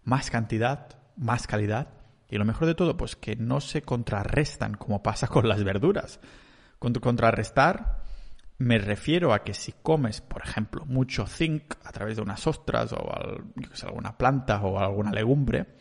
más 0.03 0.29
cantidad, 0.29 0.97
más 1.17 1.47
calidad 1.47 1.89
y 2.29 2.37
lo 2.37 2.45
mejor 2.45 2.67
de 2.67 2.75
todo, 2.75 2.97
pues 2.97 3.15
que 3.15 3.35
no 3.35 3.61
se 3.61 3.83
contrarrestan 3.83 4.75
como 4.75 5.03
pasa 5.03 5.27
con 5.27 5.47
las 5.47 5.63
verduras. 5.63 6.19
Con 6.79 6.93
contrarrestar 6.93 8.03
me 8.57 8.77
refiero 8.77 9.33
a 9.33 9.43
que 9.43 9.53
si 9.53 9.73
comes, 9.73 10.21
por 10.21 10.41
ejemplo, 10.43 10.85
mucho 10.85 11.27
zinc 11.27 11.75
a 11.83 11.91
través 11.91 12.15
de 12.15 12.21
unas 12.21 12.45
ostras 12.47 12.93
o 12.93 13.11
alguna 13.85 14.17
planta 14.17 14.61
o 14.61 14.79
alguna 14.79 15.11
legumbre, 15.11 15.75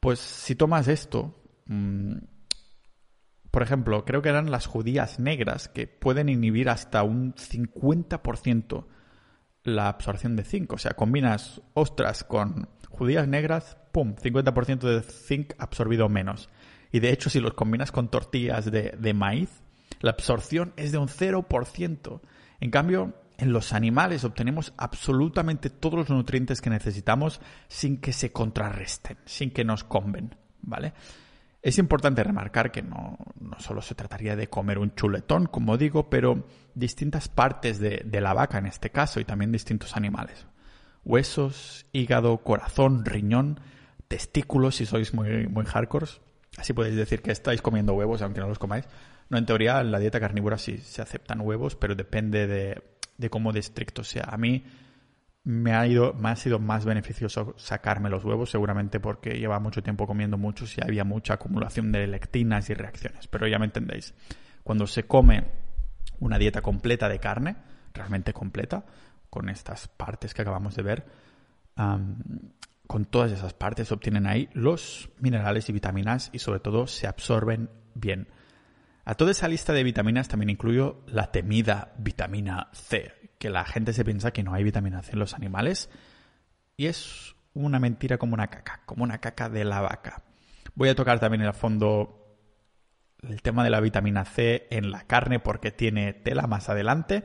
pues 0.00 0.18
si 0.18 0.54
tomas 0.54 0.88
esto, 0.88 1.42
mm, 1.66 2.16
por 3.50 3.62
ejemplo, 3.62 4.04
creo 4.04 4.22
que 4.22 4.28
eran 4.28 4.50
las 4.50 4.66
judías 4.66 5.18
negras 5.18 5.68
que 5.68 5.86
pueden 5.86 6.28
inhibir 6.28 6.68
hasta 6.68 7.02
un 7.02 7.34
50% 7.34 8.86
la 9.62 9.88
absorción 9.88 10.36
de 10.36 10.44
zinc. 10.44 10.72
O 10.72 10.78
sea, 10.78 10.92
combinas 10.92 11.62
ostras 11.74 12.24
con 12.24 12.68
judías 12.90 13.28
negras, 13.28 13.78
¡pum! 13.96 14.14
50% 14.14 14.80
de 14.80 15.00
zinc 15.00 15.54
absorbido 15.56 16.10
menos. 16.10 16.50
Y 16.92 17.00
de 17.00 17.12
hecho, 17.12 17.30
si 17.30 17.40
los 17.40 17.54
combinas 17.54 17.92
con 17.92 18.10
tortillas 18.10 18.70
de, 18.70 19.14
maíz, 19.14 19.48
la 20.00 20.10
absorción 20.10 20.74
es 20.76 20.92
de 20.92 20.98
un 20.98 21.08
0%. 21.08 22.20
En 22.60 22.70
cambio, 22.70 23.14
en 23.38 23.54
los 23.54 23.72
animales 23.72 24.24
obtenemos 24.24 24.74
absolutamente 24.76 25.70
todos 25.70 25.94
los 25.94 26.10
nutrientes 26.10 26.60
que 26.60 26.68
necesitamos 26.68 27.40
sin 27.68 27.96
que 27.96 28.12
se 28.12 28.32
contrarresten, 28.32 29.16
sin 29.24 29.50
que 29.50 29.64
nos 29.64 29.82
conven, 29.82 30.36
¿vale? 30.60 30.92
Es 31.62 31.78
importante 31.78 32.22
remarcar 32.22 32.70
que 32.70 32.82
no, 32.82 33.16
solo 33.56 33.80
se 33.80 33.94
trataría 33.94 34.36
de 34.36 34.50
comer 34.50 34.78
un 34.78 34.94
chuletón, 34.94 35.46
como 35.46 35.78
digo, 35.78 36.10
pero 36.10 36.46
distintas 36.74 37.28
partes 37.28 37.78
de, 37.78 38.20
la 38.20 38.34
vaca 38.34 38.58
en 38.58 38.66
este 38.66 38.90
caso 38.90 39.20
y 39.20 39.24
también 39.24 39.52
distintos 39.52 39.96
animales. 39.96 40.46
Huesos, 41.02 41.86
hígado, 41.92 42.36
corazón, 42.44 43.06
riñón, 43.06 43.58
testículos, 44.08 44.76
si 44.76 44.86
sois 44.86 45.14
muy, 45.14 45.46
muy 45.46 45.64
hardcore. 45.64 46.06
Así 46.56 46.72
podéis 46.72 46.96
decir 46.96 47.22
que 47.22 47.32
estáis 47.32 47.60
comiendo 47.60 47.94
huevos, 47.94 48.22
aunque 48.22 48.40
no 48.40 48.48
los 48.48 48.58
comáis. 48.58 48.86
No, 49.28 49.38
en 49.38 49.46
teoría 49.46 49.80
en 49.80 49.90
la 49.90 49.98
dieta 49.98 50.20
carnívora 50.20 50.58
sí 50.58 50.78
se 50.78 51.02
aceptan 51.02 51.40
huevos, 51.40 51.76
pero 51.76 51.94
depende 51.94 52.46
de, 52.46 52.82
de 53.18 53.30
cómo 53.30 53.52
de 53.52 53.60
estricto 53.60 54.04
sea. 54.04 54.24
A 54.28 54.36
mí 54.36 54.64
me 55.46 55.74
ha, 55.74 55.86
ido, 55.86 56.12
me 56.14 56.30
ha 56.30 56.36
sido 56.36 56.58
más 56.58 56.84
beneficioso 56.84 57.54
sacarme 57.56 58.10
los 58.10 58.24
huevos, 58.24 58.50
seguramente 58.50 58.98
porque 58.98 59.38
lleva 59.38 59.60
mucho 59.60 59.80
tiempo 59.82 60.06
comiendo 60.06 60.36
muchos 60.36 60.76
y 60.76 60.80
había 60.82 61.04
mucha 61.04 61.34
acumulación 61.34 61.92
de 61.92 62.06
lectinas 62.08 62.68
y 62.70 62.74
reacciones. 62.74 63.28
Pero 63.28 63.46
ya 63.46 63.58
me 63.58 63.66
entendéis. 63.66 64.12
Cuando 64.64 64.88
se 64.88 65.04
come 65.04 65.44
una 66.18 66.38
dieta 66.38 66.62
completa 66.62 67.08
de 67.08 67.20
carne, 67.20 67.56
realmente 67.94 68.32
completa, 68.32 68.84
con 69.30 69.48
estas 69.48 69.86
partes 69.86 70.34
que 70.34 70.42
acabamos 70.42 70.74
de 70.74 70.82
ver, 70.82 71.06
con 72.86 73.04
todas 73.04 73.32
esas 73.32 73.52
partes 73.52 73.92
obtienen 73.92 74.26
ahí 74.26 74.48
los 74.52 75.10
minerales 75.18 75.68
y 75.68 75.72
vitaminas 75.72 76.30
y 76.32 76.38
sobre 76.38 76.60
todo 76.60 76.86
se 76.86 77.06
absorben 77.06 77.70
bien. 77.94 78.28
A 79.04 79.14
toda 79.14 79.30
esa 79.30 79.48
lista 79.48 79.72
de 79.72 79.84
vitaminas 79.84 80.28
también 80.28 80.50
incluyo 80.50 81.02
la 81.06 81.30
temida 81.30 81.92
vitamina 81.98 82.68
C, 82.72 83.12
que 83.38 83.50
la 83.50 83.64
gente 83.64 83.92
se 83.92 84.04
piensa 84.04 84.32
que 84.32 84.42
no 84.42 84.54
hay 84.54 84.64
vitamina 84.64 85.02
C 85.02 85.12
en 85.12 85.20
los 85.20 85.34
animales 85.34 85.90
y 86.76 86.86
es 86.86 87.36
una 87.54 87.78
mentira 87.78 88.18
como 88.18 88.34
una 88.34 88.48
caca, 88.48 88.82
como 88.84 89.04
una 89.04 89.18
caca 89.18 89.48
de 89.48 89.64
la 89.64 89.80
vaca. 89.80 90.22
Voy 90.74 90.88
a 90.88 90.94
tocar 90.94 91.20
también 91.20 91.42
en 91.42 91.48
el 91.48 91.54
fondo 91.54 92.38
el 93.22 93.42
tema 93.42 93.64
de 93.64 93.70
la 93.70 93.80
vitamina 93.80 94.24
C 94.24 94.66
en 94.70 94.90
la 94.90 95.04
carne 95.04 95.40
porque 95.40 95.70
tiene 95.70 96.12
tela 96.12 96.46
más 96.46 96.68
adelante. 96.68 97.24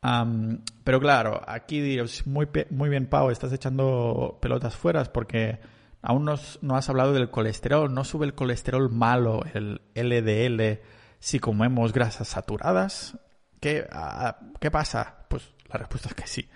Pero 0.00 1.00
claro, 1.00 1.42
aquí 1.46 1.80
dios 1.80 2.26
muy, 2.26 2.48
muy 2.70 2.88
bien, 2.88 3.06
Pau, 3.06 3.30
estás 3.30 3.52
echando 3.52 4.38
pelotas 4.40 4.76
fuera 4.76 5.04
porque 5.04 5.58
aún 6.02 6.24
no, 6.24 6.34
no 6.62 6.76
has 6.76 6.88
hablado 6.88 7.12
del 7.12 7.30
colesterol. 7.30 7.92
No 7.92 8.04
sube 8.04 8.26
el 8.26 8.34
colesterol 8.34 8.90
malo, 8.90 9.42
el 9.54 9.80
LDL 9.94 10.80
si 11.18 11.40
comemos 11.40 11.92
grasas 11.92 12.28
saturadas, 12.28 13.18
¿qué, 13.60 13.86
¿qué 14.60 14.70
pasa? 14.70 15.26
Pues 15.28 15.54
la 15.68 15.78
respuesta 15.78 16.08
es 16.08 16.14
que 16.14 16.26
sí. 16.26 16.48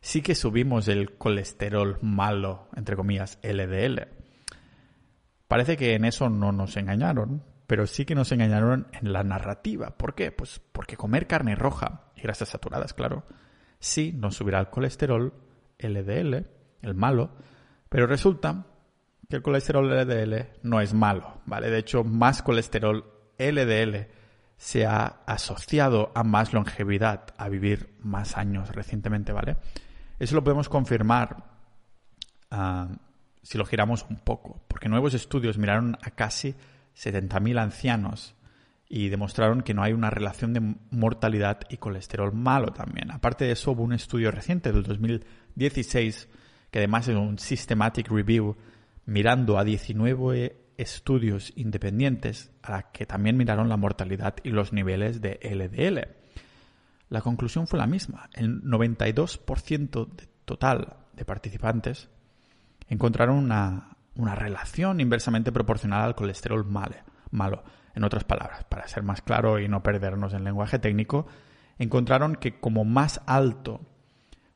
Sí 0.00 0.22
que 0.22 0.34
subimos 0.34 0.88
el 0.88 1.16
colesterol 1.16 1.98
malo, 2.00 2.68
entre 2.76 2.96
comillas, 2.96 3.38
LDL. 3.42 4.08
Parece 5.48 5.76
que 5.76 5.94
en 5.94 6.04
eso 6.04 6.28
no 6.28 6.52
nos 6.52 6.76
engañaron, 6.76 7.42
pero 7.66 7.86
sí 7.86 8.04
que 8.04 8.14
nos 8.14 8.32
engañaron 8.32 8.88
en 8.92 9.12
la 9.12 9.24
narrativa. 9.24 9.96
¿Por 9.96 10.14
qué? 10.14 10.32
Pues 10.32 10.60
porque 10.72 10.96
comer 10.96 11.26
carne 11.26 11.54
roja 11.56 12.10
y 12.14 12.22
grasas 12.22 12.48
saturadas, 12.48 12.94
claro, 12.94 13.24
sí 13.78 14.12
nos 14.12 14.36
subirá 14.36 14.60
el 14.60 14.68
colesterol 14.68 15.32
LDL, 15.78 16.46
el 16.82 16.94
malo, 16.94 17.30
pero 17.88 18.06
resulta 18.06 18.66
que 19.28 19.36
el 19.36 19.42
colesterol 19.42 19.88
LDL 19.88 20.60
no 20.62 20.80
es 20.80 20.94
malo, 20.94 21.40
¿vale? 21.46 21.70
De 21.70 21.78
hecho, 21.78 22.04
más 22.04 22.42
colesterol 22.42 23.04
LDL 23.38 24.06
se 24.56 24.86
ha 24.86 25.22
asociado 25.26 26.12
a 26.14 26.24
más 26.24 26.52
longevidad, 26.52 27.34
a 27.36 27.48
vivir 27.48 27.94
más 28.00 28.36
años 28.36 28.74
recientemente, 28.74 29.32
¿vale? 29.32 29.56
Eso 30.18 30.34
lo 30.34 30.44
podemos 30.44 30.68
confirmar 30.68 31.44
uh, 32.52 32.94
si 33.42 33.58
lo 33.58 33.66
giramos 33.66 34.06
un 34.08 34.16
poco, 34.16 34.64
porque 34.68 34.88
nuevos 34.88 35.14
estudios 35.14 35.58
miraron 35.58 35.98
a 36.02 36.10
casi 36.10 36.54
70.000 36.96 37.58
ancianos 37.58 38.34
y 38.88 39.08
demostraron 39.08 39.62
que 39.62 39.74
no 39.74 39.82
hay 39.82 39.92
una 39.92 40.10
relación 40.10 40.52
de 40.52 40.76
mortalidad 40.90 41.60
y 41.68 41.76
colesterol 41.76 42.32
malo 42.32 42.72
también. 42.72 43.10
Aparte 43.10 43.44
de 43.44 43.52
eso, 43.52 43.72
hubo 43.72 43.82
un 43.82 43.92
estudio 43.92 44.30
reciente 44.30 44.72
del 44.72 44.84
2016 44.84 46.28
que 46.70 46.78
además 46.78 47.08
es 47.08 47.16
un 47.16 47.38
systematic 47.38 48.10
review 48.10 48.56
mirando 49.06 49.58
a 49.58 49.64
19 49.64 50.56
estudios 50.76 51.52
independientes 51.56 52.50
a 52.62 52.72
la 52.72 52.82
que 52.90 53.06
también 53.06 53.36
miraron 53.36 53.68
la 53.68 53.76
mortalidad 53.76 54.34
y 54.42 54.50
los 54.50 54.72
niveles 54.72 55.20
de 55.20 55.38
LDL. 55.42 56.08
La 57.08 57.20
conclusión 57.22 57.66
fue 57.66 57.78
la 57.78 57.86
misma. 57.86 58.28
El 58.34 58.62
92% 58.62 60.14
de 60.14 60.28
total 60.44 60.96
de 61.14 61.24
participantes 61.24 62.08
encontraron 62.88 63.36
una, 63.36 63.95
una, 64.16 64.34
relación 64.34 65.00
inversamente 65.00 65.52
proporcional 65.52 66.02
al 66.02 66.14
colesterol 66.14 66.66
malo. 67.30 67.64
En 67.94 68.04
otras 68.04 68.24
palabras, 68.24 68.64
para 68.64 68.88
ser 68.88 69.02
más 69.02 69.22
claro 69.22 69.58
y 69.58 69.68
no 69.68 69.82
perdernos 69.82 70.34
en 70.34 70.44
lenguaje 70.44 70.78
técnico, 70.78 71.26
encontraron 71.78 72.36
que 72.36 72.60
como 72.60 72.84
más 72.84 73.22
alto 73.26 73.80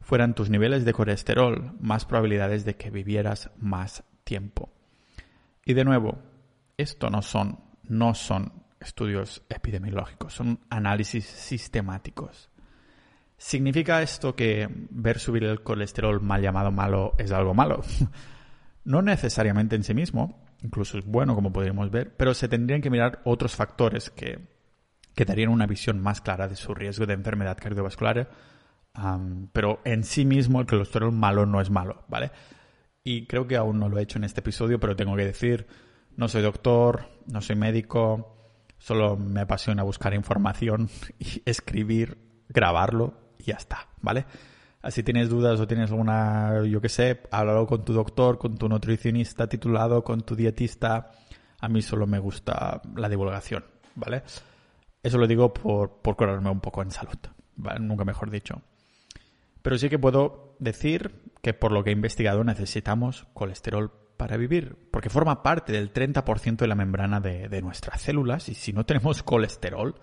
fueran 0.01 0.35
tus 0.35 0.51
niveles 0.51 0.85
de 0.85 0.93
colesterol, 0.93 1.73
más 1.81 2.05
probabilidades 2.05 2.65
de 2.65 2.77
que 2.77 2.91
vivieras 2.91 3.51
más 3.59 4.05
tiempo. 4.25 4.73
Y 5.65 5.75
de 5.75 5.85
nuevo, 5.85 6.19
esto 6.77 7.11
no 7.11 7.23
son, 7.23 7.61
no 7.85 8.15
son 8.15 8.53
estudios 8.81 9.43
epidemiológicos, 9.49 10.35
son 10.35 10.61
análisis 10.69 11.27
sistemáticos. 11.27 12.51
¿Significa 13.37 14.03
esto 14.03 14.37
que 14.37 14.69
ver 14.91 15.19
subir 15.19 15.45
el 15.45 15.63
colesterol 15.63 16.21
mal 16.21 16.43
llamado 16.43 16.71
malo 16.71 17.15
es 17.19 17.31
algo 17.33 17.55
malo? 17.55 17.83
no 18.85 19.03
necesariamente 19.03 19.77
en 19.77 19.85
sí 19.85 19.95
mismo, 19.95 20.45
incluso 20.63 20.99
es 20.99 21.05
bueno 21.05 21.35
como 21.35 21.53
podríamos 21.53 21.91
ver, 21.91 22.17
pero 22.17 22.35
se 22.35 22.49
tendrían 22.49 22.81
que 22.81 22.91
mirar 22.91 23.21
otros 23.25 23.55
factores 23.55 24.11
que, 24.11 24.39
que 25.15 25.25
darían 25.25 25.51
una 25.51 25.67
visión 25.67 26.01
más 26.01 26.21
clara 26.21 26.49
de 26.49 26.57
su 26.57 26.75
riesgo 26.75 27.07
de 27.07 27.15
enfermedad 27.15 27.59
cardiovascular, 27.59 28.31
pero 29.53 29.81
en 29.85 30.05
sí 30.05 30.25
mismo 30.25 30.61
el 30.61 30.67
colesterol 30.67 31.13
malo 31.13 31.47
no 31.47 31.61
es 31.61 31.71
malo, 31.71 32.05
¿vale? 32.09 32.31
Y 33.05 33.27
creo 33.27 33.47
que 33.47 33.57
aún 33.57 33.79
no 33.79 33.89
lo 33.89 33.99
he 33.99 34.03
hecho 34.03 34.19
en 34.19 34.25
este 34.25 34.41
episodio, 34.41 34.79
pero 34.79 34.97
tengo 34.97 35.17
que 35.17 35.25
decir, 35.25 35.67
no 36.17 36.29
soy 36.29 36.43
doctor, 36.43 37.09
no 37.27 37.41
soy 37.41 37.57
médico, 37.57 38.37
solo 38.79 39.17
me 39.17 39.41
apasiona 39.41 39.83
buscar 39.83 40.15
información 40.15 40.91
y 41.19 41.43
escribir, 41.45 42.19
grabarlo 42.49 43.35
y 43.39 43.45
ya 43.45 43.55
está, 43.55 43.89
¿vale? 44.01 44.27
Si 44.89 45.03
tienes 45.03 45.29
dudas 45.29 45.61
o 45.61 45.67
tienes 45.67 45.91
alguna, 45.91 46.65
yo 46.65 46.81
qué 46.81 46.89
sé, 46.89 47.21
háblalo 47.31 47.67
con 47.67 47.85
tu 47.85 47.93
doctor, 47.93 48.39
con 48.39 48.57
tu 48.57 48.69
nutricionista 48.69 49.47
titulado, 49.47 50.03
con 50.03 50.23
tu 50.23 50.35
dietista. 50.35 51.11
A 51.61 51.69
mí 51.69 51.83
solo 51.83 52.07
me 52.07 52.19
gusta 52.19 52.81
la 52.97 53.09
divulgación, 53.11 53.65
¿vale? 53.95 54.23
Eso 55.03 55.19
lo 55.19 55.27
digo 55.27 55.53
por, 55.53 56.01
por 56.01 56.17
curarme 56.17 56.49
un 56.49 56.61
poco 56.61 56.83
en 56.83 56.91
salud, 56.91 57.19
¿vale? 57.57 57.81
Nunca 57.81 58.07
mejor 58.07 58.31
dicho. 58.31 58.63
Pero 59.61 59.77
sí 59.77 59.91
que 59.91 59.99
puedo 59.99 60.57
decir 60.59 61.25
que 61.43 61.53
por 61.53 61.73
lo 61.73 61.85
que 61.85 61.91
he 61.91 61.93
investigado 61.93 62.43
necesitamos 62.43 63.27
colesterol 63.35 63.93
para 64.17 64.39
vivir, 64.39 64.77
porque 64.91 65.11
forma 65.11 65.43
parte 65.43 65.73
del 65.73 65.93
30% 65.93 66.57
de 66.57 66.67
la 66.67 66.75
membrana 66.75 67.21
de, 67.21 67.49
de, 67.49 67.63
nuestras 67.63 68.03
células 68.03 68.49
y 68.49 68.55
si 68.55 68.73
no 68.73 68.85
tenemos 68.85 69.23
colesterol 69.23 69.95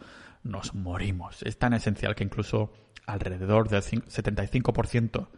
nos 0.44 0.74
morimos. 0.74 1.44
Es 1.44 1.58
tan 1.58 1.74
esencial 1.74 2.16
que 2.16 2.24
incluso 2.24 2.74
alrededor 3.08 3.70
del 3.70 3.82
75% 3.82 5.30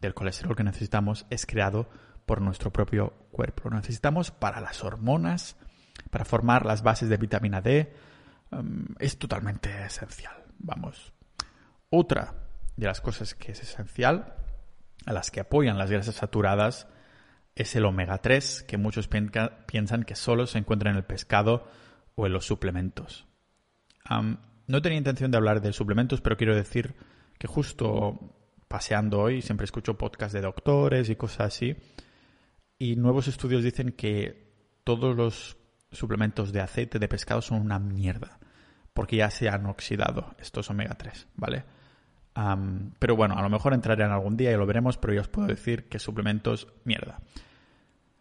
del 0.00 0.14
colesterol 0.14 0.54
que 0.54 0.62
necesitamos 0.62 1.26
es 1.30 1.46
creado 1.46 1.88
por 2.26 2.40
nuestro 2.40 2.72
propio 2.72 3.14
cuerpo. 3.32 3.70
Lo 3.70 3.76
necesitamos 3.76 4.30
para 4.30 4.60
las 4.60 4.84
hormonas, 4.84 5.56
para 6.10 6.24
formar 6.24 6.66
las 6.66 6.82
bases 6.82 7.08
de 7.08 7.16
vitamina 7.16 7.60
D. 7.60 7.92
Um, 8.52 8.86
es 8.98 9.18
totalmente 9.18 9.84
esencial. 9.84 10.44
Vamos. 10.58 11.12
Otra 11.90 12.34
de 12.76 12.86
las 12.86 13.00
cosas 13.00 13.34
que 13.34 13.52
es 13.52 13.62
esencial, 13.62 14.34
a 15.06 15.12
las 15.12 15.30
que 15.30 15.40
apoyan 15.40 15.78
las 15.78 15.90
grasas 15.90 16.16
saturadas, 16.16 16.88
es 17.54 17.74
el 17.74 17.86
omega 17.86 18.18
3, 18.18 18.64
que 18.64 18.76
muchos 18.76 19.08
piensan 19.08 20.02
que 20.02 20.14
solo 20.14 20.46
se 20.46 20.58
encuentra 20.58 20.90
en 20.90 20.96
el 20.96 21.04
pescado 21.04 21.66
o 22.14 22.26
en 22.26 22.34
los 22.34 22.44
suplementos. 22.44 23.26
No 24.66 24.82
tenía 24.82 24.98
intención 24.98 25.30
de 25.30 25.36
hablar 25.36 25.60
de 25.60 25.72
suplementos, 25.72 26.20
pero 26.20 26.36
quiero 26.36 26.54
decir 26.54 26.94
que 27.38 27.46
justo 27.46 28.18
paseando 28.68 29.20
hoy 29.20 29.42
siempre 29.42 29.64
escucho 29.64 29.96
podcasts 29.96 30.34
de 30.34 30.40
doctores 30.40 31.08
y 31.08 31.16
cosas 31.16 31.48
así, 31.48 31.76
y 32.78 32.96
nuevos 32.96 33.28
estudios 33.28 33.62
dicen 33.62 33.92
que 33.92 34.52
todos 34.84 35.16
los 35.16 35.56
suplementos 35.90 36.52
de 36.52 36.60
aceite 36.60 36.98
de 36.98 37.08
pescado 37.08 37.42
son 37.42 37.60
una 37.60 37.78
mierda, 37.78 38.38
porque 38.92 39.16
ya 39.16 39.30
se 39.30 39.48
han 39.48 39.66
oxidado 39.66 40.34
estos 40.38 40.68
omega 40.70 40.94
3, 40.94 41.28
¿vale? 41.36 41.64
pero 42.98 43.16
bueno, 43.16 43.34
a 43.38 43.42
lo 43.42 43.48
mejor 43.48 43.72
entrarán 43.72 44.12
algún 44.12 44.36
día 44.36 44.52
y 44.52 44.56
lo 44.56 44.66
veremos, 44.66 44.98
pero 44.98 45.14
ya 45.14 45.22
os 45.22 45.28
puedo 45.28 45.48
decir 45.48 45.88
que 45.88 45.98
suplementos, 45.98 46.68
mierda. 46.84 47.20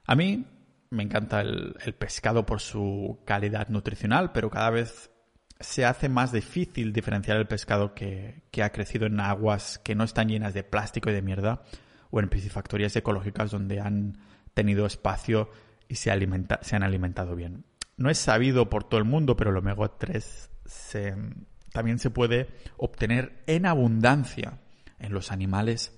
A 0.05 0.15
mí 0.15 0.45
me 0.89 1.03
encanta 1.03 1.41
el, 1.41 1.75
pescado 1.97 2.45
por 2.45 2.61
su 2.61 3.19
calidad 3.25 3.67
nutricional, 3.67 4.31
pero 4.31 4.49
cada 4.49 4.69
vez 4.69 5.11
se 5.59 5.85
hace 5.85 6.09
más 6.09 6.31
difícil 6.31 6.91
diferenciar 6.91 7.37
el 7.37 7.47
pescado 7.47 7.93
que, 7.93 8.43
ha 8.61 8.69
crecido 8.71 9.05
en 9.05 9.19
aguas 9.19 9.79
que 9.79 9.95
no 9.95 10.03
están 10.03 10.29
llenas 10.29 10.53
de 10.53 10.63
plástico 10.63 11.09
y 11.09 11.13
de 11.13 11.21
mierda 11.21 11.63
o 12.11 12.19
en 12.19 12.29
piscifactorías 12.29 12.95
ecológicas 12.95 13.51
donde 13.51 13.79
han 13.79 14.17
tenido 14.53 14.85
espacio 14.85 15.49
y 15.87 15.95
se, 15.95 16.11
han 16.11 16.83
alimentado 16.83 17.35
bien. 17.35 17.65
No 17.97 18.09
es 18.09 18.17
sabido 18.17 18.69
por 18.69 18.83
todo 18.83 18.99
el 18.99 19.05
mundo, 19.05 19.35
pero 19.37 19.51
el 19.51 19.57
omega 19.57 19.97
3 19.97 20.49
se, 20.65 21.15
también 21.71 21.99
se 21.99 22.09
puede 22.09 22.47
obtener 22.77 23.43
en 23.47 23.65
abundancia 23.65 24.59
en 24.99 25.13
los 25.13 25.31
animales 25.31 25.97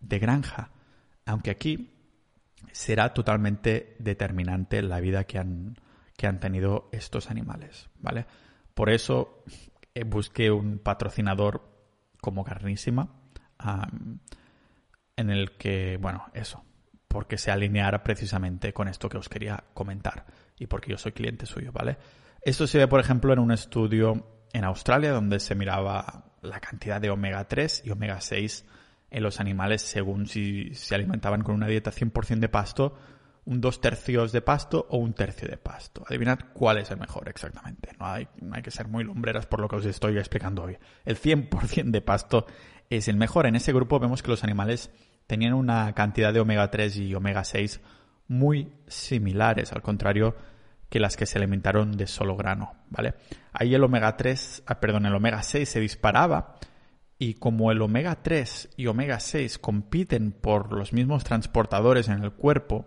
de 0.00 0.18
granja, 0.18 0.70
aunque 1.24 1.50
aquí 1.50 1.94
será 2.72 3.14
totalmente 3.14 3.96
determinante 3.98 4.82
la 4.82 5.00
vida 5.00 5.24
que 5.24 5.38
han, 5.38 5.76
que 6.16 6.26
han 6.26 6.40
tenido 6.40 6.88
estos 6.92 7.30
animales, 7.30 7.88
¿vale? 8.00 8.26
Por 8.74 8.90
eso 8.90 9.44
eh, 9.94 10.04
busqué 10.04 10.50
un 10.50 10.78
patrocinador 10.78 11.68
como 12.20 12.44
Carnísima, 12.44 13.08
en 15.16 15.30
el 15.30 15.52
que, 15.56 15.98
bueno, 16.00 16.26
eso, 16.34 16.64
porque 17.08 17.38
se 17.38 17.50
alineara 17.50 18.02
precisamente 18.02 18.72
con 18.72 18.88
esto 18.88 19.08
que 19.08 19.18
os 19.18 19.28
quería 19.28 19.64
comentar 19.74 20.26
y 20.58 20.66
porque 20.66 20.90
yo 20.90 20.98
soy 20.98 21.12
cliente 21.12 21.46
suyo, 21.46 21.72
¿vale? 21.72 21.98
Esto 22.40 22.66
se 22.66 22.78
ve, 22.78 22.88
por 22.88 23.00
ejemplo, 23.00 23.32
en 23.32 23.38
un 23.38 23.52
estudio 23.52 24.46
en 24.52 24.64
Australia, 24.64 25.12
donde 25.12 25.38
se 25.40 25.54
miraba 25.54 26.32
la 26.42 26.60
cantidad 26.60 27.00
de 27.00 27.10
omega 27.10 27.46
3 27.46 27.82
y 27.84 27.90
omega 27.90 28.20
6 28.20 28.64
en 29.10 29.22
los 29.22 29.40
animales 29.40 29.82
según 29.82 30.26
si 30.26 30.74
se 30.74 30.94
alimentaban 30.94 31.42
con 31.42 31.54
una 31.54 31.66
dieta 31.66 31.92
100% 31.92 32.38
de 32.38 32.48
pasto, 32.48 32.96
un 33.44 33.60
dos 33.60 33.80
tercios 33.80 34.32
de 34.32 34.40
pasto 34.40 34.86
o 34.90 34.98
un 34.98 35.14
tercio 35.14 35.48
de 35.48 35.56
pasto. 35.56 36.04
Adivinad 36.06 36.38
cuál 36.52 36.78
es 36.78 36.90
el 36.90 36.98
mejor 36.98 37.28
exactamente. 37.28 37.90
No 37.98 38.06
hay, 38.06 38.28
que 38.62 38.70
ser 38.70 38.88
muy 38.88 39.04
lumbreras 39.04 39.46
por 39.46 39.60
lo 39.60 39.68
que 39.68 39.76
os 39.76 39.86
estoy 39.86 40.16
explicando 40.18 40.62
hoy. 40.62 40.78
El 41.04 41.18
100% 41.18 41.90
de 41.90 42.00
pasto 42.00 42.46
es 42.88 43.08
el 43.08 43.16
mejor. 43.16 43.46
En 43.46 43.56
ese 43.56 43.72
grupo 43.72 43.98
vemos 43.98 44.22
que 44.22 44.30
los 44.30 44.44
animales 44.44 44.90
tenían 45.26 45.54
una 45.54 45.92
cantidad 45.94 46.32
de 46.32 46.40
omega 46.40 46.70
3 46.70 46.96
y 46.98 47.14
omega 47.14 47.44
6 47.44 47.80
muy 48.28 48.72
similares, 48.86 49.72
al 49.72 49.82
contrario 49.82 50.36
que 50.88 51.00
las 51.00 51.16
que 51.16 51.26
se 51.26 51.38
alimentaron 51.38 51.92
de 51.92 52.06
solo 52.06 52.36
grano, 52.36 52.74
¿vale? 52.90 53.14
Ahí 53.52 53.74
el 53.74 53.82
omega 53.82 54.14
3, 54.16 54.64
ah, 54.66 54.78
perdón, 54.78 55.06
el 55.06 55.14
omega 55.14 55.42
6 55.42 55.66
se 55.66 55.80
disparaba 55.80 56.56
y 57.18 57.34
como 57.34 57.72
el 57.72 57.80
omega 57.80 58.22
3 58.22 58.70
y 58.76 58.88
omega 58.88 59.18
6 59.18 59.58
compiten 59.58 60.32
por 60.32 60.72
los 60.72 60.92
mismos 60.92 61.24
transportadores 61.24 62.08
en 62.08 62.22
el 62.22 62.32
cuerpo, 62.32 62.84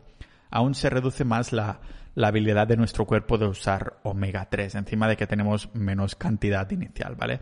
aún 0.49 0.75
se 0.75 0.89
reduce 0.89 1.23
más 1.23 1.53
la, 1.53 1.79
la 2.15 2.29
habilidad 2.29 2.67
de 2.67 2.77
nuestro 2.77 3.05
cuerpo 3.05 3.37
de 3.37 3.47
usar 3.47 3.97
omega 4.03 4.47
3, 4.49 4.75
encima 4.75 5.07
de 5.07 5.17
que 5.17 5.27
tenemos 5.27 5.73
menos 5.73 6.15
cantidad 6.15 6.69
inicial, 6.71 7.15
¿vale? 7.15 7.41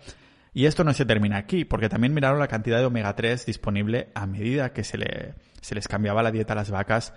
Y 0.54 0.66
esto 0.66 0.84
no 0.84 0.93
se 0.93 1.06
termina 1.06 1.38
aquí, 1.38 1.66
porque 1.66 1.89
también 1.89 2.14
miraron 2.14 2.39
la 2.39 2.47
cantidad 2.47 2.80
de 2.80 2.86
omega 2.86 3.16
3 3.16 3.45
disponible 3.45 4.10
a 4.14 4.28
medida 4.28 4.72
que 4.72 4.84
se, 4.84 4.97
le, 4.97 5.34
se 5.62 5.74
les 5.74 5.88
cambiaba 5.88 6.22
la 6.22 6.32
dieta 6.32 6.54
a 6.54 6.58
las 6.58 6.70
vacas 6.70 7.14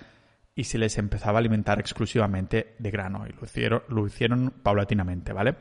y 0.55 0.65
se 0.65 0.79
les 0.79 0.97
empezaba 0.97 1.39
a 1.39 1.41
alimentar 1.41 1.79
exclusivamente 1.79 2.75
de 2.79 2.91
grano. 2.91 3.27
Y 3.29 3.33
lo 3.33 3.45
hicieron, 3.45 3.83
lo 3.89 4.07
hicieron 4.07 4.55
paulatinamente, 4.63 5.35
¿vale? 5.35 5.57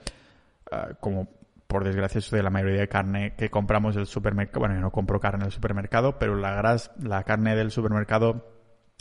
Ah, 0.71 0.91
como 1.01 1.27
por 1.67 1.83
desgracia 1.83 2.19
eso 2.19 2.35
de 2.35 2.43
la 2.43 2.49
mayoría 2.49 2.79
de 2.79 2.87
carne 2.87 3.33
que 3.35 3.49
compramos 3.49 3.95
del 3.95 4.05
supermercado, 4.05 4.59
bueno, 4.61 4.75
yo 4.75 4.81
no 4.81 4.91
compro 4.91 5.19
carne 5.19 5.43
del 5.43 5.51
supermercado, 5.51 6.17
pero 6.17 6.35
la, 6.35 6.53
gras, 6.53 6.91
la 7.01 7.23
carne 7.23 7.55
del 7.55 7.71
supermercado 7.71 8.47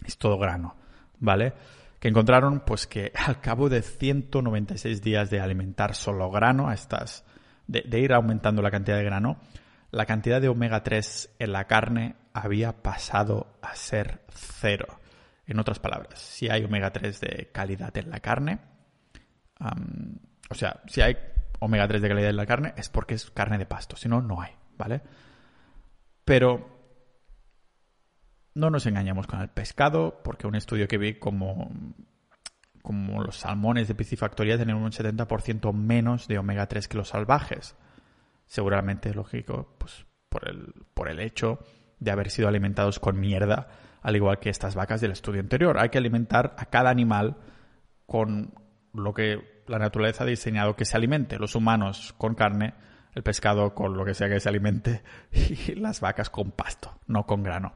es 0.05 0.18
todo 0.18 0.39
grano, 0.39 0.77
¿vale? 1.19 1.53
Que 2.01 2.09
encontraron 2.09 2.61
pues 2.61 2.87
que 2.87 3.12
al 3.27 3.41
cabo 3.41 3.69
de 3.69 3.83
196 3.83 5.03
días 5.03 5.31
de 5.31 5.41
alimentar 5.41 5.95
solo 5.95 6.31
grano, 6.31 6.69
a 6.69 6.75
estas, 6.75 7.25
de, 7.67 7.83
de 7.83 8.01
ir 8.01 8.12
aumentando 8.12 8.62
la 8.62 8.71
cantidad 8.71 8.97
de 8.97 9.05
grano, 9.05 9.39
la 9.91 10.07
cantidad 10.07 10.41
de 10.41 10.49
omega 10.49 10.83
3 10.83 11.37
en 11.39 11.53
la 11.53 11.67
carne 11.67 12.17
había 12.33 12.83
pasado 12.83 13.59
a 13.62 13.77
ser 13.77 14.23
cero. 14.29 14.99
En 15.47 15.61
otras 15.61 15.79
palabras, 15.79 16.19
si 16.19 16.49
hay 16.49 16.65
omega 16.65 16.91
3 16.91 17.21
de 17.21 17.51
calidad 17.53 17.97
en 17.97 18.11
la 18.11 18.21
carne, 18.21 18.59
o 20.51 20.55
sea, 20.55 20.81
si 20.87 21.01
hay 21.01 21.17
omega 21.61 21.87
3 21.87 22.03
de 22.03 22.09
calidad 22.09 22.31
en 22.31 22.37
la 22.37 22.47
carne 22.47 22.75
es 22.77 22.89
porque 22.89 23.15
es 23.15 23.31
carne 23.31 23.59
de 23.59 23.67
pasto, 23.67 23.97
si 23.97 24.09
no, 24.09 24.21
no 24.21 24.41
hay, 24.41 24.53
¿vale? 24.77 25.01
Pero 26.25 26.74
no 28.55 28.71
nos 28.71 28.87
engañemos 28.87 29.27
con 29.27 29.41
el 29.41 29.49
pescado, 29.49 30.21
porque 30.23 30.47
un 30.47 30.55
estudio 30.55 30.89
que 30.89 30.99
vi 30.99 31.15
como, 31.15 31.71
como 32.83 33.23
los 33.23 33.39
salmones 33.39 33.89
de 33.89 33.95
piscifactoría 33.95 34.57
tienen 34.57 34.77
un 34.77 34.91
70% 34.91 35.73
menos 35.73 36.29
de 36.29 36.39
omega 36.39 36.67
3 36.67 36.89
que 36.89 36.97
los 36.97 37.09
salvajes. 37.09 37.77
Seguramente 38.47 39.13
lógico, 39.13 39.75
pues 39.79 40.07
por 40.29 40.49
el, 40.49 40.75
por 40.95 41.09
el 41.09 41.21
hecho 41.21 41.59
de 41.99 42.11
haber 42.11 42.31
sido 42.31 42.49
alimentados 42.49 42.99
con 42.99 43.19
mierda 43.19 43.69
al 44.05 44.17
igual 44.17 44.39
que 44.39 44.51
estas 44.51 44.75
vacas 44.75 45.01
del 45.01 45.13
estudio 45.13 45.41
anterior. 45.41 45.79
Hay 45.79 45.89
que 45.89 45.99
alimentar 45.99 46.55
a 46.59 46.67
cada 46.67 46.91
animal 46.91 47.39
con 48.07 48.53
lo 48.93 49.15
que 49.15 49.63
la 49.67 49.79
naturaleza 49.79 50.25
ha 50.25 50.27
diseñado 50.27 50.77
que 50.77 50.85
se 50.85 50.97
alimente. 50.97 51.39
Los 51.39 51.55
humanos 51.55 52.15
con 52.19 52.35
carne, 52.35 52.75
el 53.15 53.23
pescado 53.23 53.75
con 53.75 53.97
lo 53.97 54.05
que 54.05 54.13
sea 54.13 54.29
que 54.29 54.41
se 54.41 54.49
alimente 54.51 55.03
y 55.33 55.75
las 55.75 56.01
vacas 56.01 56.29
con 56.29 56.53
pasto, 56.53 56.99
no 57.07 57.25
con 57.25 57.43
grano. 57.43 57.73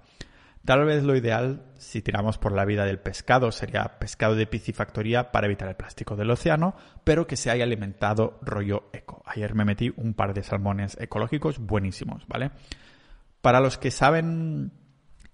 Tal 0.65 0.85
vez 0.85 1.03
lo 1.03 1.17
ideal, 1.17 1.63
si 1.79 2.03
tiramos 2.03 2.37
por 2.37 2.53
la 2.53 2.65
vida 2.65 2.85
del 2.85 2.99
pescado, 2.99 3.51
sería 3.53 3.99
pescado 3.99 4.35
de 4.35 4.47
piscifactoría 4.47 5.33
para 5.33 5.47
evitar 5.47 5.69
el 5.69 5.77
plástico 5.77 6.17
del 6.17 6.31
océano, 6.31 6.75
pero 7.05 7.27
que 7.27 7.37
se 7.37 7.51
haya 7.51 7.65
alimentado 7.65 8.39
rollo 8.43 8.91
eco. 8.93 9.23
Ayer 9.25 9.55
me 9.55 9.65
metí 9.65 9.93
un 9.97 10.15
par 10.15 10.35
de 10.35 10.43
salmones 10.43 10.97
ecológicos 11.01 11.59
buenísimos, 11.59 12.27
¿vale? 12.27 12.51
Para 13.41 13.61
los 13.61 13.79
que 13.79 13.91
saben 13.91 14.73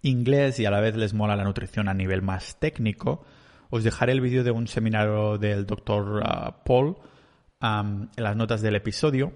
inglés 0.02 0.60
y 0.60 0.66
a 0.66 0.70
la 0.70 0.80
vez 0.80 0.94
les 0.96 1.14
mola 1.14 1.36
la 1.36 1.44
nutrición 1.44 1.88
a 1.88 1.94
nivel 1.94 2.22
más 2.22 2.60
técnico, 2.60 3.24
os 3.70 3.82
dejaré 3.82 4.12
el 4.12 4.20
vídeo 4.20 4.44
de 4.44 4.50
un 4.52 4.68
seminario 4.68 5.38
del 5.38 5.66
doctor 5.66 6.22
ah, 6.24 6.62
Paul 6.64 6.96
en 7.60 8.10
las 8.16 8.36
notas 8.36 8.60
del 8.60 8.76
episodio 8.76 9.32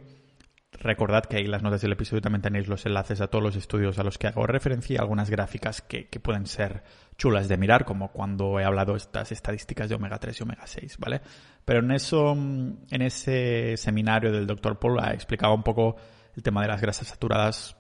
Recordad 0.81 1.25
que 1.25 1.39
ahí 1.39 1.47
las 1.47 1.63
notas 1.63 1.81
del 1.81 1.93
episodio 1.93 2.23
también 2.23 2.43
tenéis 2.43 2.69
los 2.69 2.87
enlaces 2.87 3.21
a 3.21 3.27
todos 3.27 3.43
los 3.43 3.57
estudios 3.57 3.99
a 3.99 4.05
los 4.05 4.17
que 4.17 4.29
hago 4.29 4.47
referencia 4.47 5.01
algunas 5.01 5.29
gráficas 5.29 5.83
que, 5.83 6.07
pueden 6.23 6.47
ser 6.47 6.85
chulas 7.17 7.49
de 7.49 7.57
mirar, 7.57 7.85
como 7.85 8.13
cuando 8.13 8.61
he 8.61 8.65
hablado 8.65 8.95
estas 8.95 9.33
estadísticas 9.33 9.89
de 9.89 9.97
omega 9.97 10.19
3 10.19 10.39
y 10.39 10.43
omega 10.45 10.67
6, 10.67 10.99
¿vale? 10.99 11.21
Pero 11.65 11.81
en 11.81 11.91
eso, 11.91 12.33
en 12.33 13.03
ese 13.03 13.77
seminario 13.77 14.31
del 14.31 14.47
Dr. 14.47 14.79
Paul 14.79 15.01
explicaba 15.13 15.53
un 15.53 15.65
poco 15.65 15.97
el 16.37 16.43
tema 16.45 16.63
de 16.63 16.69
las 16.69 16.81
grasas 16.81 17.09
saturadas 17.09 17.77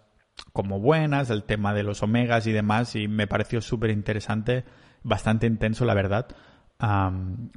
como 0.52 0.80
buenas, 0.80 1.30
el 1.30 1.44
tema 1.44 1.74
de 1.74 1.84
los 1.84 2.02
omegas 2.02 2.48
y 2.48 2.52
demás, 2.52 2.96
y 2.96 3.06
me 3.06 3.28
pareció 3.28 3.60
súper 3.60 3.90
interesante, 3.90 4.64
bastante 5.04 5.46
intenso, 5.46 5.84
la 5.84 5.94
verdad. 5.94 6.26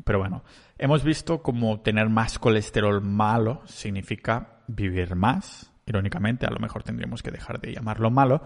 pero 0.03 0.19
bueno, 0.19 0.43
hemos 0.77 1.03
visto 1.03 1.41
como 1.41 1.81
tener 1.81 2.09
más 2.09 2.37
colesterol 2.37 3.01
malo 3.01 3.63
significa 3.65 4.60
vivir 4.75 5.15
más. 5.15 5.71
Irónicamente, 5.85 6.45
a 6.45 6.51
lo 6.51 6.59
mejor 6.59 6.83
tendríamos 6.83 7.23
que 7.23 7.31
dejar 7.31 7.59
de 7.59 7.73
llamarlo 7.73 8.09
malo. 8.11 8.43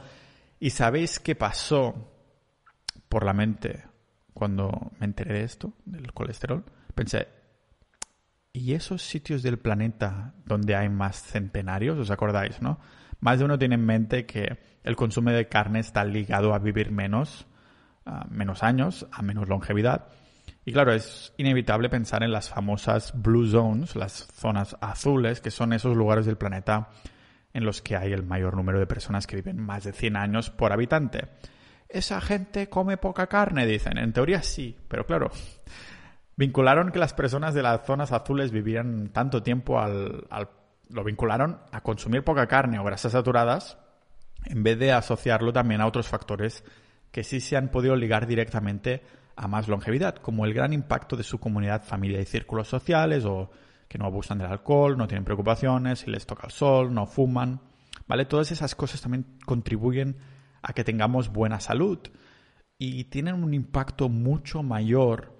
¿Y 0.60 0.70
sabéis 0.72 1.20
qué 1.20 1.36
pasó 1.36 2.12
por 3.10 3.26
la 3.26 3.34
mente 3.34 3.84
cuando 4.34 4.92
me 5.00 5.06
enteré 5.06 5.34
de 5.34 5.44
esto, 5.44 5.74
del 5.86 6.14
colesterol? 6.14 6.64
Pensé, 6.94 7.28
¿y 8.54 8.74
esos 8.74 9.02
sitios 9.02 9.44
del 9.44 9.60
planeta 9.60 10.34
donde 10.46 10.76
hay 10.76 10.90
más 10.90 11.22
centenarios? 11.22 11.98
¿Os 11.98 12.12
acordáis, 12.12 12.62
no? 12.62 12.80
Más 13.20 13.40
de 13.40 13.46
uno 13.46 13.58
tiene 13.58 13.76
en 13.76 13.86
mente 13.86 14.26
que 14.26 14.60
el 14.84 14.96
consumo 14.96 15.32
de 15.32 15.48
carne 15.48 15.80
está 15.80 16.04
ligado 16.04 16.54
a 16.54 16.60
vivir 16.60 16.92
menos, 16.92 17.48
a 18.06 18.26
menos 18.30 18.64
años, 18.64 19.08
a 19.12 19.22
menos 19.22 19.50
longevidad. 19.50 20.08
Y 20.66 20.74
claro, 20.74 20.94
es 20.94 21.32
inevitable 21.38 21.90
pensar 21.90 22.24
en 22.24 22.32
las 22.32 22.50
famosas 22.50 23.14
blue 23.16 23.48
zones, 23.48 23.96
las 23.96 24.28
zonas 24.34 24.76
azules, 24.82 25.40
que 25.40 25.52
son 25.52 25.74
esos 25.74 25.96
lugares 25.96 26.26
del 26.26 26.38
planeta 26.38 26.90
en 27.54 27.64
los 27.64 27.82
que 27.82 27.96
hay 27.96 28.12
el 28.12 28.24
mayor 28.24 28.56
número 28.56 28.80
de 28.80 28.88
personas 28.88 29.28
que 29.28 29.36
viven 29.38 29.62
más 29.62 29.84
de 29.84 29.94
100 29.94 30.16
años 30.18 30.50
por 30.50 30.74
habitante. 30.74 31.28
Esa 31.88 32.20
gente 32.20 32.68
come 32.68 32.98
poca 32.98 33.28
carne, 33.28 33.68
dicen. 33.68 34.00
En 34.00 34.12
teoría 34.12 34.42
sí, 34.42 34.76
pero 34.88 35.06
claro, 35.06 35.30
vincularon 36.36 36.92
que 36.92 37.00
las 37.00 37.14
personas 37.14 37.54
de 37.54 37.62
las 37.62 37.86
zonas 37.86 38.12
azules 38.12 38.52
vivían 38.52 39.10
tanto 39.10 39.44
tiempo 39.44 39.80
al, 39.80 40.26
al 40.32 40.50
lo 40.90 41.04
vincularon 41.04 41.60
a 41.72 41.82
consumir 41.82 42.24
poca 42.24 42.48
carne 42.48 42.80
o 42.80 42.84
grasas 42.84 43.14
saturadas 43.14 43.78
en 44.46 44.64
vez 44.64 44.78
de 44.78 44.92
asociarlo 44.92 45.52
también 45.52 45.82
a 45.82 45.88
otros 45.88 46.08
factores 46.08 46.64
que 47.12 47.24
sí 47.24 47.40
se 47.40 47.58
han 47.58 47.70
podido 47.70 47.96
ligar 47.96 48.28
directamente 48.28 49.02
a 49.36 49.48
más 49.48 49.68
longevidad, 49.68 50.16
como 50.16 50.46
el 50.46 50.54
gran 50.54 50.74
impacto 50.74 51.16
de 51.18 51.24
su 51.24 51.40
comunidad, 51.40 51.84
familia 51.84 52.22
y 52.22 52.26
círculos 52.26 52.68
sociales, 52.68 53.26
o 53.26 53.52
que 53.88 53.98
no 53.98 54.06
abusan 54.06 54.38
del 54.38 54.48
alcohol, 54.48 54.98
no 54.98 55.08
tienen 55.08 55.26
preocupaciones, 55.26 56.00
si 56.00 56.12
les 56.12 56.26
toca 56.26 56.48
el 56.48 56.52
sol, 56.52 56.94
no 56.94 57.06
fuman, 57.06 57.62
¿vale? 58.08 58.26
Todas 58.26 58.52
esas 58.52 58.76
cosas 58.76 59.02
también 59.02 59.38
contribuyen 59.46 60.18
a 60.62 60.74
que 60.74 60.84
tengamos 60.84 61.30
buena 61.30 61.60
salud 61.60 62.00
y 62.78 63.06
tienen 63.06 63.44
un 63.44 63.54
impacto 63.54 64.10
mucho 64.10 64.64
mayor 64.64 65.36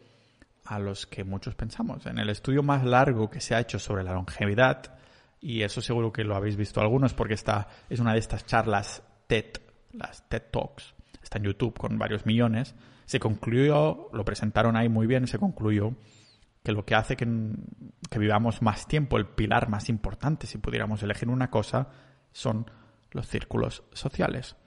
a 0.66 0.80
los 0.80 1.06
que 1.06 1.24
muchos 1.24 1.56
pensamos. 1.56 2.06
En 2.06 2.18
el 2.18 2.30
estudio 2.30 2.64
más 2.64 2.84
largo 2.84 3.30
que 3.30 3.42
se 3.42 3.56
ha 3.56 3.60
hecho 3.60 3.80
sobre 3.80 4.04
la 4.04 4.14
longevidad, 4.14 4.98
y 5.42 5.62
eso 5.62 5.82
seguro 5.82 6.12
que 6.12 6.24
lo 6.24 6.36
habéis 6.36 6.56
visto 6.56 6.82
algunos 6.82 7.14
porque 7.14 7.36
esta 7.36 7.68
es 7.90 8.00
una 8.00 8.14
de 8.14 8.20
estas 8.20 8.46
charlas 8.46 9.04
TED, 9.28 9.58
las 9.94 10.28
TED 10.28 10.44
Talks, 10.52 10.96
está 11.22 11.38
en 11.38 11.46
YouTube 11.46 11.78
con 11.78 11.98
varios 11.98 12.26
millones, 12.26 12.76
se 13.06 13.20
concluyó, 13.20 14.10
lo 14.14 14.26
presentaron 14.26 14.76
ahí 14.76 14.90
muy 14.90 15.08
bien, 15.08 15.28
se 15.28 15.40
concluyó 15.40 15.96
que 16.66 16.72
lo 16.72 16.84
que 16.84 16.96
hace 16.96 17.16
que, 17.16 17.28
vivamos 18.18 18.64
más 18.64 18.88
tiempo, 18.88 19.18
el 19.18 19.28
pilar 19.28 19.70
más 19.70 19.88
importante, 19.88 20.48
si 20.48 20.58
pudiéramos 20.58 21.04
elegir 21.04 21.30
una 21.30 21.52
cosa, 21.52 21.90
son 22.32 22.70
los 23.12 23.28
círculos 23.28 23.84
sociales. 23.94 24.58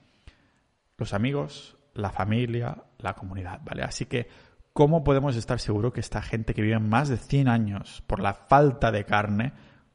Los 0.97 1.12
amigos, 1.12 1.76
la 1.95 2.11
familia, 2.11 2.84
la 2.99 3.14
comunidad, 3.14 3.61
¿vale? 3.64 3.82
Así 3.82 4.07
que, 4.07 4.28
¿cómo 4.72 5.03
podemos 5.03 5.34
estar 5.34 5.59
seguros 5.59 5.93
que 5.93 6.01
esta 6.01 6.22
gente 6.22 6.55
que 6.55 6.62
vive 6.62 6.78
más 6.78 7.09
de 7.09 7.16
100 7.16 7.49
años 7.49 8.05
por 8.07 8.20
la 8.20 8.32
falta 8.32 8.93
de 8.93 9.05
carne, 9.05 9.53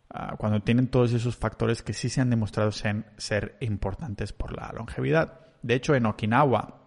ah, 0.10 0.36
cuando 0.38 0.60
tienen 0.60 0.90
todos 0.90 1.14
esos 1.14 1.38
factores 1.38 1.82
que 1.84 1.94
sí 1.94 2.10
se 2.10 2.20
han 2.20 2.30
demostrado 2.30 2.72
ser 2.74 3.58
importantes 3.62 4.34
por 4.34 4.58
la 4.58 4.74
longevidad? 4.74 5.40
De 5.62 5.76
hecho, 5.76 5.96
en 5.96 6.06
Okinawa 6.06 6.82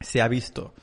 se 0.00 0.20
ha 0.20 0.26
visto 0.26 0.74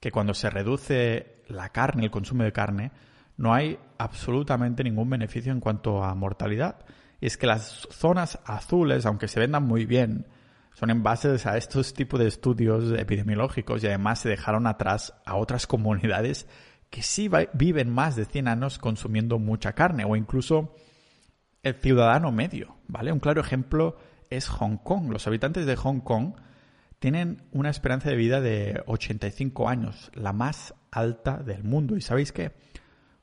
que 0.00 0.10
cuando 0.10 0.34
se 0.34 0.50
reduce 0.50 1.42
la 1.48 1.68
carne, 1.68 2.04
el 2.04 2.10
consumo 2.10 2.42
de 2.42 2.52
carne, 2.52 2.90
no 3.36 3.54
hay 3.54 3.78
absolutamente 3.98 4.82
ningún 4.82 5.10
beneficio 5.10 5.52
en 5.52 5.60
cuanto 5.60 6.02
a 6.02 6.14
mortalidad. 6.14 6.84
Y 7.20 7.26
es 7.26 7.36
que 7.36 7.46
las 7.46 7.86
zonas 7.90 8.38
azules, 8.44 9.06
aunque 9.06 9.28
se 9.28 9.40
vendan 9.40 9.64
muy 9.64 9.84
bien, 9.84 10.26
son 10.74 10.90
en 10.90 11.02
base 11.02 11.28
a 11.44 11.56
estos 11.56 11.92
tipos 11.94 12.18
de 12.18 12.28
estudios 12.28 12.98
epidemiológicos 12.98 13.82
y 13.82 13.86
además 13.88 14.20
se 14.20 14.28
dejaron 14.28 14.66
atrás 14.66 15.14
a 15.26 15.36
otras 15.36 15.66
comunidades 15.66 16.46
que 16.88 17.02
sí 17.02 17.30
viven 17.52 17.90
más 17.90 18.16
de 18.16 18.24
100 18.24 18.48
años 18.48 18.78
consumiendo 18.78 19.38
mucha 19.38 19.74
carne 19.74 20.04
o 20.04 20.16
incluso 20.16 20.74
el 21.62 21.74
ciudadano 21.74 22.32
medio, 22.32 22.76
¿vale? 22.88 23.12
Un 23.12 23.20
claro 23.20 23.40
ejemplo 23.40 23.98
es 24.30 24.48
Hong 24.48 24.76
Kong. 24.78 25.10
Los 25.10 25.26
habitantes 25.26 25.66
de 25.66 25.76
Hong 25.76 26.00
Kong 26.00 26.34
tienen 27.00 27.42
una 27.50 27.70
esperanza 27.70 28.10
de 28.10 28.16
vida 28.16 28.40
de 28.40 28.82
85 28.86 29.68
años, 29.68 30.10
la 30.14 30.32
más 30.32 30.74
alta 30.92 31.38
del 31.38 31.64
mundo. 31.64 31.96
¿Y 31.96 32.02
sabéis 32.02 32.30
qué? 32.30 32.52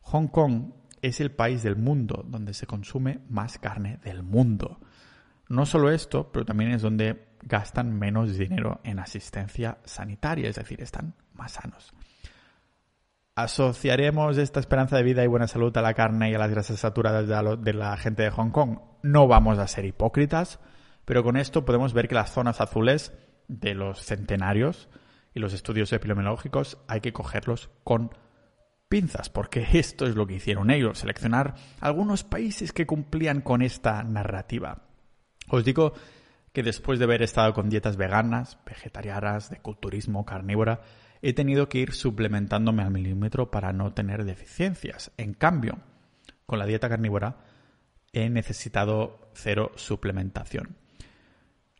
Hong 0.02 0.28
Kong 0.28 0.74
es 1.02 1.22
el 1.22 1.32
país 1.32 1.62
del 1.64 1.76
mundo 1.76 2.26
donde 2.28 2.54
se 2.54 2.66
consume 2.66 3.22
más 3.30 3.60
carne 3.60 4.00
del 4.04 4.24
mundo. 4.24 4.80
No 5.48 5.66
solo 5.66 5.92
esto, 5.92 6.32
pero 6.32 6.44
también 6.44 6.72
es 6.72 6.82
donde 6.82 7.28
gastan 7.44 7.98
menos 7.98 8.36
dinero 8.36 8.82
en 8.84 9.00
asistencia 9.00 9.78
sanitaria, 9.86 10.50
es 10.50 10.56
decir, 10.56 10.82
están 10.82 11.14
más 11.34 11.54
sanos. 11.54 11.94
¿Asociaremos 13.36 14.40
esta 14.40 14.60
esperanza 14.60 14.98
de 14.98 15.04
vida 15.04 15.24
y 15.24 15.28
buena 15.28 15.48
salud 15.48 15.76
a 15.78 15.84
la 15.84 15.94
carne 15.94 16.32
y 16.32 16.34
a 16.34 16.40
las 16.40 16.50
grasas 16.50 16.80
saturadas 16.80 17.28
de 17.62 17.74
la, 17.74 17.96
gente 17.98 18.24
de 18.24 18.32
Hong 18.32 18.50
Kong? 18.50 18.80
No 19.04 19.28
vamos 19.28 19.60
a 19.60 19.68
ser 19.68 19.86
hipócritas, 19.86 20.60
pero 21.06 21.24
con 21.24 21.38
esto 21.38 21.64
podemos 21.64 21.94
ver 21.94 22.08
que 22.08 22.16
las 22.16 22.32
zonas 22.32 22.60
azules 22.60 23.14
de 23.48 23.74
los 23.74 24.04
centenarios 24.04 24.90
y 25.34 25.40
los 25.40 25.54
estudios 25.54 25.94
epidemiológicos 25.94 26.78
hay 26.88 27.02
que 27.02 27.14
cogerlos 27.14 27.70
con 27.84 28.12
pinzas, 28.90 29.30
porque 29.30 29.66
esto 29.74 30.06
es 30.06 30.16
lo 30.16 30.28
que 30.28 30.36
hicieron 30.36 30.72
ellos, 30.72 31.00
seleccionar 31.00 31.56
algunos 31.80 32.24
países 32.24 32.74
que 32.74 32.86
cumplían 32.86 33.42
con 33.42 33.62
esta 33.62 34.04
narrativa. 34.04 34.84
Os 35.50 35.64
digo 35.64 35.94
que 36.54 36.64
después 36.64 37.00
de 37.00 37.06
haber 37.06 37.22
estado 37.22 37.54
con 37.54 37.70
dietas 37.70 37.98
veganas, 37.98 38.58
vegetarianas, 38.66 39.50
de 39.50 39.60
culturismo, 39.60 40.26
carnívora, 40.26 40.82
he 41.22 41.34
tenido 41.34 41.70
que 41.70 41.80
ir 41.80 41.94
suplementándome 41.94 42.84
al 42.84 42.92
milímetro 42.92 43.52
para 43.52 43.74
no 43.74 43.94
tener 43.94 44.24
deficiencias. 44.26 45.12
En 45.18 45.34
cambio, 45.34 45.80
con 46.46 46.60
la 46.60 46.66
dieta 46.66 46.90
carnívora 46.90 47.38
he 48.12 48.30
necesitado 48.30 49.30
cero 49.34 49.72
suplementación. 49.76 50.78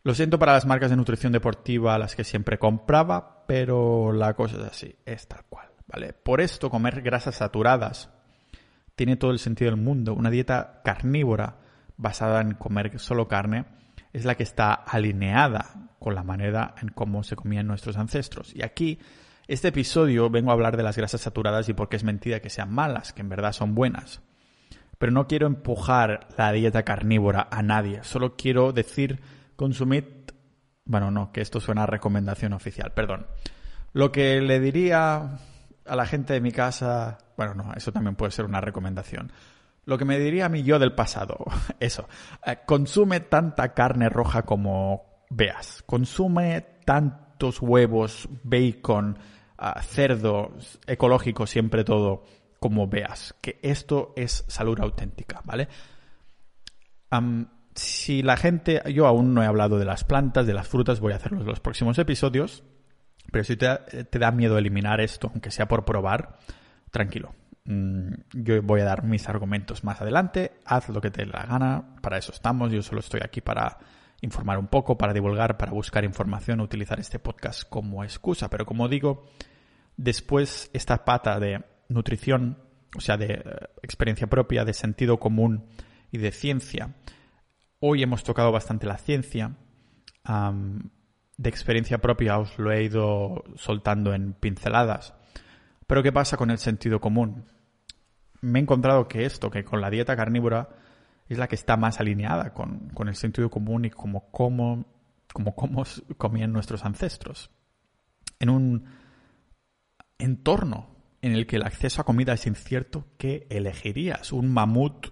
Lo 0.08 0.14
siento 0.14 0.38
para 0.38 0.54
las 0.54 0.64
marcas 0.64 0.88
de 0.88 0.96
nutrición 0.96 1.34
deportiva 1.34 1.94
a 1.94 1.98
las 1.98 2.16
que 2.16 2.24
siempre 2.24 2.58
compraba, 2.58 3.44
pero 3.46 4.10
la 4.10 4.32
cosa 4.32 4.56
es 4.56 4.62
así, 4.62 4.96
es 5.04 5.28
tal 5.28 5.44
cual, 5.50 5.68
¿vale? 5.86 6.14
Por 6.14 6.40
esto 6.40 6.70
comer 6.70 7.02
grasas 7.02 7.34
saturadas 7.34 8.08
tiene 8.96 9.18
todo 9.18 9.32
el 9.32 9.38
sentido 9.38 9.70
del 9.70 9.78
mundo. 9.78 10.14
Una 10.14 10.30
dieta 10.30 10.80
carnívora 10.82 11.58
basada 11.98 12.40
en 12.40 12.54
comer 12.54 12.98
solo 12.98 13.28
carne 13.28 13.66
es 14.14 14.24
la 14.24 14.34
que 14.34 14.44
está 14.44 14.72
alineada 14.72 15.90
con 15.98 16.14
la 16.14 16.22
manera 16.22 16.74
en 16.80 16.88
cómo 16.88 17.22
se 17.22 17.36
comían 17.36 17.66
nuestros 17.66 17.98
ancestros. 17.98 18.56
Y 18.56 18.62
aquí, 18.62 19.00
este 19.46 19.68
episodio, 19.68 20.30
vengo 20.30 20.52
a 20.52 20.54
hablar 20.54 20.78
de 20.78 20.84
las 20.84 20.96
grasas 20.96 21.20
saturadas 21.20 21.68
y 21.68 21.74
por 21.74 21.90
qué 21.90 21.96
es 21.96 22.04
mentira 22.04 22.40
que 22.40 22.48
sean 22.48 22.72
malas, 22.72 23.12
que 23.12 23.20
en 23.20 23.28
verdad 23.28 23.52
son 23.52 23.74
buenas. 23.74 24.22
Pero 24.96 25.12
no 25.12 25.26
quiero 25.26 25.46
empujar 25.46 26.28
la 26.38 26.50
dieta 26.52 26.82
carnívora 26.82 27.46
a 27.50 27.62
nadie, 27.62 28.04
solo 28.04 28.36
quiero 28.36 28.72
decir 28.72 29.20
consumid, 29.58 30.04
bueno, 30.84 31.10
no, 31.10 31.32
que 31.32 31.40
esto 31.40 31.58
suena 31.58 31.82
a 31.82 31.86
recomendación 31.86 32.52
oficial, 32.52 32.92
perdón. 32.94 33.26
Lo 33.92 34.12
que 34.12 34.40
le 34.40 34.60
diría 34.60 35.36
a 35.84 35.96
la 35.96 36.06
gente 36.06 36.32
de 36.32 36.40
mi 36.40 36.52
casa, 36.52 37.18
bueno, 37.36 37.54
no, 37.54 37.74
eso 37.74 37.90
también 37.90 38.14
puede 38.14 38.30
ser 38.30 38.44
una 38.44 38.60
recomendación. 38.60 39.32
Lo 39.84 39.98
que 39.98 40.04
me 40.04 40.20
diría 40.20 40.46
a 40.46 40.48
mí 40.48 40.62
yo 40.62 40.78
del 40.78 40.94
pasado, 40.94 41.44
eso, 41.80 42.08
eh, 42.46 42.58
consume 42.66 43.18
tanta 43.18 43.74
carne 43.74 44.08
roja 44.08 44.42
como 44.42 45.24
veas, 45.28 45.82
consume 45.86 46.60
tantos 46.84 47.60
huevos, 47.60 48.28
bacon, 48.44 49.18
ah, 49.58 49.82
cerdo, 49.82 50.52
ecológico, 50.86 51.48
siempre 51.48 51.82
todo, 51.82 52.22
como 52.60 52.86
veas, 52.86 53.34
que 53.40 53.58
esto 53.60 54.12
es 54.14 54.44
salud 54.46 54.78
auténtica, 54.78 55.42
¿vale? 55.44 55.66
Si 57.78 58.22
la 58.22 58.36
gente, 58.36 58.82
yo 58.92 59.06
aún 59.06 59.34
no 59.34 59.42
he 59.42 59.46
hablado 59.46 59.78
de 59.78 59.84
las 59.84 60.04
plantas, 60.04 60.46
de 60.46 60.54
las 60.54 60.68
frutas, 60.68 61.00
voy 61.00 61.12
a 61.12 61.16
hacerlo 61.16 61.40
en 61.40 61.46
los 61.46 61.60
próximos 61.60 61.98
episodios, 61.98 62.64
pero 63.32 63.44
si 63.44 63.56
te, 63.56 63.76
te 64.04 64.18
da 64.18 64.30
miedo 64.30 64.58
eliminar 64.58 65.00
esto, 65.00 65.30
aunque 65.32 65.50
sea 65.50 65.68
por 65.68 65.84
probar, 65.84 66.38
tranquilo, 66.90 67.34
Mm, 67.70 68.14
yo 68.32 68.62
voy 68.62 68.80
a 68.80 68.84
dar 68.84 69.04
mis 69.04 69.28
argumentos 69.28 69.84
más 69.84 70.00
adelante, 70.00 70.52
haz 70.64 70.88
lo 70.88 71.02
que 71.02 71.10
te 71.10 71.26
dé 71.26 71.30
la 71.30 71.44
gana, 71.44 71.96
para 72.00 72.16
eso 72.16 72.32
estamos, 72.32 72.72
yo 72.72 72.82
solo 72.82 73.00
estoy 73.00 73.20
aquí 73.22 73.42
para 73.42 73.76
informar 74.22 74.58
un 74.58 74.68
poco, 74.68 74.96
para 74.96 75.12
divulgar, 75.12 75.58
para 75.58 75.72
buscar 75.72 76.02
información, 76.02 76.62
utilizar 76.62 76.98
este 76.98 77.18
podcast 77.18 77.68
como 77.68 78.04
excusa, 78.04 78.48
pero 78.48 78.64
como 78.64 78.88
digo, 78.88 79.26
después 79.98 80.70
esta 80.72 81.04
pata 81.04 81.38
de 81.38 81.62
nutrición, 81.90 82.56
o 82.96 83.02
sea, 83.02 83.18
de 83.18 83.34
eh, 83.34 83.42
experiencia 83.82 84.28
propia, 84.28 84.64
de 84.64 84.72
sentido 84.72 85.20
común 85.20 85.66
y 86.10 86.16
de 86.16 86.32
ciencia, 86.32 86.94
hoy 87.80 88.02
hemos 88.02 88.24
tocado 88.24 88.52
bastante 88.52 88.86
la 88.86 88.98
ciencia, 88.98 89.56
de 90.24 91.48
experiencia 91.48 91.98
propia 91.98 92.38
os 92.38 92.58
lo 92.58 92.72
he 92.72 92.82
ido 92.82 93.44
soltando 93.56 94.14
en 94.14 94.32
pinceladas, 94.32 95.14
pero 95.86 96.02
¿qué 96.02 96.12
pasa 96.12 96.36
con 96.36 96.50
el 96.50 96.58
sentido 96.58 97.00
común? 97.00 97.44
me 98.40 98.58
he 98.58 98.62
encontrado 98.62 99.08
que 99.08 99.24
esto, 99.24 99.50
que 99.50 99.64
con 99.64 99.80
la 99.80 99.90
dieta 99.90 100.16
carnívora, 100.16 100.68
es 101.28 101.38
la 101.38 101.48
que 101.48 101.56
está 101.56 101.76
más 101.76 102.00
alineada 102.00 102.54
con, 102.54 102.90
el 103.06 103.14
sentido 103.14 103.50
común 103.50 103.84
y 103.84 103.90
como 103.90 104.30
cómo, 104.30 104.86
como 105.32 105.54
cómo 105.54 105.84
comían 106.16 106.52
nuestros 106.52 106.84
ancestros. 106.84 107.50
En 108.38 108.50
un 108.50 108.84
entorno 110.18 110.96
en 111.20 111.32
el 111.32 111.46
que 111.46 111.56
el 111.56 111.64
acceso 111.64 112.00
a 112.00 112.04
comida 112.04 112.32
es 112.32 112.46
incierto, 112.46 113.06
¿qué 113.18 113.46
elegirías? 113.50 114.32
¿Un 114.32 114.52
mamut 114.52 115.08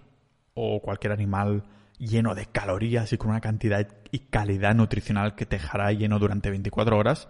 o 0.53 0.81
cualquier 0.81 1.13
animal 1.13 1.65
lleno 1.97 2.35
de 2.35 2.45
calorías 2.45 3.11
y 3.13 3.17
con 3.17 3.31
una 3.31 3.41
cantidad 3.41 3.87
y 4.11 4.19
calidad 4.19 4.75
nutricional 4.75 5.35
que 5.35 5.45
te 5.45 5.57
dejará 5.57 5.91
lleno 5.91 6.19
durante 6.19 6.49
24 6.49 6.97
horas 6.97 7.29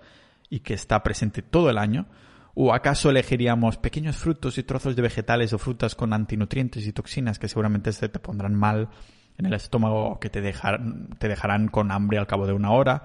y 0.50 0.60
que 0.60 0.74
está 0.74 1.04
presente 1.04 1.42
todo 1.42 1.70
el 1.70 1.78
año? 1.78 2.08
¿O 2.54 2.74
acaso 2.74 3.10
elegiríamos 3.10 3.78
pequeños 3.78 4.18
frutos 4.18 4.58
y 4.58 4.64
trozos 4.64 4.96
de 4.96 5.02
vegetales 5.02 5.54
o 5.54 5.60
frutas 5.60 5.94
con 5.94 6.12
antinutrientes 6.12 6.88
y 6.88 6.94
toxinas 6.94 7.38
que 7.38 7.48
seguramente 7.48 7.94
se 7.94 8.10
te 8.10 8.20
pondrán 8.20 8.56
mal 8.56 8.90
en 9.38 9.46
el 9.46 9.54
estómago 9.54 10.10
o 10.10 10.20
que 10.20 10.30
te, 10.30 10.42
te 10.42 11.28
dejarán 11.28 11.68
con 11.68 11.92
hambre 11.92 12.18
al 12.18 12.26
cabo 12.26 12.48
de 12.48 12.54
una 12.54 12.72
hora 12.72 13.04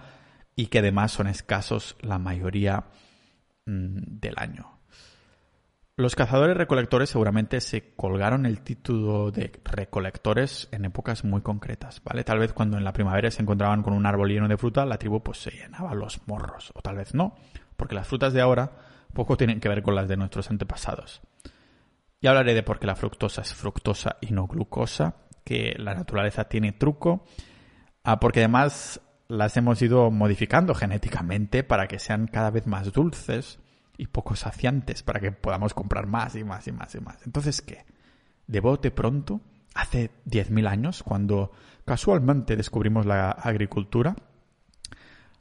y 0.56 0.66
que 0.66 0.78
además 0.78 1.12
son 1.12 1.26
escasos 1.26 1.96
la 2.00 2.18
mayoría 2.18 2.84
mm, 3.66 4.20
del 4.20 4.34
año? 4.38 4.71
Los 5.94 6.16
cazadores 6.16 6.56
recolectores 6.56 7.10
seguramente 7.10 7.60
se 7.60 7.94
colgaron 7.94 8.46
el 8.46 8.62
título 8.62 9.30
de 9.30 9.52
recolectores 9.62 10.66
en 10.72 10.86
épocas 10.86 11.22
muy 11.22 11.42
concretas, 11.42 12.00
¿vale? 12.02 12.24
Tal 12.24 12.38
vez 12.38 12.54
cuando 12.54 12.78
en 12.78 12.84
la 12.84 12.94
primavera 12.94 13.30
se 13.30 13.42
encontraban 13.42 13.82
con 13.82 13.92
un 13.92 14.06
árbol 14.06 14.30
lleno 14.30 14.48
de 14.48 14.56
fruta, 14.56 14.86
la 14.86 14.96
tribu 14.96 15.22
pues 15.22 15.42
se 15.42 15.50
llenaba 15.50 15.92
los 15.94 16.26
morros, 16.26 16.72
o 16.74 16.80
tal 16.80 16.96
vez 16.96 17.12
no, 17.12 17.36
porque 17.76 17.94
las 17.94 18.08
frutas 18.08 18.32
de 18.32 18.40
ahora 18.40 18.72
poco 19.12 19.36
tienen 19.36 19.60
que 19.60 19.68
ver 19.68 19.82
con 19.82 19.94
las 19.94 20.08
de 20.08 20.16
nuestros 20.16 20.50
antepasados. 20.50 21.20
Y 22.22 22.26
hablaré 22.26 22.54
de 22.54 22.62
por 22.62 22.78
qué 22.78 22.86
la 22.86 22.96
fructosa 22.96 23.42
es 23.42 23.52
fructosa 23.52 24.16
y 24.22 24.32
no 24.32 24.46
glucosa, 24.46 25.16
que 25.44 25.74
la 25.76 25.94
naturaleza 25.94 26.44
tiene 26.44 26.72
truco, 26.72 27.26
ah, 28.02 28.18
porque 28.18 28.40
además 28.40 29.02
las 29.28 29.58
hemos 29.58 29.82
ido 29.82 30.10
modificando 30.10 30.74
genéticamente 30.74 31.64
para 31.64 31.86
que 31.86 31.98
sean 31.98 32.28
cada 32.28 32.50
vez 32.50 32.66
más 32.66 32.94
dulces 32.94 33.58
y 33.96 34.06
poco 34.06 34.36
saciantes, 34.36 35.02
para 35.02 35.20
que 35.20 35.32
podamos 35.32 35.74
comprar 35.74 36.06
más 36.06 36.34
y 36.34 36.44
más 36.44 36.66
y 36.66 36.72
más 36.72 36.94
y 36.94 37.00
más. 37.00 37.18
Entonces, 37.24 37.62
¿qué? 37.62 37.84
De 38.46 38.60
bote 38.60 38.90
pronto, 38.90 39.40
hace 39.74 40.10
10.000 40.26 40.68
años, 40.68 41.02
cuando 41.02 41.52
casualmente 41.84 42.56
descubrimos 42.56 43.06
la 43.06 43.30
agricultura, 43.30 44.16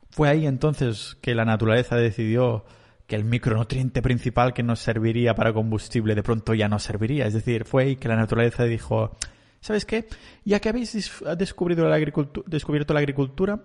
fue 0.10 0.30
ahí 0.30 0.46
entonces 0.46 1.18
que 1.22 1.36
la 1.36 1.46
naturaleza 1.46 1.96
decidió 1.96 2.66
que 3.08 3.16
el 3.16 3.24
micronutriente 3.26 4.02
principal 4.02 4.54
que 4.54 4.64
nos 4.64 4.80
serviría 4.80 5.36
para 5.36 5.54
combustible 5.54 6.16
de 6.16 6.24
pronto 6.24 6.54
ya 6.54 6.68
no 6.68 6.80
serviría. 6.80 7.26
Es 7.26 7.34
decir, 7.34 7.66
fue 7.66 7.84
ahí 7.84 7.96
que 7.96 8.08
la 8.08 8.16
naturaleza 8.16 8.64
dijo, 8.64 9.12
¿sabes 9.60 9.86
qué? 9.86 10.08
Ya 10.46 10.60
que 10.60 10.70
habéis 10.70 11.22
descubierto 11.38 11.88
la, 11.88 12.00
descubierto 12.48 12.94
la 12.94 13.00
agricultura, 13.00 13.64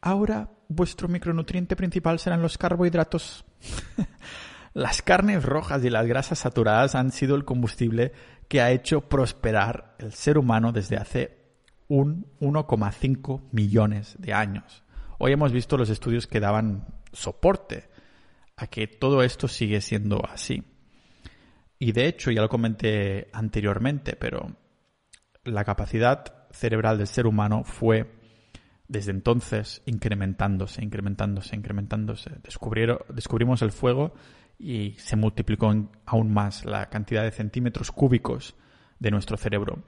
ahora 0.00 0.50
vuestro 0.68 1.08
micronutriente 1.08 1.76
principal 1.76 2.18
serán 2.18 2.42
los 2.42 2.58
carbohidratos. 2.58 3.44
las 4.74 5.02
carnes 5.02 5.44
rojas 5.44 5.82
y 5.84 5.90
las 5.90 6.06
grasas 6.06 6.38
saturadas 6.38 6.94
han 6.94 7.10
sido 7.10 7.34
el 7.34 7.44
combustible 7.44 8.12
que 8.48 8.60
ha 8.60 8.70
hecho 8.70 9.02
prosperar 9.08 9.96
el 9.98 10.12
ser 10.12 10.38
humano 10.38 10.72
desde 10.72 10.96
hace 10.96 11.38
un 11.88 12.26
1,5 12.40 13.48
millones 13.50 14.16
de 14.18 14.34
años. 14.34 14.84
Hoy 15.18 15.32
hemos 15.32 15.52
visto 15.52 15.76
los 15.76 15.90
estudios 15.90 16.26
que 16.26 16.40
daban 16.40 16.86
soporte 17.12 17.88
a 18.56 18.66
que 18.66 18.86
todo 18.86 19.22
esto 19.22 19.48
sigue 19.48 19.80
siendo 19.80 20.22
así. 20.26 20.62
Y 21.78 21.92
de 21.92 22.06
hecho, 22.06 22.30
ya 22.30 22.42
lo 22.42 22.48
comenté 22.48 23.28
anteriormente, 23.32 24.16
pero 24.16 24.56
la 25.44 25.64
capacidad 25.64 26.46
cerebral 26.50 26.98
del 26.98 27.06
ser 27.06 27.26
humano 27.26 27.62
fue 27.64 28.17
desde 28.88 29.10
entonces 29.10 29.82
incrementándose, 29.84 30.82
incrementándose, 30.82 31.54
incrementándose. 31.54 32.30
descubrimos 32.42 33.62
el 33.62 33.70
fuego 33.70 34.14
y 34.58 34.94
se 34.98 35.16
multiplicó 35.16 35.72
aún 36.06 36.32
más 36.32 36.64
la 36.64 36.88
cantidad 36.88 37.22
de 37.22 37.30
centímetros 37.30 37.92
cúbicos 37.92 38.56
de 38.98 39.10
nuestro 39.10 39.36
cerebro. 39.36 39.84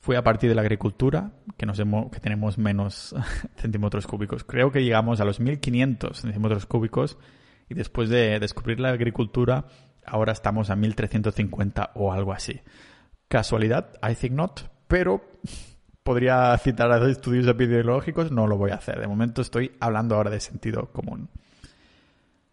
Fue 0.00 0.16
a 0.16 0.24
partir 0.24 0.48
de 0.48 0.54
la 0.54 0.62
agricultura 0.62 1.32
que, 1.56 1.66
nos 1.66 1.78
que 1.78 2.20
tenemos 2.20 2.58
menos 2.58 3.14
centímetros 3.56 4.06
cúbicos. 4.06 4.44
Creo 4.44 4.72
que 4.72 4.82
llegamos 4.82 5.20
a 5.20 5.24
los 5.24 5.40
1500 5.40 6.18
centímetros 6.18 6.66
cúbicos 6.66 7.18
y 7.68 7.74
después 7.74 8.08
de 8.08 8.40
descubrir 8.40 8.80
la 8.80 8.90
agricultura, 8.90 9.66
ahora 10.04 10.32
estamos 10.32 10.70
a 10.70 10.76
1350 10.76 11.92
o 11.94 12.12
algo 12.12 12.32
así. 12.32 12.60
Casualidad, 13.28 13.92
I 14.02 14.14
think 14.14 14.32
not, 14.32 14.60
pero 14.88 15.22
podría 16.02 16.56
citar 16.58 16.90
a 16.90 17.10
estudios 17.10 17.46
epidemiológicos, 17.46 18.30
no 18.32 18.46
lo 18.46 18.56
voy 18.56 18.70
a 18.70 18.76
hacer. 18.76 19.00
De 19.00 19.06
momento 19.06 19.42
estoy 19.42 19.72
hablando 19.80 20.16
ahora 20.16 20.30
de 20.30 20.40
sentido 20.40 20.90
común. 20.92 21.28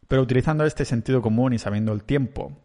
Pero 0.07 0.21
utilizando 0.21 0.65
este 0.65 0.85
sentido 0.85 1.21
común 1.21 1.53
y 1.53 1.59
sabiendo 1.59 1.93
el 1.93 2.03
tiempo 2.03 2.57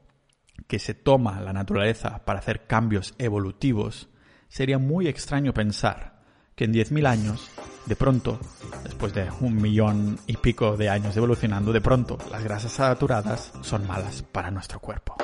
que 0.66 0.78
se 0.78 0.94
toma 0.94 1.40
la 1.40 1.52
naturaleza 1.52 2.24
para 2.24 2.38
hacer 2.38 2.66
cambios 2.66 3.14
evolutivos, 3.18 4.08
sería 4.48 4.78
muy 4.78 5.08
extraño 5.08 5.52
pensar 5.52 6.20
que 6.54 6.64
en 6.64 6.74
10.000 6.74 7.06
años 7.06 7.50
de 7.86 7.96
pronto, 7.96 8.38
después 8.84 9.12
de 9.12 9.28
un 9.40 9.56
millón 9.56 10.18
y 10.26 10.36
pico 10.36 10.76
de 10.76 10.88
años 10.88 11.16
evolucionando, 11.16 11.72
de 11.72 11.80
pronto 11.80 12.18
las 12.30 12.44
grasas 12.44 12.72
saturadas 12.72 13.52
son 13.62 13.86
malas 13.86 14.22
para 14.22 14.50
nuestro 14.50 14.78
cuerpo. 14.78 15.16